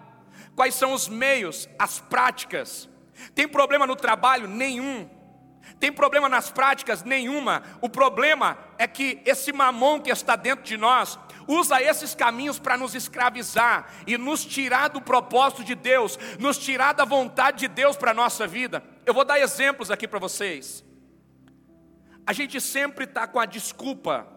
Quais 0.55 0.74
são 0.74 0.93
os 0.93 1.09
meios? 1.09 1.68
As 1.78 2.01
práticas. 2.01 2.88
Tem 3.34 3.47
problema 3.47 3.86
no 3.86 3.97
trabalho? 3.97 4.49
Nenhum. 4.49 5.09
Tem 5.78 5.93
problema 5.93 6.28
nas 6.28 6.51
práticas? 6.51 7.03
Nenhuma. 7.03 7.62
O 7.80 7.88
problema 7.88 8.59
é 8.78 8.86
que 8.86 9.22
esse 9.24 9.53
mamão 9.53 10.01
que 10.01 10.11
está 10.11 10.36
dentro 10.36 10.64
de 10.64 10.76
nós 10.76 11.18
usa 11.51 11.82
esses 11.82 12.14
caminhos 12.14 12.59
para 12.59 12.76
nos 12.76 12.94
escravizar 12.94 13.92
e 14.07 14.16
nos 14.16 14.44
tirar 14.44 14.88
do 14.88 15.01
propósito 15.01 15.64
de 15.64 15.74
Deus, 15.74 16.18
nos 16.38 16.57
tirar 16.57 16.92
da 16.92 17.05
vontade 17.05 17.59
de 17.59 17.68
Deus 17.68 17.96
para 17.96 18.12
a 18.12 18.14
nossa 18.14 18.46
vida. 18.46 18.82
Eu 19.05 19.12
vou 19.12 19.24
dar 19.24 19.40
exemplos 19.40 19.90
aqui 19.90 20.07
para 20.07 20.20
vocês. 20.20 20.84
A 22.24 22.32
gente 22.32 22.61
sempre 22.61 23.05
está 23.05 23.26
com 23.26 23.40
a 23.40 23.46
desculpa, 23.46 24.28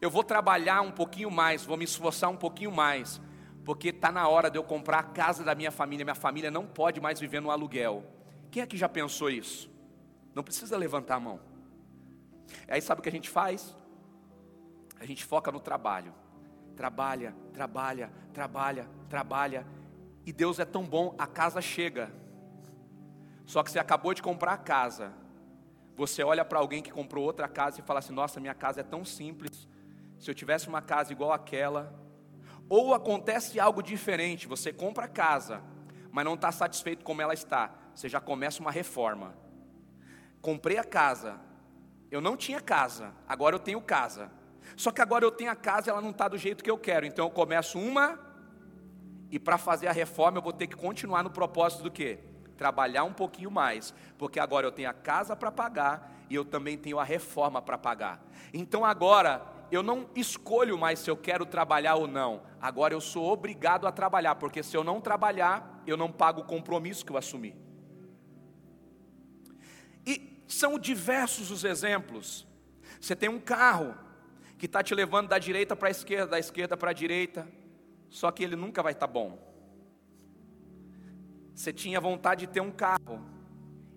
eu 0.00 0.08
vou 0.08 0.22
trabalhar 0.22 0.80
um 0.82 0.92
pouquinho 0.92 1.30
mais, 1.30 1.64
vou 1.64 1.76
me 1.76 1.84
esforçar 1.84 2.30
um 2.30 2.36
pouquinho 2.36 2.70
mais, 2.70 3.20
porque 3.64 3.88
está 3.88 4.12
na 4.12 4.28
hora 4.28 4.48
de 4.48 4.56
eu 4.56 4.62
comprar 4.62 4.98
a 5.00 5.02
casa 5.02 5.42
da 5.42 5.54
minha 5.54 5.72
família, 5.72 6.04
minha 6.04 6.14
família 6.14 6.50
não 6.50 6.66
pode 6.66 7.00
mais 7.00 7.18
viver 7.18 7.40
no 7.40 7.50
aluguel. 7.50 8.04
Quem 8.50 8.62
é 8.62 8.66
que 8.66 8.76
já 8.76 8.88
pensou 8.88 9.28
isso? 9.28 9.68
Não 10.32 10.44
precisa 10.44 10.76
levantar 10.76 11.16
a 11.16 11.20
mão. 11.20 11.40
Aí 12.68 12.80
sabe 12.80 13.00
o 13.00 13.02
que 13.02 13.08
a 13.08 13.12
gente 13.12 13.28
faz? 13.28 13.74
A 14.98 15.04
gente 15.04 15.24
foca 15.24 15.50
no 15.50 15.60
trabalho. 15.60 16.14
Trabalha, 16.76 17.34
trabalha, 17.52 18.12
trabalha, 18.32 18.88
trabalha. 19.08 19.66
E 20.26 20.32
Deus 20.32 20.58
é 20.58 20.64
tão 20.64 20.84
bom, 20.84 21.14
a 21.18 21.26
casa 21.26 21.60
chega. 21.60 22.12
Só 23.46 23.62
que 23.62 23.70
você 23.70 23.78
acabou 23.78 24.14
de 24.14 24.22
comprar 24.22 24.54
a 24.54 24.58
casa. 24.58 25.12
Você 25.96 26.24
olha 26.24 26.44
para 26.44 26.58
alguém 26.58 26.82
que 26.82 26.90
comprou 26.90 27.24
outra 27.24 27.46
casa 27.46 27.80
e 27.80 27.82
fala 27.82 28.00
assim: 28.00 28.12
Nossa, 28.12 28.40
minha 28.40 28.54
casa 28.54 28.80
é 28.80 28.84
tão 28.84 29.04
simples. 29.04 29.68
Se 30.18 30.30
eu 30.30 30.34
tivesse 30.34 30.68
uma 30.68 30.82
casa 30.82 31.12
igual 31.12 31.32
aquela. 31.32 31.94
Ou 32.68 32.94
acontece 32.94 33.60
algo 33.60 33.82
diferente: 33.82 34.48
você 34.48 34.72
compra 34.72 35.04
a 35.04 35.08
casa, 35.08 35.62
mas 36.10 36.24
não 36.24 36.34
está 36.34 36.50
satisfeito 36.50 37.04
como 37.04 37.22
ela 37.22 37.34
está. 37.34 37.72
Você 37.94 38.08
já 38.08 38.20
começa 38.20 38.60
uma 38.60 38.72
reforma 38.72 39.44
comprei 40.44 40.76
a 40.76 40.84
casa, 40.84 41.40
eu 42.10 42.20
não 42.20 42.36
tinha 42.36 42.60
casa, 42.60 43.14
agora 43.26 43.54
eu 43.56 43.58
tenho 43.58 43.80
casa. 43.80 44.30
Só 44.76 44.90
que 44.90 45.00
agora 45.00 45.24
eu 45.24 45.30
tenho 45.30 45.50
a 45.50 45.56
casa 45.56 45.88
e 45.88 45.90
ela 45.90 46.00
não 46.00 46.10
está 46.10 46.28
do 46.28 46.38
jeito 46.38 46.62
que 46.62 46.70
eu 46.70 46.78
quero. 46.78 47.06
Então 47.06 47.26
eu 47.26 47.30
começo 47.30 47.78
uma, 47.78 48.18
e 49.30 49.38
para 49.38 49.58
fazer 49.58 49.86
a 49.86 49.92
reforma 49.92 50.38
eu 50.38 50.42
vou 50.42 50.52
ter 50.52 50.66
que 50.66 50.76
continuar 50.76 51.22
no 51.22 51.30
propósito 51.30 51.82
do 51.82 51.90
quê? 51.90 52.18
Trabalhar 52.56 53.04
um 53.04 53.12
pouquinho 53.12 53.50
mais, 53.50 53.92
porque 54.16 54.38
agora 54.38 54.66
eu 54.66 54.72
tenho 54.72 54.88
a 54.88 54.94
casa 54.94 55.34
para 55.34 55.50
pagar 55.50 56.12
e 56.30 56.34
eu 56.34 56.44
também 56.44 56.78
tenho 56.78 56.98
a 56.98 57.04
reforma 57.04 57.60
para 57.60 57.76
pagar. 57.76 58.24
Então 58.52 58.84
agora 58.84 59.42
eu 59.70 59.82
não 59.82 60.08
escolho 60.14 60.78
mais 60.78 61.00
se 61.00 61.10
eu 61.10 61.16
quero 61.16 61.44
trabalhar 61.44 61.96
ou 61.96 62.06
não. 62.06 62.42
Agora 62.60 62.94
eu 62.94 63.00
sou 63.00 63.30
obrigado 63.30 63.86
a 63.86 63.92
trabalhar, 63.92 64.36
porque 64.36 64.62
se 64.62 64.76
eu 64.76 64.84
não 64.84 65.00
trabalhar, 65.00 65.82
eu 65.86 65.96
não 65.96 66.12
pago 66.12 66.42
o 66.42 66.44
compromisso 66.44 67.04
que 67.04 67.12
eu 67.12 67.16
assumi. 67.16 67.64
São 70.46 70.78
diversos 70.78 71.50
os 71.50 71.64
exemplos. 71.64 72.46
Você 73.00 73.16
tem 73.16 73.28
um 73.28 73.40
carro 73.40 73.94
que 74.64 74.66
está 74.66 74.82
te 74.82 74.94
levando 74.94 75.28
da 75.28 75.38
direita 75.38 75.76
para 75.76 75.88
a 75.88 75.90
esquerda, 75.90 76.26
da 76.26 76.38
esquerda 76.38 76.74
para 76.74 76.88
a 76.88 76.94
direita, 76.94 77.46
só 78.08 78.30
que 78.30 78.42
ele 78.42 78.56
nunca 78.56 78.82
vai 78.82 78.94
estar 78.94 79.06
tá 79.06 79.12
bom. 79.12 79.38
Você 81.54 81.70
tinha 81.70 82.00
vontade 82.00 82.46
de 82.46 82.52
ter 82.54 82.62
um 82.62 82.70
carro, 82.70 83.22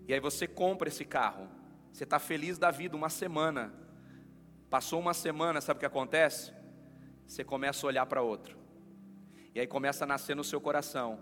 e 0.06 0.12
aí 0.12 0.20
você 0.20 0.46
compra 0.46 0.88
esse 0.88 1.06
carro. 1.06 1.48
Você 1.90 2.04
está 2.04 2.18
feliz 2.18 2.58
da 2.58 2.70
vida 2.70 2.94
uma 2.94 3.08
semana. 3.08 3.72
Passou 4.68 5.00
uma 5.00 5.14
semana, 5.14 5.58
sabe 5.62 5.78
o 5.78 5.80
que 5.80 5.86
acontece? 5.86 6.52
Você 7.26 7.42
começa 7.42 7.86
a 7.86 7.88
olhar 7.88 8.04
para 8.04 8.20
outro. 8.20 8.58
E 9.54 9.60
aí 9.60 9.66
começa 9.66 10.04
a 10.04 10.06
nascer 10.06 10.36
no 10.36 10.44
seu 10.44 10.60
coração 10.60 11.18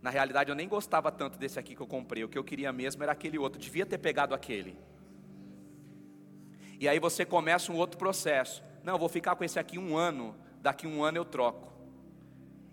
na 0.00 0.10
realidade, 0.10 0.50
eu 0.50 0.54
nem 0.54 0.68
gostava 0.68 1.10
tanto 1.10 1.36
desse 1.36 1.58
aqui 1.58 1.74
que 1.74 1.80
eu 1.80 1.86
comprei. 1.88 2.22
O 2.22 2.28
que 2.28 2.38
eu 2.38 2.44
queria 2.44 2.72
mesmo 2.72 3.02
era 3.02 3.10
aquele 3.10 3.38
outro. 3.38 3.58
Devia 3.58 3.84
ter 3.84 3.98
pegado 3.98 4.36
aquele. 4.36 4.78
E 6.78 6.86
aí 6.86 7.00
você 7.00 7.24
começa 7.24 7.72
um 7.72 7.76
outro 7.76 7.98
processo. 7.98 8.62
Não, 8.84 8.98
vou 8.98 9.08
ficar 9.08 9.34
com 9.34 9.42
esse 9.42 9.58
aqui 9.58 9.78
um 9.78 9.96
ano. 9.96 10.36
Daqui 10.60 10.86
um 10.86 11.02
ano 11.02 11.18
eu 11.18 11.24
troco. 11.24 11.72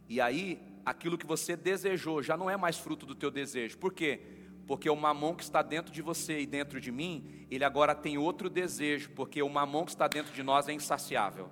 E 0.10 0.20
aí, 0.20 0.62
aquilo 0.86 1.18
que 1.18 1.26
você 1.26 1.56
desejou 1.56 2.22
já 2.22 2.36
não 2.36 2.50
é 2.50 2.58
mais 2.58 2.78
fruto 2.78 3.06
do 3.06 3.16
teu 3.16 3.32
desejo. 3.32 3.78
Por 3.78 3.94
quê? 3.94 4.20
Porque 4.68 4.90
o 4.90 4.96
mamão 4.96 5.34
que 5.34 5.44
está 5.44 5.62
dentro 5.62 5.92
de 5.92 6.02
você 6.02 6.42
e 6.42 6.46
dentro 6.46 6.82
de 6.82 6.92
mim, 6.92 7.46
ele 7.50 7.64
agora 7.64 7.96
tem 7.96 8.18
outro 8.18 8.50
desejo. 8.50 9.10
Porque 9.12 9.42
o 9.42 9.50
mamão 9.50 9.86
que 9.86 9.92
está 9.92 10.08
dentro 10.08 10.34
de 10.34 10.44
nós 10.44 10.68
é 10.68 10.74
insaciável. 10.74 11.50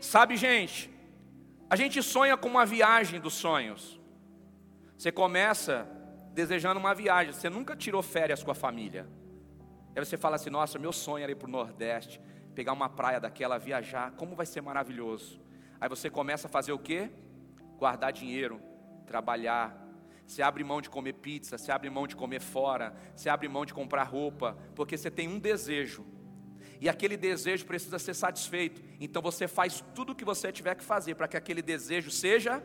Sabe, 0.00 0.36
gente, 0.36 0.88
a 1.68 1.74
gente 1.74 2.00
sonha 2.02 2.36
com 2.36 2.48
uma 2.48 2.64
viagem 2.64 3.20
dos 3.20 3.34
sonhos. 3.34 4.00
Você 4.96 5.10
começa 5.10 5.88
desejando 6.32 6.78
uma 6.78 6.94
viagem, 6.94 7.32
você 7.32 7.50
nunca 7.50 7.74
tirou 7.74 8.02
férias 8.02 8.42
com 8.42 8.50
a 8.50 8.54
família. 8.54 9.06
Aí 9.94 10.04
você 10.04 10.16
fala 10.16 10.36
assim: 10.36 10.50
Nossa, 10.50 10.78
meu 10.78 10.92
sonho 10.92 11.22
era 11.22 11.32
ir 11.32 11.36
para 11.36 11.48
o 11.48 11.50
Nordeste, 11.50 12.20
pegar 12.54 12.72
uma 12.72 12.88
praia 12.88 13.20
daquela, 13.20 13.58
viajar, 13.58 14.12
como 14.12 14.34
vai 14.34 14.46
ser 14.46 14.60
maravilhoso. 14.60 15.40
Aí 15.80 15.88
você 15.88 16.08
começa 16.08 16.46
a 16.46 16.50
fazer 16.50 16.72
o 16.72 16.78
quê? 16.78 17.10
Guardar 17.78 18.12
dinheiro, 18.12 18.60
trabalhar. 19.06 19.78
Você 20.26 20.40
abre 20.40 20.62
mão 20.64 20.80
de 20.80 20.88
comer 20.88 21.14
pizza, 21.14 21.58
você 21.58 21.72
abre 21.72 21.90
mão 21.90 22.06
de 22.06 22.16
comer 22.16 22.40
fora, 22.40 22.94
você 23.14 23.28
abre 23.28 23.48
mão 23.48 23.66
de 23.66 23.74
comprar 23.74 24.04
roupa, 24.04 24.56
porque 24.74 24.96
você 24.96 25.10
tem 25.10 25.28
um 25.28 25.38
desejo 25.38 26.06
e 26.82 26.88
aquele 26.88 27.16
desejo 27.16 27.64
precisa 27.64 27.96
ser 27.96 28.12
satisfeito. 28.12 28.82
Então 29.00 29.22
você 29.22 29.46
faz 29.46 29.84
tudo 29.94 30.10
o 30.10 30.14
que 30.16 30.24
você 30.24 30.50
tiver 30.50 30.74
que 30.74 30.82
fazer 30.82 31.14
para 31.14 31.28
que 31.28 31.36
aquele 31.36 31.62
desejo 31.62 32.10
seja, 32.10 32.60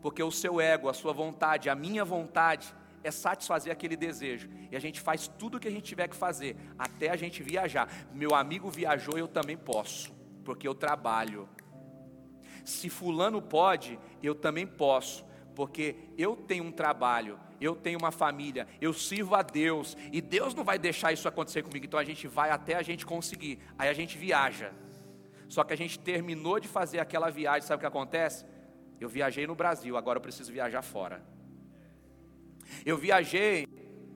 porque 0.00 0.22
o 0.22 0.30
seu 0.30 0.60
ego, 0.60 0.88
a 0.88 0.94
sua 0.94 1.12
vontade, 1.12 1.68
a 1.68 1.74
minha 1.74 2.04
vontade 2.04 2.72
é 3.04 3.10
satisfazer 3.10 3.70
aquele 3.70 3.96
desejo. 3.96 4.48
E 4.70 4.74
a 4.74 4.80
gente 4.80 5.00
faz 5.00 5.28
tudo 5.28 5.56
o 5.58 5.60
que 5.60 5.68
a 5.68 5.70
gente 5.70 5.84
tiver 5.84 6.08
que 6.08 6.16
fazer 6.16 6.56
até 6.78 7.10
a 7.10 7.16
gente 7.16 7.42
viajar. 7.42 7.88
Meu 8.12 8.34
amigo 8.34 8.70
viajou, 8.70 9.16
eu 9.18 9.28
também 9.28 9.56
posso, 9.56 10.12
porque 10.42 10.66
eu 10.66 10.74
trabalho. 10.74 11.48
Se 12.64 12.88
fulano 12.88 13.42
pode, 13.42 13.98
eu 14.22 14.34
também 14.34 14.66
posso, 14.66 15.24
porque 15.54 15.96
eu 16.16 16.34
tenho 16.34 16.64
um 16.64 16.72
trabalho, 16.72 17.38
eu 17.60 17.76
tenho 17.76 17.98
uma 17.98 18.10
família, 18.10 18.66
eu 18.80 18.92
sirvo 18.94 19.34
a 19.34 19.42
Deus, 19.42 19.96
e 20.10 20.20
Deus 20.20 20.54
não 20.54 20.64
vai 20.64 20.78
deixar 20.78 21.12
isso 21.12 21.28
acontecer 21.28 21.62
comigo, 21.62 21.84
então 21.84 22.00
a 22.00 22.04
gente 22.04 22.26
vai 22.26 22.50
até 22.50 22.74
a 22.74 22.82
gente 22.82 23.04
conseguir, 23.04 23.58
aí 23.78 23.88
a 23.88 23.92
gente 23.92 24.16
viaja. 24.16 24.72
Só 25.46 25.62
que 25.62 25.74
a 25.74 25.76
gente 25.76 25.98
terminou 25.98 26.58
de 26.58 26.66
fazer 26.66 26.98
aquela 26.98 27.30
viagem, 27.30 27.68
sabe 27.68 27.76
o 27.76 27.80
que 27.80 27.86
acontece? 27.86 28.46
Eu 28.98 29.10
viajei 29.10 29.46
no 29.46 29.54
Brasil, 29.54 29.94
agora 29.96 30.16
eu 30.16 30.22
preciso 30.22 30.50
viajar 30.50 30.80
fora. 30.80 31.33
Eu 32.84 32.96
viajei 32.96 33.66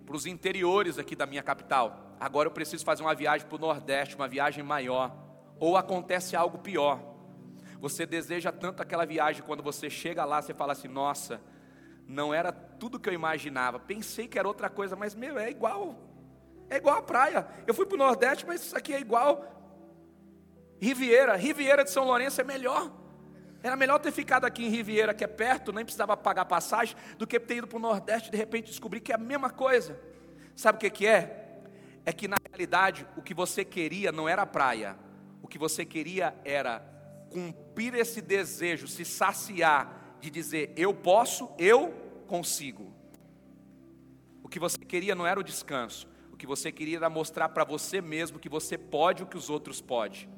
para 0.04 0.16
os 0.16 0.26
interiores 0.26 0.98
aqui 0.98 1.14
da 1.14 1.26
minha 1.26 1.42
capital, 1.42 2.16
agora 2.18 2.48
eu 2.48 2.52
preciso 2.52 2.84
fazer 2.84 3.02
uma 3.02 3.14
viagem 3.14 3.46
para 3.46 3.56
o 3.56 3.58
Nordeste, 3.58 4.16
uma 4.16 4.26
viagem 4.28 4.64
maior. 4.64 5.14
Ou 5.60 5.76
acontece 5.76 6.36
algo 6.36 6.58
pior. 6.58 7.00
Você 7.80 8.06
deseja 8.06 8.50
tanto 8.50 8.82
aquela 8.82 9.04
viagem, 9.04 9.42
quando 9.42 9.62
você 9.62 9.90
chega 9.90 10.24
lá, 10.24 10.40
você 10.40 10.54
fala 10.54 10.72
assim: 10.72 10.88
nossa, 10.88 11.40
não 12.06 12.32
era 12.32 12.50
tudo 12.50 12.98
que 12.98 13.08
eu 13.08 13.12
imaginava. 13.12 13.78
Pensei 13.78 14.26
que 14.26 14.38
era 14.38 14.48
outra 14.48 14.70
coisa, 14.70 14.96
mas 14.96 15.14
meu, 15.14 15.38
é 15.38 15.50
igual. 15.50 15.94
É 16.70 16.76
igual 16.76 16.96
a 16.96 17.02
praia. 17.02 17.46
Eu 17.66 17.74
fui 17.74 17.86
para 17.86 17.94
o 17.94 17.98
Nordeste, 17.98 18.46
mas 18.46 18.62
isso 18.62 18.76
aqui 18.76 18.94
é 18.94 19.00
igual. 19.00 19.58
Riviera, 20.80 21.36
Riviera 21.36 21.84
de 21.84 21.90
São 21.90 22.04
Lourenço 22.04 22.40
é 22.40 22.44
melhor. 22.44 22.90
Era 23.62 23.76
melhor 23.76 23.98
ter 23.98 24.12
ficado 24.12 24.44
aqui 24.44 24.64
em 24.64 24.68
Riviera, 24.68 25.12
que 25.12 25.24
é 25.24 25.26
perto, 25.26 25.72
nem 25.72 25.84
precisava 25.84 26.16
pagar 26.16 26.44
passagem, 26.44 26.96
do 27.16 27.26
que 27.26 27.40
ter 27.40 27.56
ido 27.56 27.66
para 27.66 27.76
o 27.76 27.80
Nordeste 27.80 28.28
e 28.28 28.30
de 28.30 28.36
repente 28.36 28.66
descobrir 28.66 29.00
que 29.00 29.12
é 29.12 29.16
a 29.16 29.18
mesma 29.18 29.50
coisa. 29.50 29.98
Sabe 30.54 30.76
o 30.76 30.80
que, 30.80 30.90
que 30.90 31.06
é? 31.06 31.60
É 32.04 32.12
que 32.12 32.28
na 32.28 32.36
realidade 32.48 33.06
o 33.16 33.22
que 33.22 33.34
você 33.34 33.64
queria 33.64 34.12
não 34.12 34.28
era 34.28 34.46
praia, 34.46 34.96
o 35.42 35.48
que 35.48 35.58
você 35.58 35.84
queria 35.84 36.34
era 36.44 36.80
cumprir 37.30 37.94
esse 37.94 38.20
desejo, 38.20 38.86
se 38.86 39.04
saciar 39.04 40.16
de 40.20 40.30
dizer: 40.30 40.72
eu 40.76 40.94
posso, 40.94 41.50
eu 41.58 41.90
consigo. 42.26 42.92
O 44.42 44.48
que 44.48 44.58
você 44.58 44.78
queria 44.78 45.14
não 45.14 45.26
era 45.26 45.38
o 45.38 45.44
descanso, 45.44 46.08
o 46.32 46.36
que 46.36 46.46
você 46.46 46.70
queria 46.70 46.96
era 46.96 47.10
mostrar 47.10 47.48
para 47.50 47.64
você 47.64 48.00
mesmo 48.00 48.38
que 48.38 48.48
você 48.48 48.78
pode 48.78 49.22
o 49.22 49.26
que 49.26 49.36
os 49.36 49.50
outros 49.50 49.80
podem. 49.80 50.28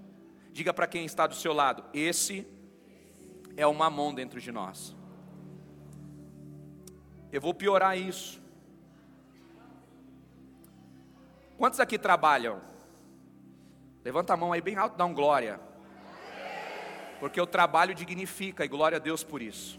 Diga 0.52 0.74
para 0.74 0.86
quem 0.86 1.04
está 1.04 1.26
do 1.26 1.34
seu 1.34 1.52
lado: 1.52 1.84
esse 1.92 2.46
é 3.56 3.66
o 3.66 3.74
mamão 3.74 4.14
dentro 4.14 4.40
de 4.40 4.50
nós. 4.50 4.96
Eu 7.32 7.40
vou 7.40 7.54
piorar 7.54 7.96
isso. 7.96 8.40
Quantos 11.56 11.78
aqui 11.78 11.98
trabalham? 11.98 12.60
Levanta 14.04 14.32
a 14.32 14.36
mão 14.36 14.52
aí 14.52 14.60
bem 14.60 14.76
alto, 14.76 14.96
dá 14.96 15.04
um 15.04 15.14
glória 15.14 15.60
porque 17.20 17.38
o 17.38 17.46
trabalho 17.46 17.94
dignifica, 17.94 18.64
e 18.64 18.68
glória 18.68 18.96
a 18.96 18.98
Deus 18.98 19.22
por 19.22 19.42
isso. 19.42 19.78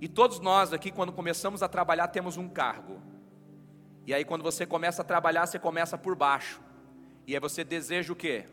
E 0.00 0.08
todos 0.08 0.38
nós 0.38 0.72
aqui, 0.72 0.92
quando 0.92 1.12
começamos 1.12 1.60
a 1.60 1.68
trabalhar, 1.68 2.06
temos 2.06 2.36
um 2.36 2.48
cargo. 2.48 3.02
E 4.06 4.14
aí, 4.14 4.24
quando 4.24 4.42
você 4.42 4.64
começa 4.64 5.02
a 5.02 5.04
trabalhar, 5.04 5.44
você 5.44 5.58
começa 5.58 5.98
por 5.98 6.14
baixo. 6.14 6.60
E 7.26 7.34
aí 7.34 7.40
você 7.40 7.64
deseja 7.64 8.12
o 8.12 8.16
quê? 8.16 8.46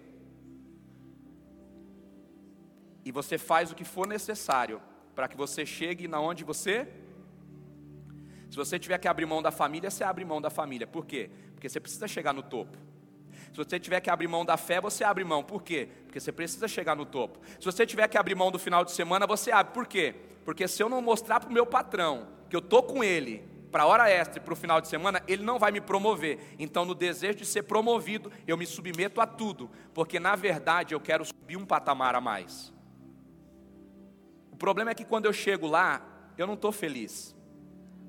E 3.09 3.11
você 3.11 3.39
faz 3.39 3.71
o 3.71 3.75
que 3.75 3.83
for 3.83 4.05
necessário 4.05 4.79
para 5.15 5.27
que 5.27 5.35
você 5.35 5.65
chegue 5.65 6.07
na 6.07 6.21
onde 6.21 6.43
você. 6.43 6.87
Se 8.51 8.55
você 8.55 8.77
tiver 8.77 8.99
que 8.99 9.07
abrir 9.07 9.25
mão 9.25 9.41
da 9.41 9.49
família, 9.49 9.89
você 9.89 10.03
abre 10.03 10.23
mão 10.23 10.39
da 10.39 10.51
família. 10.51 10.85
Por 10.85 11.07
quê? 11.07 11.31
Porque 11.55 11.67
você 11.67 11.79
precisa 11.79 12.07
chegar 12.07 12.33
no 12.33 12.43
topo. 12.43 12.77
Se 13.51 13.57
você 13.57 13.79
tiver 13.79 13.99
que 13.99 14.11
abrir 14.11 14.27
mão 14.27 14.45
da 14.45 14.57
fé, 14.57 14.79
você 14.79 15.03
abre 15.03 15.23
mão. 15.23 15.43
Por 15.43 15.63
quê? 15.63 15.89
Porque 16.03 16.19
você 16.19 16.31
precisa 16.31 16.67
chegar 16.67 16.95
no 16.95 17.03
topo. 17.03 17.39
Se 17.59 17.65
você 17.65 17.83
tiver 17.83 18.07
que 18.07 18.15
abrir 18.15 18.35
mão 18.35 18.51
do 18.51 18.59
final 18.59 18.85
de 18.85 18.91
semana, 18.91 19.25
você 19.25 19.51
abre. 19.51 19.73
Por 19.73 19.87
quê? 19.87 20.13
Porque 20.45 20.67
se 20.67 20.83
eu 20.83 20.87
não 20.87 21.01
mostrar 21.01 21.39
para 21.39 21.49
o 21.49 21.51
meu 21.53 21.65
patrão 21.65 22.27
que 22.47 22.55
eu 22.55 22.59
estou 22.59 22.83
com 22.83 23.03
ele 23.03 23.43
para 23.71 23.83
a 23.83 23.87
hora 23.87 24.07
extra 24.07 24.37
e 24.37 24.43
para 24.43 24.53
o 24.53 24.55
final 24.55 24.79
de 24.79 24.87
semana, 24.87 25.19
ele 25.27 25.41
não 25.41 25.57
vai 25.57 25.71
me 25.71 25.81
promover. 25.81 26.55
Então, 26.59 26.85
no 26.85 26.93
desejo 26.93 27.39
de 27.39 27.45
ser 27.47 27.63
promovido, 27.63 28.31
eu 28.45 28.55
me 28.55 28.67
submeto 28.67 29.19
a 29.19 29.25
tudo, 29.25 29.71
porque 29.95 30.19
na 30.19 30.35
verdade 30.35 30.93
eu 30.93 30.99
quero 30.99 31.25
subir 31.25 31.57
um 31.57 31.65
patamar 31.65 32.13
a 32.13 32.21
mais. 32.21 32.71
Problema 34.59 34.91
é 34.91 34.93
que 34.93 35.05
quando 35.05 35.25
eu 35.25 35.31
chego 35.31 35.65
lá, 35.65 36.05
eu 36.37 36.45
não 36.45 36.55
estou 36.55 36.71
feliz, 36.71 37.33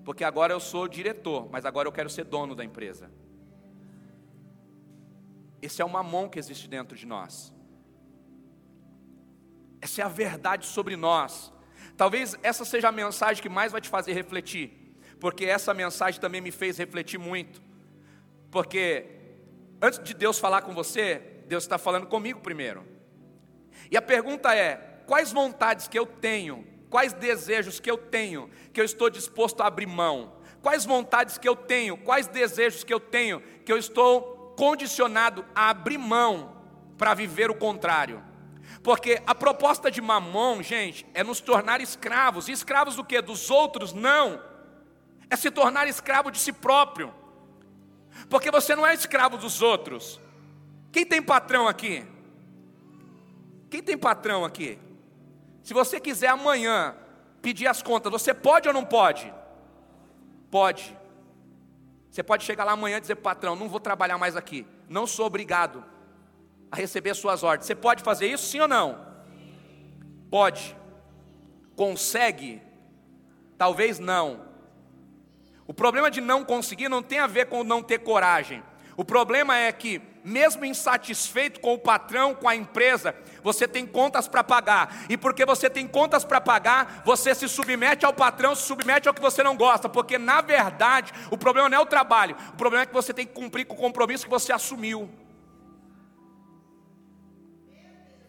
porque 0.04 0.24
agora 0.24 0.52
eu 0.52 0.58
sou 0.58 0.88
diretor, 0.88 1.48
mas 1.48 1.64
agora 1.64 1.86
eu 1.86 1.92
quero 1.92 2.10
ser 2.10 2.24
dono 2.24 2.56
da 2.56 2.64
empresa. 2.64 3.08
Esse 5.62 5.80
é 5.80 5.84
o 5.84 5.88
mamão 5.88 6.28
que 6.28 6.40
existe 6.40 6.66
dentro 6.68 6.98
de 6.98 7.06
nós. 7.06 7.54
Essa 9.80 10.02
é 10.02 10.04
a 10.04 10.08
verdade 10.08 10.66
sobre 10.66 10.96
nós. 10.96 11.52
Talvez 11.96 12.36
essa 12.42 12.64
seja 12.64 12.88
a 12.88 12.92
mensagem 12.92 13.40
que 13.40 13.48
mais 13.48 13.70
vai 13.70 13.80
te 13.80 13.88
fazer 13.88 14.12
refletir, 14.12 14.96
porque 15.20 15.44
essa 15.44 15.72
mensagem 15.72 16.20
também 16.20 16.40
me 16.40 16.50
fez 16.50 16.78
refletir 16.78 17.18
muito. 17.18 17.62
Porque 18.50 19.06
antes 19.80 20.02
de 20.02 20.14
Deus 20.14 20.38
falar 20.40 20.62
com 20.62 20.74
você, 20.74 21.44
Deus 21.46 21.62
está 21.62 21.78
falando 21.78 22.08
comigo 22.08 22.40
primeiro. 22.40 22.84
E 23.88 23.96
a 23.96 24.02
pergunta 24.02 24.52
é: 24.52 24.89
quais 25.10 25.32
vontades 25.32 25.88
que 25.88 25.98
eu 25.98 26.06
tenho, 26.06 26.64
quais 26.88 27.12
desejos 27.12 27.80
que 27.80 27.90
eu 27.90 27.98
tenho, 27.98 28.48
que 28.72 28.80
eu 28.80 28.84
estou 28.84 29.10
disposto 29.10 29.60
a 29.60 29.66
abrir 29.66 29.88
mão? 29.88 30.34
Quais 30.62 30.84
vontades 30.84 31.36
que 31.36 31.48
eu 31.48 31.56
tenho, 31.56 31.96
quais 31.96 32.28
desejos 32.28 32.84
que 32.84 32.94
eu 32.94 33.00
tenho, 33.00 33.40
que 33.64 33.72
eu 33.72 33.76
estou 33.76 34.54
condicionado 34.56 35.44
a 35.52 35.68
abrir 35.68 35.98
mão 35.98 36.54
para 36.96 37.12
viver 37.12 37.50
o 37.50 37.56
contrário? 37.56 38.22
Porque 38.84 39.20
a 39.26 39.34
proposta 39.34 39.90
de 39.90 40.00
Mamon, 40.00 40.62
gente, 40.62 41.04
é 41.12 41.24
nos 41.24 41.40
tornar 41.40 41.80
escravos. 41.80 42.46
E 42.46 42.52
escravos 42.52 42.94
do 42.94 43.04
que? 43.04 43.20
Dos 43.20 43.50
outros? 43.50 43.92
Não. 43.92 44.40
É 45.28 45.34
se 45.34 45.50
tornar 45.50 45.88
escravo 45.88 46.30
de 46.30 46.38
si 46.38 46.52
próprio. 46.52 47.12
Porque 48.28 48.48
você 48.48 48.76
não 48.76 48.86
é 48.86 48.94
escravo 48.94 49.36
dos 49.36 49.60
outros. 49.60 50.20
Quem 50.92 51.04
tem 51.04 51.20
patrão 51.20 51.66
aqui? 51.66 52.06
Quem 53.68 53.82
tem 53.82 53.98
patrão 53.98 54.44
aqui? 54.44 54.78
Se 55.62 55.74
você 55.74 56.00
quiser 56.00 56.28
amanhã 56.28 56.94
pedir 57.42 57.66
as 57.66 57.82
contas, 57.82 58.10
você 58.10 58.32
pode 58.34 58.68
ou 58.68 58.74
não 58.74 58.84
pode? 58.84 59.32
Pode. 60.50 60.96
Você 62.10 62.22
pode 62.22 62.44
chegar 62.44 62.64
lá 62.64 62.72
amanhã 62.72 62.98
e 62.98 63.00
dizer, 63.00 63.16
patrão, 63.16 63.54
não 63.54 63.68
vou 63.68 63.80
trabalhar 63.80 64.18
mais 64.18 64.36
aqui. 64.36 64.66
Não 64.88 65.06
sou 65.06 65.26
obrigado 65.26 65.84
a 66.70 66.76
receber 66.76 67.14
suas 67.14 67.42
ordens. 67.42 67.66
Você 67.66 67.74
pode 67.74 68.02
fazer 68.02 68.26
isso, 68.26 68.46
sim 68.46 68.60
ou 68.60 68.68
não? 68.68 69.06
Pode. 70.30 70.76
Consegue? 71.76 72.60
Talvez 73.56 73.98
não. 73.98 74.48
O 75.66 75.74
problema 75.74 76.10
de 76.10 76.20
não 76.20 76.44
conseguir 76.44 76.88
não 76.88 77.02
tem 77.02 77.20
a 77.20 77.26
ver 77.26 77.46
com 77.46 77.62
não 77.62 77.82
ter 77.82 78.00
coragem. 78.00 78.62
O 79.00 79.04
problema 79.04 79.56
é 79.56 79.72
que, 79.72 79.98
mesmo 80.22 80.62
insatisfeito 80.62 81.58
com 81.58 81.72
o 81.72 81.78
patrão, 81.78 82.34
com 82.34 82.46
a 82.46 82.54
empresa, 82.54 83.14
você 83.42 83.66
tem 83.66 83.86
contas 83.86 84.28
para 84.28 84.44
pagar. 84.44 85.06
E 85.08 85.16
porque 85.16 85.46
você 85.46 85.70
tem 85.70 85.88
contas 85.88 86.22
para 86.22 86.38
pagar, 86.38 87.00
você 87.02 87.34
se 87.34 87.48
submete 87.48 88.04
ao 88.04 88.12
patrão, 88.12 88.54
se 88.54 88.60
submete 88.60 89.08
ao 89.08 89.14
que 89.14 89.20
você 89.22 89.42
não 89.42 89.56
gosta. 89.56 89.88
Porque, 89.88 90.18
na 90.18 90.42
verdade, 90.42 91.14
o 91.30 91.38
problema 91.38 91.66
não 91.70 91.78
é 91.78 91.80
o 91.80 91.86
trabalho, 91.86 92.36
o 92.50 92.56
problema 92.58 92.82
é 92.82 92.86
que 92.86 92.92
você 92.92 93.14
tem 93.14 93.26
que 93.26 93.32
cumprir 93.32 93.64
com 93.64 93.72
o 93.72 93.78
compromisso 93.78 94.24
que 94.24 94.30
você 94.30 94.52
assumiu. 94.52 95.08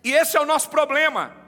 E 0.01 0.13
esse 0.13 0.37
é 0.37 0.39
o 0.39 0.45
nosso 0.45 0.69
problema 0.69 1.40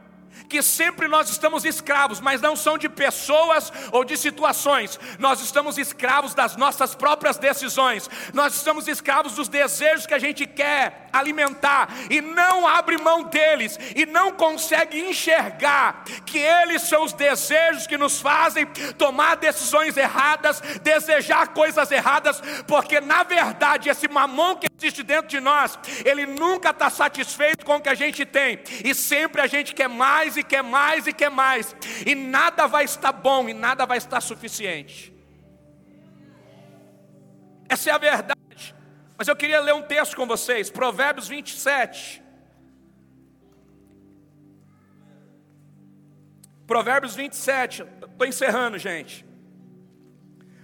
que 0.47 0.61
sempre 0.61 1.07
nós 1.07 1.29
estamos 1.29 1.65
escravos, 1.65 2.19
mas 2.19 2.41
não 2.41 2.55
são 2.55 2.77
de 2.77 2.87
pessoas 2.87 3.71
ou 3.91 4.03
de 4.03 4.15
situações, 4.17 4.99
nós 5.19 5.41
estamos 5.41 5.77
escravos 5.77 6.33
das 6.33 6.55
nossas 6.55 6.95
próprias 6.95 7.37
decisões, 7.37 8.09
nós 8.33 8.55
estamos 8.55 8.87
escravos 8.87 9.33
dos 9.33 9.47
desejos 9.47 10.05
que 10.05 10.13
a 10.13 10.19
gente 10.19 10.45
quer 10.45 11.07
alimentar 11.11 11.89
e 12.09 12.21
não 12.21 12.67
abre 12.67 12.97
mão 12.97 13.23
deles 13.23 13.77
e 13.95 14.05
não 14.05 14.31
consegue 14.31 14.99
enxergar 14.99 16.03
que 16.25 16.39
eles 16.39 16.81
são 16.83 17.03
os 17.03 17.13
desejos 17.13 17.85
que 17.85 17.97
nos 17.97 18.19
fazem 18.19 18.65
tomar 18.97 19.35
decisões 19.35 19.95
erradas, 19.97 20.61
desejar 20.81 21.49
coisas 21.49 21.91
erradas, 21.91 22.41
porque 22.67 22.99
na 22.99 23.23
verdade 23.23 23.89
esse 23.89 24.07
mamão 24.07 24.55
que 24.55 24.67
existe 24.77 25.03
dentro 25.03 25.27
de 25.27 25.39
nós, 25.39 25.77
ele 26.03 26.25
nunca 26.25 26.71
está 26.71 26.89
satisfeito 26.89 27.65
com 27.65 27.75
o 27.75 27.81
que 27.81 27.89
a 27.89 27.95
gente 27.95 28.25
tem. 28.25 28.59
E 28.83 28.93
sempre 28.93 29.41
a 29.41 29.47
gente 29.47 29.73
quer 29.73 29.87
mais 29.87 30.22
mais 30.23 30.37
e 30.37 30.43
quer 30.43 30.63
mais 30.63 31.07
e 31.07 31.13
quer 31.13 31.29
mais, 31.29 31.75
e 32.05 32.15
nada 32.15 32.67
vai 32.67 32.85
estar 32.85 33.11
bom 33.11 33.49
e 33.49 33.53
nada 33.53 33.85
vai 33.85 33.97
estar 33.97 34.21
suficiente. 34.21 35.13
Essa 37.67 37.89
é 37.89 37.93
a 37.93 37.97
verdade. 37.97 38.75
Mas 39.17 39.27
eu 39.27 39.35
queria 39.35 39.59
ler 39.59 39.73
um 39.73 39.81
texto 39.81 40.15
com 40.15 40.25
vocês, 40.25 40.69
Provérbios 40.69 41.27
27. 41.27 42.21
Provérbios 46.65 47.15
27, 47.15 47.83
estou 47.83 48.27
encerrando, 48.27 48.77
gente. 48.77 49.25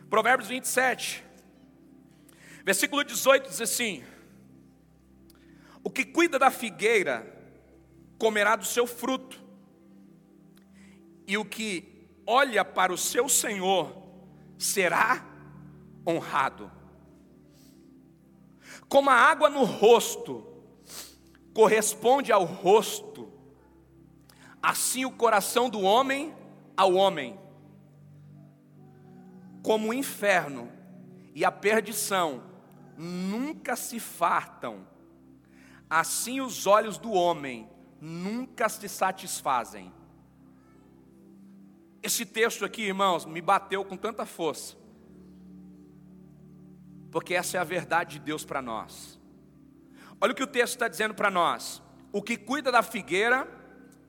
Provérbios 0.10 0.49
27, 0.49 1.24
versículo 2.64 3.03
18 3.03 3.49
diz 3.49 3.62
assim: 3.62 4.03
O 5.84 5.89
que 5.89 6.05
cuida 6.05 6.39
da 6.39 6.49
figueira 6.49 7.39
comerá 8.18 8.55
do 8.55 8.66
seu 8.66 8.86
fruto, 8.86 9.49
e 11.30 11.38
o 11.38 11.46
que 11.46 12.10
olha 12.26 12.66
para 12.66 12.92
o 12.92 12.98
seu 12.98 13.30
Senhor 13.30 13.96
será 14.58 15.24
honrado. 16.06 16.72
Como 18.88 19.12
a 19.12 19.14
água 19.14 19.48
no 19.48 19.64
rosto 19.64 20.44
corresponde 21.54 22.32
ao 22.32 22.46
rosto, 22.46 23.32
assim 24.60 25.06
o 25.06 25.12
coração 25.12 25.70
do 25.70 25.82
homem 25.82 26.36
ao 26.76 26.96
homem. 26.96 27.40
Como 29.62 29.90
o 29.90 29.94
inferno 29.94 30.72
e 31.36 31.46
a 31.46 31.52
perdição 31.52 32.42
nunca 32.98 33.76
se 33.76 34.00
fartam, 34.00 34.88
assim 35.88 36.42
os 36.42 36.66
olhos 36.66 36.98
do 36.98 37.12
homem 37.12 37.70
nunca 38.02 38.68
se 38.68 38.90
satisfazem. 38.90 39.99
Esse 42.02 42.26
texto 42.26 42.64
aqui, 42.64 42.84
irmãos, 42.84 43.26
me 43.26 43.41
bateu 43.41 43.84
com 43.84 43.97
tanta 43.97 44.26
força. 44.26 44.78
Porque 47.12 47.34
essa 47.34 47.58
é 47.58 47.60
a 47.60 47.64
verdade 47.64 48.14
de 48.14 48.20
Deus 48.20 48.45
para 48.45 48.62
nós. 48.62 49.20
Olha 50.22 50.32
o 50.32 50.36
que 50.36 50.43
o 50.43 50.47
texto 50.47 50.74
está 50.74 50.88
dizendo 50.88 51.14
para 51.14 51.30
nós: 51.30 51.82
o 52.12 52.22
que 52.22 52.38
cuida 52.38 52.72
da 52.72 52.82
figueira, 52.82 53.47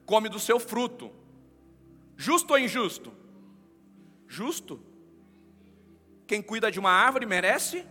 come 0.04 0.28
do 0.28 0.38
seu 0.38 0.60
fruto. 0.60 1.10
Justo 2.16 2.52
ou 2.52 2.58
injusto? 2.58 3.12
Justo. 4.26 4.84
Quem 6.26 6.42
cuida 6.42 6.70
de 6.70 6.78
uma 6.78 6.90
árvore 6.90 7.26
merece 7.26 7.84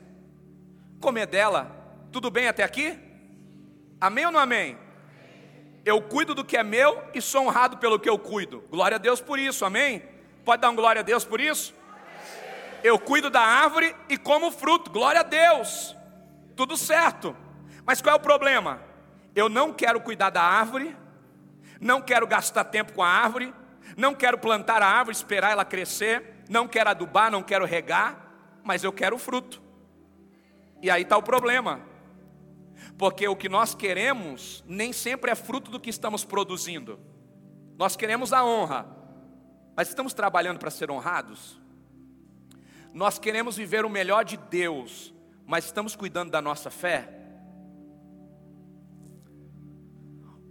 comer 1.01 1.25
dela. 1.25 1.75
Tudo 2.11 2.29
bem 2.29 2.47
até 2.47 2.63
aqui? 2.63 2.97
Amém 3.99 4.25
ou 4.25 4.31
não 4.31 4.39
amém? 4.39 4.77
Eu 5.85 6.01
cuido 6.01 6.35
do 6.35 6.43
que 6.43 6.57
é 6.57 6.63
meu 6.63 7.03
e 7.13 7.21
sou 7.21 7.45
honrado 7.45 7.77
pelo 7.77 7.99
que 7.99 8.09
eu 8.09 8.19
cuido. 8.19 8.63
Glória 8.69 8.95
a 8.95 8.99
Deus 8.99 9.21
por 9.21 9.39
isso, 9.39 9.65
amém? 9.65 10.03
Pode 10.43 10.61
dar 10.61 10.69
um 10.69 10.75
glória 10.75 10.99
a 10.99 11.03
Deus 11.03 11.23
por 11.23 11.39
isso? 11.39 11.73
Eu 12.83 12.97
cuido 12.97 13.29
da 13.29 13.41
árvore 13.41 13.95
e 14.07 14.17
como 14.17 14.51
fruto, 14.51 14.89
glória 14.91 15.21
a 15.21 15.23
Deus. 15.23 15.95
Tudo 16.55 16.77
certo. 16.77 17.35
Mas 17.85 18.01
qual 18.01 18.15
é 18.15 18.17
o 18.17 18.21
problema? 18.21 18.81
Eu 19.35 19.49
não 19.49 19.73
quero 19.73 20.01
cuidar 20.01 20.29
da 20.29 20.41
árvore, 20.41 20.95
não 21.79 22.01
quero 22.01 22.27
gastar 22.27 22.65
tempo 22.65 22.93
com 22.93 23.03
a 23.03 23.07
árvore, 23.07 23.53
não 23.95 24.13
quero 24.13 24.37
plantar 24.37 24.81
a 24.81 24.87
árvore, 24.87 25.15
esperar 25.15 25.51
ela 25.51 25.65
crescer, 25.65 26.43
não 26.49 26.67
quero 26.67 26.89
adubar, 26.89 27.31
não 27.31 27.43
quero 27.43 27.65
regar, 27.65 28.59
mas 28.63 28.83
eu 28.83 28.91
quero 28.91 29.15
o 29.15 29.19
fruto. 29.19 29.61
E 30.81 30.89
aí 30.89 31.03
está 31.03 31.17
o 31.17 31.23
problema 31.23 31.88
porque 32.99 33.25
o 33.29 33.35
que 33.35 33.47
nós 33.47 33.73
queremos 33.73 34.61
nem 34.67 34.91
sempre 34.91 35.31
é 35.31 35.35
fruto 35.35 35.71
do 35.71 35.79
que 35.79 35.89
estamos 35.89 36.25
produzindo. 36.25 36.99
Nós 37.77 37.95
queremos 37.95 38.33
a 38.33 38.43
honra, 38.43 38.85
Mas 39.73 39.87
estamos 39.87 40.13
trabalhando 40.13 40.59
para 40.59 40.69
ser 40.69 40.91
honrados? 40.91 41.57
Nós 42.93 43.17
queremos 43.17 43.55
viver 43.55 43.85
o 43.85 43.89
melhor 43.89 44.25
de 44.25 44.35
Deus, 44.35 45.13
mas 45.45 45.63
estamos 45.63 45.95
cuidando 45.95 46.31
da 46.31 46.41
nossa 46.41 46.69
fé? 46.69 47.07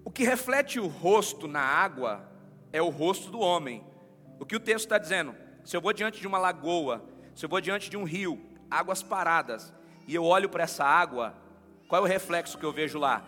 O 0.02 0.10
que 0.10 0.24
reflete 0.24 0.80
o 0.80 0.86
rosto 0.86 1.46
na 1.46 1.60
água 1.60 2.26
é 2.72 2.80
o 2.80 2.88
rosto 2.88 3.30
do 3.30 3.38
homem. 3.38 3.84
O 4.40 4.46
que 4.46 4.56
o 4.56 4.60
texto 4.60 4.86
está 4.86 4.96
dizendo? 4.96 5.34
Se 5.62 5.76
eu 5.76 5.82
vou 5.82 5.92
diante 5.92 6.18
de 6.18 6.26
uma 6.26 6.38
lagoa, 6.38 7.04
se 7.34 7.44
eu 7.44 7.50
vou 7.50 7.60
diante 7.60 7.90
de 7.90 7.98
um 7.98 8.04
rio, 8.04 8.40
águas 8.70 9.02
paradas, 9.02 9.70
e 10.06 10.14
eu 10.14 10.24
olho 10.24 10.48
para 10.48 10.64
essa 10.64 10.86
água, 10.86 11.34
qual 11.88 12.02
é 12.02 12.04
o 12.04 12.08
reflexo 12.08 12.58
que 12.58 12.64
eu 12.64 12.72
vejo 12.72 12.98
lá? 12.98 13.26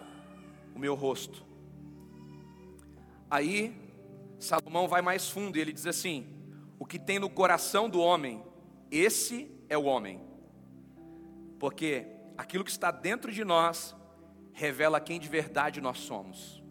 O 0.75 0.79
meu 0.79 0.95
rosto. 0.95 1.43
Aí, 3.31 3.75
Salomão 4.39 4.87
vai 4.87 5.01
mais 5.01 5.31
fundo 5.31 5.57
e 5.57 5.61
ele 5.61 5.73
diz 5.73 5.87
assim: 5.87 6.27
O 6.79 6.85
que 6.85 6.99
tem 6.99 7.19
no 7.19 7.31
coração 7.31 7.89
do 7.89 8.01
homem, 8.01 8.45
esse 8.91 9.51
é 9.69 9.79
o 9.79 9.85
homem. 9.85 10.21
Porque 11.59 12.07
aquilo 12.37 12.63
que 12.63 12.71
está 12.71 12.91
dentro 12.91 13.33
de 13.33 13.45
nós 13.45 13.97
revela 14.53 15.01
quem 15.01 15.19
de 15.19 15.29
verdade 15.29 15.81
nós 15.81 15.99
somos. 15.99 16.63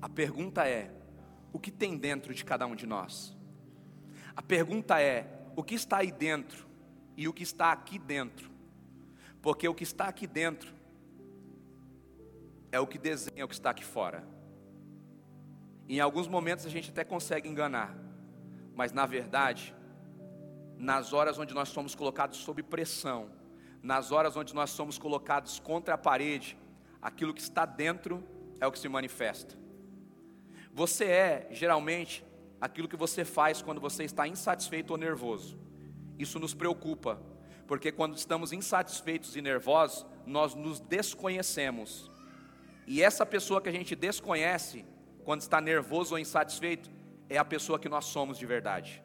A 0.00 0.08
pergunta 0.08 0.68
é: 0.68 0.90
o 1.52 1.60
que 1.60 1.70
tem 1.70 1.96
dentro 1.96 2.34
de 2.34 2.44
cada 2.44 2.66
um 2.66 2.74
de 2.74 2.86
nós? 2.86 3.36
A 4.34 4.42
pergunta 4.42 5.00
é: 5.00 5.46
o 5.54 5.62
que 5.62 5.76
está 5.76 5.98
aí 5.98 6.10
dentro 6.10 6.66
e 7.16 7.28
o 7.28 7.32
que 7.32 7.44
está 7.44 7.70
aqui 7.70 8.00
dentro? 8.00 8.51
Porque 9.42 9.68
o 9.68 9.74
que 9.74 9.82
está 9.82 10.06
aqui 10.06 10.26
dentro 10.26 10.72
é 12.70 12.80
o 12.80 12.86
que 12.86 12.96
desenha 12.96 13.44
o 13.44 13.48
que 13.48 13.54
está 13.54 13.70
aqui 13.70 13.84
fora. 13.84 14.24
Em 15.88 16.00
alguns 16.00 16.28
momentos 16.28 16.64
a 16.64 16.70
gente 16.70 16.90
até 16.90 17.04
consegue 17.04 17.48
enganar, 17.48 17.94
mas 18.74 18.92
na 18.92 19.04
verdade, 19.04 19.74
nas 20.78 21.12
horas 21.12 21.38
onde 21.38 21.52
nós 21.52 21.68
somos 21.68 21.94
colocados 21.94 22.38
sob 22.38 22.62
pressão, 22.62 23.30
nas 23.82 24.12
horas 24.12 24.36
onde 24.36 24.54
nós 24.54 24.70
somos 24.70 24.96
colocados 24.96 25.58
contra 25.58 25.94
a 25.94 25.98
parede, 25.98 26.56
aquilo 27.00 27.34
que 27.34 27.40
está 27.40 27.66
dentro 27.66 28.24
é 28.60 28.66
o 28.66 28.72
que 28.72 28.78
se 28.78 28.88
manifesta. 28.88 29.58
Você 30.72 31.04
é, 31.04 31.48
geralmente, 31.50 32.24
aquilo 32.60 32.88
que 32.88 32.96
você 32.96 33.24
faz 33.24 33.60
quando 33.60 33.80
você 33.80 34.04
está 34.04 34.26
insatisfeito 34.26 34.92
ou 34.92 34.98
nervoso. 34.98 35.58
Isso 36.18 36.38
nos 36.38 36.54
preocupa, 36.54 37.20
porque 37.66 37.92
quando 37.92 38.16
estamos 38.16 38.52
insatisfeitos 38.52 39.36
e 39.36 39.42
nervosos, 39.42 40.06
nós 40.26 40.54
nos 40.54 40.80
desconhecemos. 40.80 42.10
E 42.86 43.02
essa 43.02 43.24
pessoa 43.24 43.60
que 43.60 43.68
a 43.68 43.72
gente 43.72 43.94
desconhece, 43.94 44.84
quando 45.24 45.40
está 45.40 45.60
nervoso 45.60 46.14
ou 46.14 46.18
insatisfeito, 46.18 46.90
é 47.28 47.38
a 47.38 47.44
pessoa 47.44 47.78
que 47.78 47.88
nós 47.88 48.04
somos 48.06 48.36
de 48.36 48.44
verdade. 48.44 49.02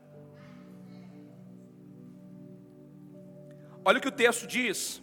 Olha 3.85 3.99
o 3.99 4.01
que 4.01 4.09
o 4.09 4.11
texto 4.11 4.45
diz: 4.45 5.01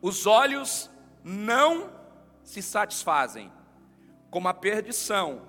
os 0.00 0.26
olhos 0.26 0.90
não 1.24 1.90
se 2.44 2.62
satisfazem, 2.62 3.50
como 4.30 4.48
a 4.48 4.54
perdição 4.54 5.42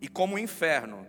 e 0.00 0.08
como 0.08 0.36
o 0.36 0.38
inferno. 0.38 1.06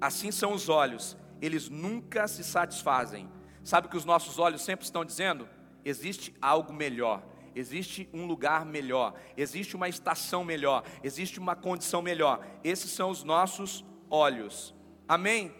Assim 0.00 0.30
são 0.30 0.52
os 0.52 0.68
olhos, 0.68 1.16
eles 1.40 1.68
nunca 1.68 2.26
se 2.28 2.44
satisfazem. 2.44 3.28
Sabe 3.62 3.86
o 3.86 3.90
que 3.90 3.96
os 3.96 4.04
nossos 4.04 4.38
olhos 4.38 4.62
sempre 4.62 4.84
estão 4.84 5.04
dizendo? 5.04 5.48
Existe 5.84 6.34
algo 6.40 6.72
melhor, 6.72 7.22
existe 7.54 8.08
um 8.12 8.26
lugar 8.26 8.64
melhor, 8.64 9.14
existe 9.36 9.76
uma 9.76 9.88
estação 9.88 10.44
melhor, 10.44 10.84
existe 11.02 11.38
uma 11.38 11.56
condição 11.56 12.02
melhor. 12.02 12.44
Esses 12.62 12.90
são 12.90 13.10
os 13.10 13.24
nossos 13.24 13.84
olhos. 14.08 14.74
Amém? 15.08 15.54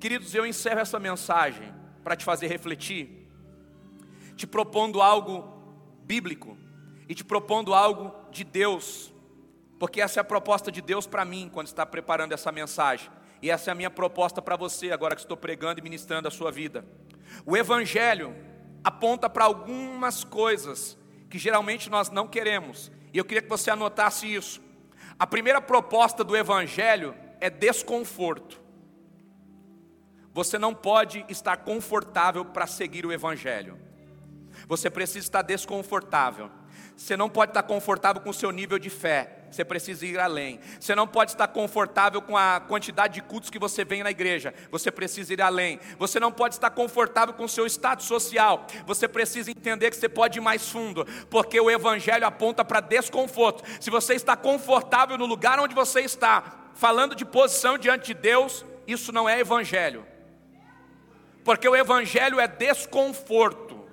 Queridos, 0.00 0.34
eu 0.34 0.46
encerro 0.46 0.80
essa 0.80 0.98
mensagem 0.98 1.74
para 2.04 2.16
te 2.16 2.24
fazer 2.24 2.46
refletir, 2.46 3.28
te 4.36 4.46
propondo 4.46 5.02
algo 5.02 5.44
bíblico 6.04 6.56
e 7.08 7.14
te 7.14 7.24
propondo 7.24 7.74
algo 7.74 8.14
de 8.30 8.44
Deus 8.44 9.12
porque 9.78 10.00
essa 10.00 10.20
é 10.20 10.22
a 10.22 10.24
proposta 10.24 10.72
de 10.72 10.82
Deus 10.82 11.06
para 11.06 11.24
mim 11.24 11.48
quando 11.52 11.68
está 11.68 11.86
preparando 11.86 12.32
essa 12.32 12.50
mensagem. 12.50 13.10
E 13.40 13.50
essa 13.50 13.70
é 13.70 13.72
a 13.72 13.74
minha 13.74 13.90
proposta 13.90 14.42
para 14.42 14.56
você 14.56 14.90
agora 14.90 15.14
que 15.14 15.20
estou 15.20 15.36
pregando 15.36 15.80
e 15.80 15.82
ministrando 15.82 16.28
a 16.28 16.30
sua 16.30 16.50
vida. 16.50 16.84
O 17.46 17.56
Evangelho 17.56 18.34
aponta 18.82 19.28
para 19.28 19.44
algumas 19.44 20.24
coisas 20.24 20.98
que 21.28 21.38
geralmente 21.38 21.90
nós 21.90 22.10
não 22.10 22.26
queremos. 22.26 22.90
E 23.12 23.18
eu 23.18 23.24
queria 23.24 23.42
que 23.42 23.48
você 23.48 23.70
anotasse 23.70 24.32
isso. 24.32 24.60
A 25.18 25.26
primeira 25.26 25.60
proposta 25.60 26.24
do 26.24 26.36
Evangelho 26.36 27.14
é 27.40 27.50
desconforto. 27.50 28.60
Você 30.32 30.58
não 30.58 30.74
pode 30.74 31.24
estar 31.28 31.56
confortável 31.58 32.44
para 32.44 32.66
seguir 32.66 33.04
o 33.04 33.12
Evangelho. 33.12 33.78
Você 34.66 34.90
precisa 34.90 35.26
estar 35.26 35.42
desconfortável. 35.42 36.50
Você 36.96 37.16
não 37.16 37.28
pode 37.28 37.50
estar 37.50 37.62
confortável 37.62 38.22
com 38.22 38.30
o 38.30 38.34
seu 38.34 38.50
nível 38.50 38.78
de 38.78 38.90
fé. 38.90 39.37
Você 39.50 39.64
precisa 39.64 40.06
ir 40.06 40.18
além. 40.18 40.60
Você 40.78 40.94
não 40.94 41.06
pode 41.06 41.32
estar 41.32 41.48
confortável 41.48 42.20
com 42.20 42.36
a 42.36 42.60
quantidade 42.60 43.14
de 43.14 43.22
cultos 43.22 43.50
que 43.50 43.58
você 43.58 43.84
vem 43.84 44.02
na 44.02 44.10
igreja. 44.10 44.52
Você 44.70 44.90
precisa 44.90 45.32
ir 45.32 45.40
além. 45.40 45.80
Você 45.98 46.20
não 46.20 46.30
pode 46.30 46.54
estar 46.54 46.70
confortável 46.70 47.34
com 47.34 47.44
o 47.44 47.48
seu 47.48 47.66
status 47.66 48.06
social. 48.06 48.66
Você 48.86 49.08
precisa 49.08 49.50
entender 49.50 49.90
que 49.90 49.96
você 49.96 50.08
pode 50.08 50.38
ir 50.38 50.42
mais 50.42 50.68
fundo, 50.68 51.06
porque 51.30 51.58
o 51.60 51.70
evangelho 51.70 52.26
aponta 52.26 52.64
para 52.64 52.80
desconforto. 52.80 53.64
Se 53.80 53.90
você 53.90 54.14
está 54.14 54.36
confortável 54.36 55.16
no 55.16 55.26
lugar 55.26 55.58
onde 55.58 55.74
você 55.74 56.00
está, 56.00 56.70
falando 56.74 57.14
de 57.14 57.24
posição 57.24 57.78
diante 57.78 58.08
de 58.08 58.14
Deus, 58.14 58.64
isso 58.86 59.12
não 59.12 59.28
é 59.28 59.40
evangelho. 59.40 60.06
Porque 61.44 61.68
o 61.68 61.74
evangelho 61.74 62.38
é 62.38 62.46
desconforto. 62.46 63.86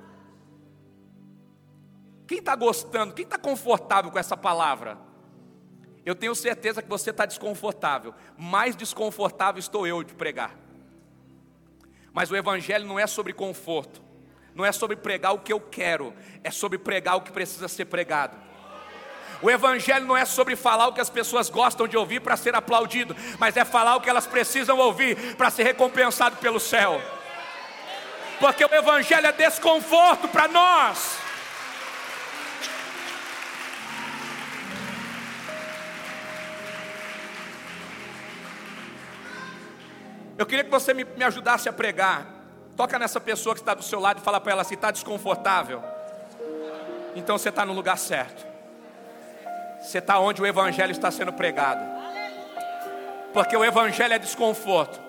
Quem 2.27 2.39
está 2.39 2.55
gostando, 2.55 3.13
quem 3.13 3.23
está 3.23 3.37
confortável 3.37 4.11
com 4.11 4.19
essa 4.19 4.35
palavra? 4.35 4.97
Eu 6.05 6.13
tenho 6.13 6.35
certeza 6.35 6.83
que 6.83 6.89
você 6.89 7.09
está 7.09 7.25
desconfortável. 7.25 8.13
Mais 8.37 8.75
desconfortável 8.75 9.59
estou 9.59 9.87
eu 9.87 10.03
de 10.03 10.13
pregar. 10.13 10.55
Mas 12.13 12.29
o 12.29 12.35
Evangelho 12.35 12.85
não 12.85 12.99
é 12.99 13.07
sobre 13.07 13.33
conforto, 13.33 14.01
não 14.53 14.63
é 14.63 14.71
sobre 14.71 14.95
pregar 14.95 15.33
o 15.33 15.39
que 15.39 15.51
eu 15.51 15.59
quero, 15.59 16.13
é 16.43 16.51
sobre 16.51 16.77
pregar 16.77 17.17
o 17.17 17.21
que 17.21 17.31
precisa 17.31 17.67
ser 17.67 17.85
pregado. 17.85 18.37
O 19.41 19.51
Evangelho 19.51 20.05
não 20.05 20.15
é 20.15 20.23
sobre 20.23 20.55
falar 20.55 20.87
o 20.87 20.93
que 20.93 21.01
as 21.01 21.09
pessoas 21.09 21.49
gostam 21.49 21.87
de 21.87 21.97
ouvir 21.97 22.21
para 22.21 22.37
ser 22.37 22.55
aplaudido, 22.55 23.13
mas 23.37 23.57
é 23.57 23.65
falar 23.65 23.97
o 23.97 24.01
que 24.01 24.09
elas 24.09 24.25
precisam 24.25 24.77
ouvir 24.77 25.35
para 25.35 25.49
ser 25.49 25.63
recompensado 25.63 26.37
pelo 26.37 26.59
céu. 26.59 27.01
Porque 28.39 28.63
o 28.63 28.73
Evangelho 28.73 29.27
é 29.27 29.31
desconforto 29.33 30.27
para 30.29 30.47
nós. 30.47 31.24
Eu 40.37 40.45
queria 40.45 40.63
que 40.63 40.69
você 40.69 40.93
me, 40.93 41.03
me 41.03 41.23
ajudasse 41.23 41.69
a 41.69 41.73
pregar. 41.73 42.25
Toca 42.75 42.99
nessa 42.99 43.19
pessoa 43.21 43.55
que 43.55 43.61
está 43.61 43.73
do 43.73 43.83
seu 43.83 43.99
lado 43.99 44.19
e 44.19 44.21
fala 44.21 44.39
para 44.39 44.51
ela 44.51 44.61
assim, 44.61 44.75
está 44.75 44.91
desconfortável. 44.91 45.81
Então 47.15 47.37
você 47.37 47.49
está 47.49 47.65
no 47.65 47.73
lugar 47.73 47.97
certo. 47.97 48.45
Você 49.81 49.99
está 49.99 50.19
onde 50.19 50.41
o 50.41 50.45
Evangelho 50.45 50.91
está 50.91 51.09
sendo 51.09 51.31
pregado. 51.31 51.81
Porque 53.33 53.55
o 53.55 53.63
Evangelho 53.63 54.13
é 54.13 54.19
desconforto. 54.19 54.99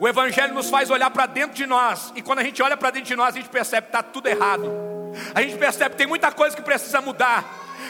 O 0.00 0.08
Evangelho 0.08 0.52
nos 0.54 0.68
faz 0.68 0.90
olhar 0.90 1.10
para 1.10 1.26
dentro 1.26 1.54
de 1.54 1.66
nós. 1.66 2.12
E 2.16 2.22
quando 2.22 2.40
a 2.40 2.42
gente 2.42 2.60
olha 2.62 2.76
para 2.76 2.90
dentro 2.90 3.08
de 3.08 3.16
nós, 3.16 3.34
a 3.34 3.38
gente 3.38 3.48
percebe 3.48 3.86
que 3.86 3.88
está 3.90 4.02
tudo 4.02 4.28
errado. 4.28 4.68
A 5.34 5.40
gente 5.40 5.56
percebe 5.56 5.90
que 5.90 5.96
tem 5.96 6.06
muita 6.06 6.32
coisa 6.32 6.56
que 6.56 6.62
precisa 6.62 7.00
mudar. 7.00 7.44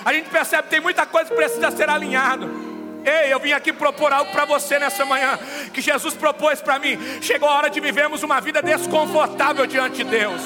A 0.04 0.12
gente 0.12 0.28
percebe 0.28 0.64
que 0.64 0.70
tem 0.70 0.80
muita 0.80 1.06
coisa 1.06 1.30
que 1.30 1.36
precisa 1.36 1.70
ser 1.70 1.88
alinhado. 1.88 2.67
Ei, 3.08 3.32
eu 3.32 3.40
vim 3.40 3.52
aqui 3.52 3.72
propor 3.72 4.12
algo 4.12 4.30
para 4.30 4.44
você 4.44 4.78
nessa 4.78 5.04
manhã, 5.04 5.38
que 5.72 5.80
Jesus 5.80 6.14
propôs 6.14 6.60
para 6.60 6.78
mim. 6.78 6.98
Chegou 7.22 7.48
a 7.48 7.54
hora 7.54 7.70
de 7.70 7.80
vivermos 7.80 8.22
uma 8.22 8.40
vida 8.40 8.60
desconfortável 8.60 9.66
diante 9.66 9.98
de 9.98 10.04
Deus, 10.04 10.42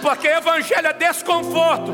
porque 0.00 0.26
Evangelho 0.26 0.86
é 0.86 0.92
desconforto, 0.94 1.92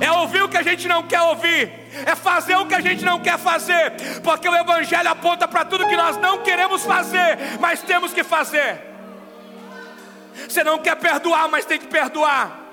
é 0.00 0.10
ouvir 0.10 0.42
o 0.42 0.48
que 0.48 0.56
a 0.56 0.62
gente 0.62 0.88
não 0.88 1.04
quer 1.04 1.20
ouvir, 1.22 1.72
é 2.04 2.16
fazer 2.16 2.56
o 2.56 2.66
que 2.66 2.74
a 2.74 2.80
gente 2.80 3.04
não 3.04 3.20
quer 3.20 3.38
fazer, 3.38 3.92
porque 4.24 4.48
o 4.48 4.54
Evangelho 4.54 5.08
aponta 5.08 5.46
para 5.46 5.64
tudo 5.64 5.86
que 5.86 5.96
nós 5.96 6.16
não 6.16 6.42
queremos 6.42 6.84
fazer, 6.84 7.38
mas 7.60 7.80
temos 7.82 8.12
que 8.12 8.24
fazer. 8.24 8.80
Você 10.48 10.64
não 10.64 10.78
quer 10.78 10.96
perdoar, 10.96 11.48
mas 11.48 11.64
tem 11.64 11.78
que 11.78 11.86
perdoar. 11.86 12.65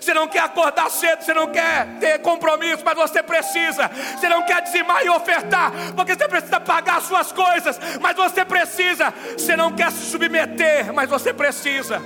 Você 0.00 0.12
não 0.12 0.28
quer 0.28 0.40
acordar 0.40 0.90
cedo, 0.90 1.22
você 1.22 1.32
não 1.32 1.46
quer 1.48 1.86
ter 1.98 2.18
compromisso, 2.20 2.82
mas 2.84 2.94
você 2.94 3.22
precisa. 3.22 3.88
Você 3.88 4.28
não 4.28 4.42
quer 4.42 4.62
dizimar 4.62 5.04
e 5.04 5.08
ofertar, 5.08 5.72
porque 5.96 6.14
você 6.14 6.28
precisa 6.28 6.60
pagar 6.60 6.98
as 6.98 7.04
suas 7.04 7.32
coisas, 7.32 7.78
mas 8.00 8.16
você 8.16 8.44
precisa. 8.44 9.12
Você 9.36 9.56
não 9.56 9.72
quer 9.72 9.90
se 9.90 10.10
submeter, 10.10 10.92
mas 10.92 11.08
você 11.08 11.32
precisa. 11.32 12.02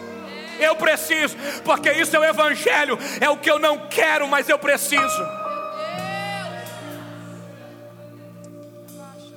Eu 0.61 0.77
preciso, 0.77 1.37
porque 1.65 1.91
isso 1.93 2.15
é 2.15 2.19
o 2.19 2.25
Evangelho, 2.25 2.99
é 3.21 3.29
o 3.29 3.37
que 3.37 3.51
eu 3.51 3.59
não 3.59 3.89
quero, 3.89 4.29
mas 4.29 4.49
eu 4.49 4.59
preciso. 4.59 5.43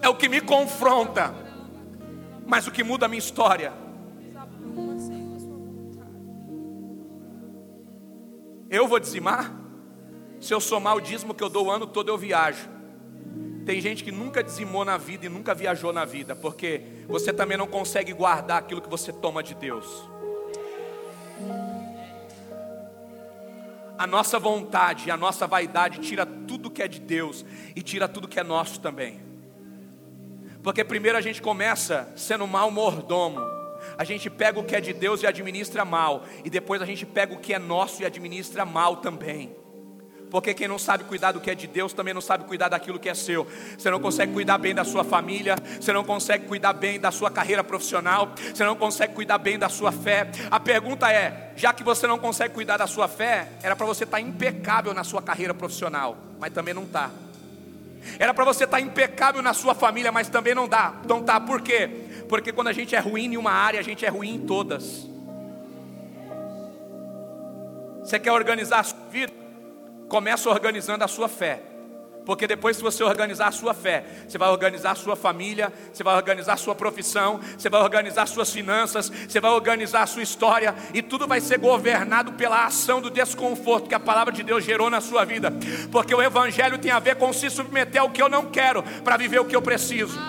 é 0.06 0.10
o 0.10 0.14
que 0.14 0.30
me 0.30 0.40
confronta. 0.40 1.34
Mas 2.46 2.68
o 2.68 2.72
que 2.72 2.84
muda 2.84 3.08
a 3.08 3.10
minha 3.10 3.18
história 3.18 3.74
Eu 8.70 8.88
vou 8.88 9.00
dizimar? 9.00 9.54
Se 10.40 10.54
eu 10.54 10.60
somar 10.60 10.96
o 10.96 11.02
dízimo 11.02 11.34
que 11.34 11.44
eu 11.44 11.50
dou 11.50 11.68
o 11.68 11.72
ano 11.72 11.88
todo, 11.88 12.10
eu 12.10 12.18
viajo. 12.18 12.70
Tem 13.66 13.82
gente 13.82 14.04
que 14.04 14.12
nunca 14.12 14.44
dizimou 14.44 14.86
na 14.86 14.98
vida 14.98 15.26
e 15.26 15.30
nunca 15.30 15.54
viajou 15.56 15.92
na 15.92 16.06
vida, 16.06 16.36
porque 16.36 16.82
você 17.08 17.34
também 17.34 17.58
não 17.58 17.66
consegue 17.66 18.14
guardar 18.14 18.60
aquilo 18.60 18.82
que 18.82 18.90
você 18.90 19.12
toma 19.12 19.42
de 19.42 19.56
Deus. 19.56 20.08
A 23.98 24.06
nossa 24.06 24.38
vontade, 24.38 25.10
a 25.10 25.18
nossa 25.18 25.48
vaidade 25.48 26.00
tira 26.00 26.26
tudo 26.26 26.70
que 26.70 26.84
é 26.84 26.88
de 26.88 27.00
Deus 27.00 27.46
e 27.76 27.82
tira 27.82 28.08
tudo 28.08 28.28
que 28.28 28.40
é 28.40 28.44
nosso 28.44 28.80
também. 28.80 29.20
Porque 30.62 30.84
primeiro 30.84 31.18
a 31.18 31.22
gente 31.22 31.42
começa 31.42 32.12
sendo 32.16 32.46
mal 32.46 32.70
mordomo. 32.70 33.55
A 33.98 34.04
gente 34.04 34.30
pega 34.30 34.60
o 34.60 34.64
que 34.64 34.76
é 34.76 34.82
de 34.82 34.94
Deus 34.94 35.24
e 35.24 35.28
administra 35.28 35.86
mal, 35.86 36.24
e 36.44 36.50
depois 36.50 36.82
a 36.82 36.86
gente 36.86 37.06
pega 37.06 37.34
o 37.34 37.40
que 37.40 37.54
é 37.54 37.60
nosso 37.60 38.02
e 38.02 38.06
administra 38.06 38.66
mal 38.66 38.98
também. 38.98 39.56
Porque 40.30 40.54
quem 40.54 40.68
não 40.68 40.78
sabe 40.78 41.04
cuidar 41.04 41.32
do 41.32 41.40
que 41.40 41.50
é 41.50 41.56
de 41.56 41.68
Deus 41.68 41.94
também 41.94 42.14
não 42.14 42.22
sabe 42.22 42.44
cuidar 42.44 42.68
daquilo 42.68 43.00
que 43.00 43.08
é 43.08 43.14
seu. 43.14 43.48
Você 43.78 43.90
não 43.90 44.00
consegue 44.00 44.34
cuidar 44.34 44.58
bem 44.58 44.76
da 44.76 44.84
sua 44.84 45.04
família, 45.04 45.56
você 45.80 45.94
não 45.94 46.04
consegue 46.04 46.46
cuidar 46.46 46.74
bem 46.74 47.00
da 47.00 47.12
sua 47.12 47.32
carreira 47.32 47.64
profissional, 47.64 48.34
você 48.54 48.64
não 48.66 48.76
consegue 48.76 49.14
cuidar 49.14 49.38
bem 49.38 49.58
da 49.58 49.70
sua 49.70 49.92
fé. 49.92 50.30
A 50.52 50.60
pergunta 50.60 51.12
é: 51.12 51.54
já 51.56 51.72
que 51.74 51.84
você 51.84 52.06
não 52.08 52.20
consegue 52.20 52.54
cuidar 52.54 52.78
da 52.78 52.88
sua 52.88 53.08
fé, 53.08 53.50
era 53.64 53.76
para 53.76 53.86
você 53.86 54.04
estar 54.04 54.18
tá 54.18 54.22
impecável 54.22 54.94
na 54.94 55.04
sua 55.04 55.22
carreira 55.22 55.54
profissional, 55.54 56.18
mas 56.40 56.52
também 56.52 56.74
não 56.74 56.84
está. 56.84 57.12
Era 58.20 58.34
para 58.34 58.46
você 58.46 58.66
estar 58.66 58.78
tá 58.78 58.82
impecável 58.82 59.42
na 59.42 59.54
sua 59.54 59.74
família, 59.74 60.12
mas 60.12 60.30
também 60.30 60.54
não 60.54 60.68
dá. 60.68 60.96
Não 61.08 61.24
tá. 61.24 61.40
Por 61.40 61.62
quê? 61.62 62.05
Porque 62.28 62.52
quando 62.52 62.68
a 62.68 62.74
gente 62.74 62.96
é 62.96 63.00
ruim 63.00 63.34
em 63.34 63.38
uma 63.38 63.52
área, 63.52 63.80
a 63.80 63.84
gente 63.84 64.06
é 64.06 64.10
ruim 64.10 64.36
em 64.36 64.40
todas. 64.40 65.08
Você 68.04 68.20
quer 68.20 68.32
organizar 68.32 68.80
a 68.80 68.84
sua 68.84 69.00
vida? 69.10 69.34
Começa 70.08 70.50
organizando 70.50 71.04
a 71.04 71.08
sua 71.08 71.28
fé. 71.28 71.62
Porque 72.26 72.48
depois, 72.48 72.76
se 72.76 72.82
você 72.82 73.04
organizar 73.04 73.48
a 73.48 73.52
sua 73.52 73.74
fé, 73.74 74.04
você 74.28 74.38
vai 74.38 74.50
organizar 74.50 74.92
a 74.92 74.96
sua 74.96 75.16
família, 75.16 75.72
você 75.94 76.04
vai 76.04 76.16
organizar 76.16 76.54
a 76.54 76.58
sua 76.58 76.74
profissão, 76.74 77.40
você 77.56 77.70
vai 77.70 77.82
organizar 77.82 78.26
suas 78.26 78.52
finanças, 78.52 79.10
você 79.10 79.40
vai 79.40 79.52
organizar 79.52 80.02
a 80.02 80.08
sua 80.08 80.24
história, 80.24 80.74
e 80.94 81.04
tudo 81.04 81.28
vai 81.28 81.40
ser 81.40 81.60
governado 81.60 82.34
pela 82.34 82.66
ação 82.66 83.00
do 83.00 83.12
desconforto 83.12 83.88
que 83.88 83.96
a 83.96 84.00
palavra 84.00 84.34
de 84.34 84.42
Deus 84.42 84.64
gerou 84.64 84.90
na 84.90 85.02
sua 85.02 85.24
vida. 85.24 85.54
Porque 85.92 86.16
o 86.16 86.22
Evangelho 86.22 86.80
tem 86.80 86.90
a 86.90 87.00
ver 87.00 87.16
com 87.16 87.32
se 87.32 87.50
submeter 87.50 88.02
ao 88.02 88.10
que 88.10 88.22
eu 88.22 88.30
não 88.30 88.48
quero, 88.48 88.82
para 89.04 89.18
viver 89.18 89.40
o 89.40 89.46
que 89.46 89.56
eu 89.56 89.62
preciso. 89.62 90.20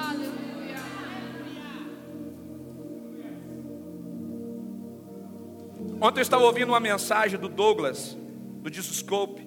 Ontem 6.06 6.20
eu 6.20 6.22
estava 6.22 6.44
ouvindo 6.44 6.68
uma 6.68 6.78
mensagem 6.78 7.36
do 7.36 7.48
Douglas, 7.48 8.16
do 8.62 8.70
Discope, 8.70 9.44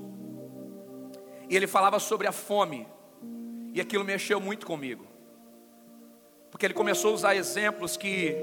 e 1.50 1.56
ele 1.56 1.66
falava 1.66 2.00
sobre 2.00 2.28
a 2.28 2.34
fome. 2.34 2.86
E 3.74 3.80
aquilo 3.80 4.04
mexeu 4.04 4.42
muito 4.42 4.68
comigo. 4.68 5.08
Porque 6.52 6.66
ele 6.66 6.74
começou 6.74 7.12
a 7.12 7.14
usar 7.14 7.36
exemplos 7.38 7.96
que 7.96 8.36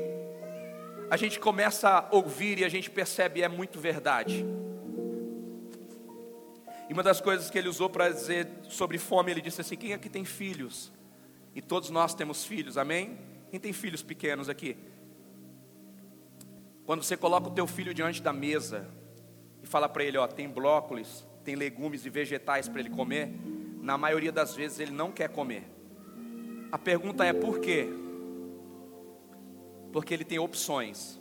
a 1.10 1.16
gente 1.18 1.38
começa 1.38 1.90
a 1.90 2.08
ouvir 2.10 2.60
e 2.60 2.64
a 2.64 2.70
gente 2.70 2.88
percebe 2.88 3.42
é 3.42 3.48
muito 3.48 3.78
verdade. 3.78 4.46
E 6.88 6.94
uma 6.94 7.02
das 7.02 7.20
coisas 7.20 7.50
que 7.50 7.58
ele 7.58 7.68
usou 7.68 7.90
para 7.90 8.08
dizer 8.08 8.48
sobre 8.62 8.96
fome, 8.96 9.30
ele 9.30 9.42
disse 9.42 9.60
assim: 9.60 9.76
quem 9.76 9.92
aqui 9.92 10.08
tem 10.08 10.24
filhos? 10.24 10.90
E 11.54 11.60
todos 11.60 11.90
nós 11.90 12.14
temos 12.14 12.46
filhos, 12.46 12.78
amém? 12.78 13.18
Quem 13.50 13.60
tem 13.60 13.74
filhos 13.74 14.02
pequenos 14.02 14.48
aqui? 14.48 14.74
Quando 16.86 17.02
você 17.02 17.16
coloca 17.16 17.48
o 17.48 17.50
teu 17.50 17.66
filho 17.66 17.92
diante 17.92 18.22
da 18.22 18.32
mesa 18.32 18.86
e 19.60 19.66
fala 19.66 19.88
para 19.88 20.04
ele, 20.04 20.16
ó, 20.16 20.26
tem 20.28 20.48
brócolis, 20.48 21.26
tem 21.44 21.56
legumes 21.56 22.06
e 22.06 22.10
vegetais 22.10 22.68
para 22.68 22.78
ele 22.78 22.90
comer, 22.90 23.28
na 23.82 23.98
maioria 23.98 24.30
das 24.30 24.54
vezes 24.54 24.78
ele 24.78 24.92
não 24.92 25.10
quer 25.10 25.28
comer. 25.28 25.64
A 26.70 26.78
pergunta 26.78 27.24
é 27.24 27.32
por 27.32 27.58
quê? 27.58 27.88
Porque 29.92 30.14
ele 30.14 30.24
tem 30.24 30.38
opções. 30.38 31.20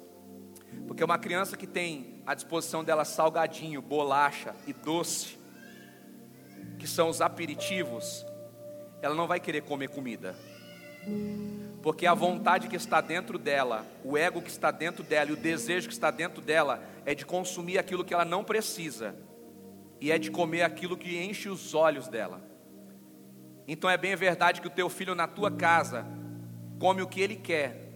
Porque 0.88 1.04
uma 1.04 1.18
criança 1.18 1.58
que 1.58 1.66
tem 1.66 2.22
à 2.28 2.36
disposição 2.36 2.84
dela 2.84 3.04
salgadinho, 3.04 3.82
bolacha 3.82 4.56
e 4.68 4.74
doce, 4.74 5.38
que 6.78 6.88
são 6.88 7.10
os 7.10 7.22
aperitivos, 7.22 8.24
ela 9.02 9.16
não 9.16 9.26
vai 9.26 9.40
querer 9.40 9.62
comer 9.62 9.90
comida. 9.90 10.36
Porque 11.86 12.08
a 12.08 12.16
vontade 12.16 12.68
que 12.68 12.76
está 12.76 13.00
dentro 13.00 13.38
dela, 13.38 13.86
o 14.04 14.18
ego 14.18 14.42
que 14.42 14.50
está 14.50 14.72
dentro 14.72 15.04
dela 15.04 15.30
e 15.30 15.34
o 15.34 15.38
desejo 15.38 15.88
que 15.88 15.94
está 15.94 16.10
dentro 16.10 16.42
dela 16.42 16.84
é 17.06 17.14
de 17.14 17.24
consumir 17.24 17.78
aquilo 17.78 18.04
que 18.04 18.12
ela 18.12 18.26
não 18.26 18.44
precisa 18.44 19.16
e 20.02 20.12
é 20.12 20.18
de 20.18 20.32
comer 20.32 20.64
aquilo 20.64 20.98
que 20.98 21.16
enche 21.16 21.48
os 21.48 21.76
olhos 21.76 22.08
dela. 22.08 22.42
Então 23.68 23.88
é 23.88 23.98
bem 23.98 24.16
verdade 24.16 24.62
que 24.62 24.68
o 24.68 24.72
teu 24.72 24.90
filho 24.90 25.14
na 25.14 25.28
tua 25.28 25.52
casa 25.52 26.08
come 26.80 27.04
o 27.04 27.08
que 27.08 27.22
ele 27.22 27.36
quer. 27.36 27.88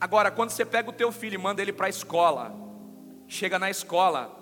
Agora, 0.00 0.30
quando 0.30 0.48
você 0.48 0.64
pega 0.64 0.88
o 0.88 0.94
teu 0.94 1.12
filho 1.12 1.34
e 1.34 1.38
manda 1.38 1.60
ele 1.60 1.74
para 1.74 1.88
a 1.88 1.90
escola, 1.90 2.56
chega 3.26 3.58
na 3.58 3.68
escola, 3.68 4.34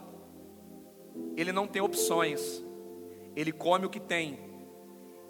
ele 1.37 1.51
não 1.51 1.67
tem 1.67 1.83
opções, 1.83 2.62
ele 3.35 3.51
come 3.51 3.87
o 3.87 3.91
que 3.91 3.99
tem. 3.99 4.46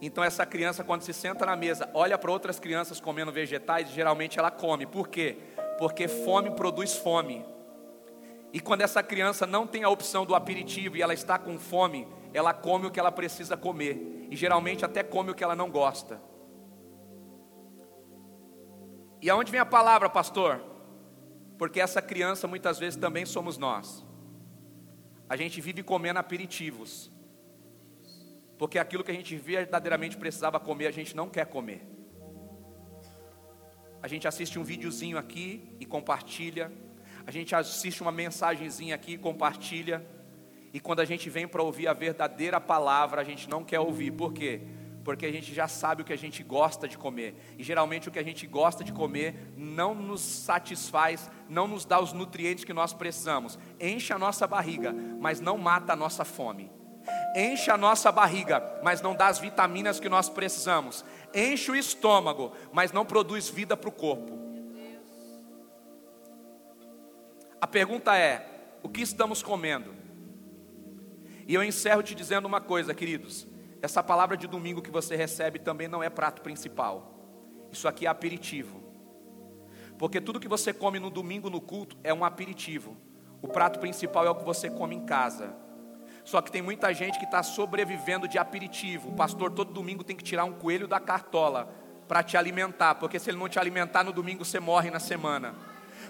Então 0.00 0.22
essa 0.22 0.44
criança 0.44 0.84
quando 0.84 1.02
se 1.02 1.12
senta 1.12 1.46
na 1.46 1.56
mesa, 1.56 1.88
olha 1.94 2.18
para 2.18 2.30
outras 2.30 2.60
crianças 2.60 3.00
comendo 3.00 3.32
vegetais, 3.32 3.90
geralmente 3.90 4.38
ela 4.38 4.50
come. 4.50 4.86
Por 4.86 5.08
quê? 5.08 5.38
Porque 5.78 6.06
fome 6.06 6.50
produz 6.50 6.96
fome. 6.96 7.44
E 8.52 8.60
quando 8.60 8.82
essa 8.82 9.02
criança 9.02 9.46
não 9.46 9.66
tem 9.66 9.84
a 9.84 9.88
opção 9.88 10.24
do 10.24 10.34
aperitivo 10.34 10.96
e 10.96 11.02
ela 11.02 11.14
está 11.14 11.38
com 11.38 11.58
fome, 11.58 12.06
ela 12.32 12.52
come 12.52 12.86
o 12.86 12.90
que 12.90 13.00
ela 13.00 13.12
precisa 13.12 13.56
comer. 13.56 14.26
E 14.30 14.36
geralmente 14.36 14.84
até 14.84 15.02
come 15.02 15.30
o 15.30 15.34
que 15.34 15.44
ela 15.44 15.56
não 15.56 15.70
gosta. 15.70 16.20
E 19.20 19.30
aonde 19.30 19.50
vem 19.50 19.60
a 19.60 19.66
palavra, 19.66 20.08
pastor? 20.08 20.62
Porque 21.58 21.80
essa 21.80 22.02
criança 22.02 22.46
muitas 22.46 22.78
vezes 22.78 22.98
também 22.98 23.24
somos 23.24 23.56
nós. 23.56 24.04
A 25.28 25.36
gente 25.36 25.60
vive 25.60 25.82
comendo 25.82 26.18
aperitivos. 26.18 27.10
Porque 28.58 28.78
aquilo 28.78 29.04
que 29.04 29.10
a 29.10 29.14
gente 29.14 29.36
verdadeiramente 29.36 30.16
precisava 30.16 30.58
comer, 30.58 30.86
a 30.86 30.92
gente 30.92 31.14
não 31.14 31.28
quer 31.28 31.46
comer. 31.46 31.82
A 34.02 34.08
gente 34.08 34.26
assiste 34.26 34.58
um 34.58 34.64
videozinho 34.64 35.18
aqui 35.18 35.76
e 35.80 35.86
compartilha 35.86 36.70
a 37.26 37.30
gente 37.32 37.56
assiste 37.56 38.00
uma 38.02 38.12
mensagenzinha 38.12 38.94
aqui, 38.94 39.18
compartilha, 39.18 40.06
e 40.72 40.78
quando 40.78 41.00
a 41.00 41.04
gente 41.04 41.28
vem 41.28 41.48
para 41.48 41.60
ouvir 41.60 41.88
a 41.88 41.92
verdadeira 41.92 42.60
palavra, 42.60 43.20
a 43.20 43.24
gente 43.24 43.50
não 43.50 43.64
quer 43.64 43.80
ouvir. 43.80 44.12
Por 44.12 44.32
quê? 44.32 44.60
Porque 45.02 45.26
a 45.26 45.32
gente 45.32 45.52
já 45.52 45.66
sabe 45.66 46.02
o 46.02 46.04
que 46.04 46.12
a 46.12 46.18
gente 46.18 46.44
gosta 46.44 46.86
de 46.86 46.96
comer. 46.96 47.34
E 47.58 47.64
geralmente 47.64 48.08
o 48.08 48.12
que 48.12 48.18
a 48.20 48.22
gente 48.22 48.46
gosta 48.46 48.84
de 48.84 48.92
comer 48.92 49.52
não 49.56 49.92
nos 49.92 50.20
satisfaz, 50.20 51.28
não 51.48 51.66
nos 51.66 51.84
dá 51.84 52.00
os 52.00 52.12
nutrientes 52.12 52.64
que 52.64 52.72
nós 52.72 52.92
precisamos. 52.92 53.58
Enche 53.80 54.12
a 54.12 54.18
nossa 54.18 54.46
barriga, 54.46 54.92
mas 54.92 55.40
não 55.40 55.58
mata 55.58 55.94
a 55.94 55.96
nossa 55.96 56.24
fome. 56.24 56.70
Enche 57.38 57.70
a 57.70 57.76
nossa 57.76 58.10
barriga, 58.10 58.80
mas 58.82 59.02
não 59.02 59.14
dá 59.14 59.26
as 59.26 59.38
vitaminas 59.38 60.00
que 60.00 60.08
nós 60.08 60.30
precisamos. 60.30 61.04
Enche 61.34 61.70
o 61.70 61.76
estômago, 61.76 62.52
mas 62.72 62.92
não 62.92 63.04
produz 63.04 63.46
vida 63.46 63.76
para 63.76 63.90
o 63.90 63.92
corpo. 63.92 64.38
A 67.60 67.66
pergunta 67.66 68.16
é: 68.16 68.78
o 68.82 68.88
que 68.88 69.02
estamos 69.02 69.42
comendo? 69.42 69.94
E 71.46 71.52
eu 71.52 71.62
encerro 71.62 72.02
te 72.02 72.14
dizendo 72.14 72.46
uma 72.46 72.60
coisa, 72.60 72.94
queridos. 72.94 73.46
Essa 73.82 74.02
palavra 74.02 74.34
de 74.34 74.46
domingo 74.46 74.80
que 74.80 74.90
você 74.90 75.14
recebe 75.14 75.58
também 75.58 75.88
não 75.88 76.02
é 76.02 76.08
prato 76.08 76.40
principal. 76.40 77.20
Isso 77.70 77.86
aqui 77.86 78.06
é 78.06 78.08
aperitivo. 78.08 78.82
Porque 79.98 80.22
tudo 80.22 80.40
que 80.40 80.48
você 80.48 80.72
come 80.72 80.98
no 80.98 81.10
domingo 81.10 81.50
no 81.50 81.60
culto 81.60 81.98
é 82.02 82.14
um 82.14 82.24
aperitivo. 82.24 82.96
O 83.42 83.48
prato 83.48 83.78
principal 83.78 84.24
é 84.24 84.30
o 84.30 84.34
que 84.34 84.44
você 84.44 84.70
come 84.70 84.96
em 84.96 85.04
casa. 85.04 85.65
Só 86.26 86.42
que 86.42 86.50
tem 86.50 86.60
muita 86.60 86.92
gente 86.92 87.20
que 87.20 87.24
está 87.24 87.40
sobrevivendo 87.40 88.26
de 88.26 88.36
aperitivo. 88.36 89.10
O 89.10 89.12
pastor 89.12 89.52
todo 89.52 89.72
domingo 89.72 90.02
tem 90.02 90.16
que 90.16 90.24
tirar 90.24 90.44
um 90.44 90.52
coelho 90.52 90.88
da 90.88 90.98
cartola 90.98 91.72
para 92.08 92.20
te 92.20 92.36
alimentar, 92.36 92.96
porque 92.96 93.16
se 93.20 93.30
ele 93.30 93.38
não 93.38 93.48
te 93.48 93.60
alimentar 93.60 94.02
no 94.02 94.12
domingo, 94.12 94.44
você 94.44 94.58
morre 94.58 94.90
na 94.90 94.98
semana. 94.98 95.54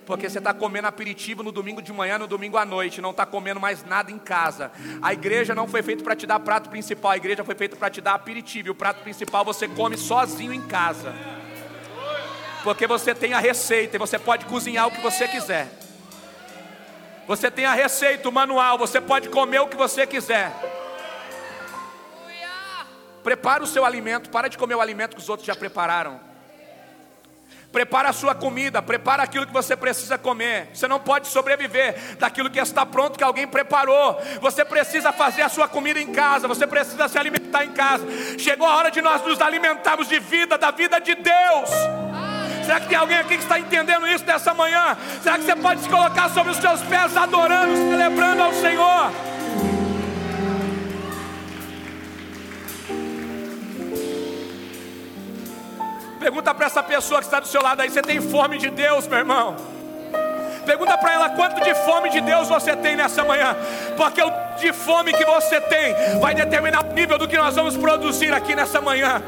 Porque 0.06 0.28
você 0.28 0.38
está 0.38 0.54
comendo 0.54 0.88
aperitivo 0.88 1.42
no 1.42 1.52
domingo 1.52 1.82
de 1.82 1.92
manhã, 1.92 2.16
no 2.16 2.26
domingo 2.26 2.56
à 2.56 2.64
noite, 2.64 3.02
não 3.02 3.10
está 3.10 3.26
comendo 3.26 3.60
mais 3.60 3.84
nada 3.84 4.10
em 4.10 4.18
casa. 4.18 4.72
A 5.02 5.12
igreja 5.12 5.54
não 5.54 5.68
foi 5.68 5.82
feita 5.82 6.02
para 6.02 6.16
te 6.16 6.26
dar 6.26 6.40
prato 6.40 6.70
principal, 6.70 7.10
a 7.10 7.16
igreja 7.18 7.44
foi 7.44 7.54
feita 7.54 7.76
para 7.76 7.90
te 7.90 8.00
dar 8.00 8.14
aperitivo. 8.14 8.68
E 8.68 8.70
o 8.70 8.74
prato 8.74 9.02
principal 9.02 9.44
você 9.44 9.68
come 9.68 9.98
sozinho 9.98 10.52
em 10.52 10.62
casa. 10.62 11.14
Porque 12.64 12.86
você 12.86 13.14
tem 13.14 13.34
a 13.34 13.38
receita 13.38 13.96
e 13.96 13.98
você 13.98 14.18
pode 14.18 14.46
cozinhar 14.46 14.86
o 14.86 14.90
que 14.90 15.00
você 15.02 15.28
quiser. 15.28 15.85
Você 17.26 17.50
tem 17.50 17.66
a 17.66 17.74
receita, 17.74 18.28
o 18.28 18.32
manual, 18.32 18.78
você 18.78 19.00
pode 19.00 19.28
comer 19.28 19.60
o 19.60 19.66
que 19.66 19.76
você 19.76 20.06
quiser. 20.06 20.52
Prepara 23.22 23.64
o 23.64 23.66
seu 23.66 23.84
alimento, 23.84 24.30
para 24.30 24.48
de 24.48 24.56
comer 24.56 24.76
o 24.76 24.80
alimento 24.80 25.16
que 25.16 25.22
os 25.22 25.28
outros 25.28 25.46
já 25.46 25.56
prepararam. 25.56 26.20
Prepara 27.72 28.08
a 28.08 28.12
sua 28.12 28.34
comida, 28.34 28.80
prepara 28.80 29.24
aquilo 29.24 29.46
que 29.46 29.52
você 29.52 29.76
precisa 29.76 30.16
comer. 30.16 30.70
Você 30.72 30.86
não 30.86 31.00
pode 31.00 31.26
sobreviver 31.26 32.16
daquilo 32.16 32.48
que 32.48 32.60
está 32.60 32.86
pronto 32.86 33.18
que 33.18 33.24
alguém 33.24 33.46
preparou. 33.46 34.18
Você 34.40 34.64
precisa 34.64 35.12
fazer 35.12 35.42
a 35.42 35.48
sua 35.48 35.66
comida 35.66 36.00
em 36.00 36.12
casa, 36.12 36.46
você 36.46 36.66
precisa 36.66 37.08
se 37.08 37.18
alimentar 37.18 37.64
em 37.64 37.72
casa. 37.72 38.06
Chegou 38.38 38.66
a 38.66 38.76
hora 38.76 38.90
de 38.90 39.02
nós 39.02 39.20
nos 39.22 39.40
alimentarmos 39.40 40.08
de 40.08 40.20
vida, 40.20 40.56
da 40.56 40.70
vida 40.70 41.00
de 41.00 41.16
Deus. 41.16 41.70
Será 42.66 42.80
que 42.80 42.88
tem 42.88 42.98
alguém 42.98 43.16
aqui 43.16 43.36
que 43.36 43.44
está 43.44 43.60
entendendo 43.60 44.08
isso 44.08 44.24
nessa 44.26 44.52
manhã? 44.52 44.96
Será 45.22 45.38
que 45.38 45.44
você 45.44 45.54
pode 45.54 45.82
se 45.82 45.88
colocar 45.88 46.28
sobre 46.30 46.50
os 46.50 46.58
seus 46.58 46.82
pés, 46.82 47.16
adorando, 47.16 47.76
celebrando 47.76 48.42
ao 48.42 48.52
Senhor? 48.52 49.12
Pergunta 56.18 56.52
para 56.52 56.66
essa 56.66 56.82
pessoa 56.82 57.20
que 57.20 57.26
está 57.26 57.38
do 57.38 57.46
seu 57.46 57.62
lado 57.62 57.82
aí: 57.82 57.88
você 57.88 58.02
tem 58.02 58.20
fome 58.20 58.58
de 58.58 58.68
Deus, 58.68 59.06
meu 59.06 59.20
irmão? 59.20 59.54
Pergunta 60.66 60.98
para 60.98 61.12
ela 61.12 61.30
quanto 61.30 61.62
de 61.62 61.72
fome 61.72 62.10
de 62.10 62.20
Deus 62.20 62.48
você 62.48 62.74
tem 62.74 62.96
nessa 62.96 63.22
manhã, 63.22 63.56
porque 63.96 64.20
o 64.20 64.32
de 64.58 64.72
fome 64.72 65.12
que 65.12 65.24
você 65.24 65.60
tem 65.60 66.18
vai 66.18 66.34
determinar 66.34 66.84
o 66.84 66.92
nível 66.92 67.16
do 67.16 67.28
que 67.28 67.38
nós 67.38 67.54
vamos 67.54 67.76
produzir 67.76 68.32
aqui 68.34 68.56
nessa 68.56 68.80
manhã. 68.80 69.22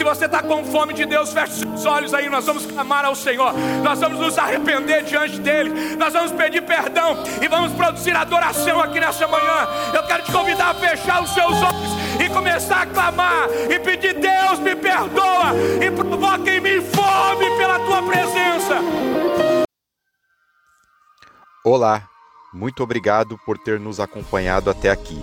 Se 0.00 0.04
você 0.04 0.24
está 0.24 0.42
com 0.42 0.64
fome 0.64 0.94
de 0.94 1.04
Deus, 1.04 1.30
feche 1.30 1.62
os 1.66 1.84
olhos 1.84 2.14
aí. 2.14 2.26
Nós 2.30 2.46
vamos 2.46 2.64
clamar 2.64 3.04
ao 3.04 3.14
Senhor. 3.14 3.52
Nós 3.84 4.00
vamos 4.00 4.18
nos 4.18 4.38
arrepender 4.38 5.04
diante 5.04 5.38
dEle. 5.38 5.94
Nós 5.96 6.14
vamos 6.14 6.32
pedir 6.32 6.62
perdão 6.62 7.22
e 7.38 7.46
vamos 7.46 7.70
produzir 7.74 8.16
adoração 8.16 8.80
aqui 8.80 8.98
nessa 8.98 9.28
manhã. 9.28 9.68
Eu 9.92 10.02
quero 10.04 10.22
te 10.22 10.32
convidar 10.32 10.70
a 10.70 10.74
fechar 10.74 11.22
os 11.22 11.34
seus 11.34 11.52
olhos 11.52 12.18
e 12.18 12.30
começar 12.30 12.80
a 12.80 12.86
clamar 12.86 13.46
e 13.70 13.78
pedir: 13.78 14.14
Deus, 14.14 14.58
me 14.60 14.74
perdoa 14.74 15.52
e 15.84 15.90
provoca 15.90 16.50
em 16.50 16.60
mim 16.62 16.80
fome 16.80 17.58
pela 17.58 17.78
tua 17.80 18.02
presença. 18.02 18.76
Olá, 21.62 22.08
muito 22.54 22.82
obrigado 22.82 23.38
por 23.44 23.58
ter 23.58 23.78
nos 23.78 24.00
acompanhado 24.00 24.70
até 24.70 24.88
aqui. 24.88 25.22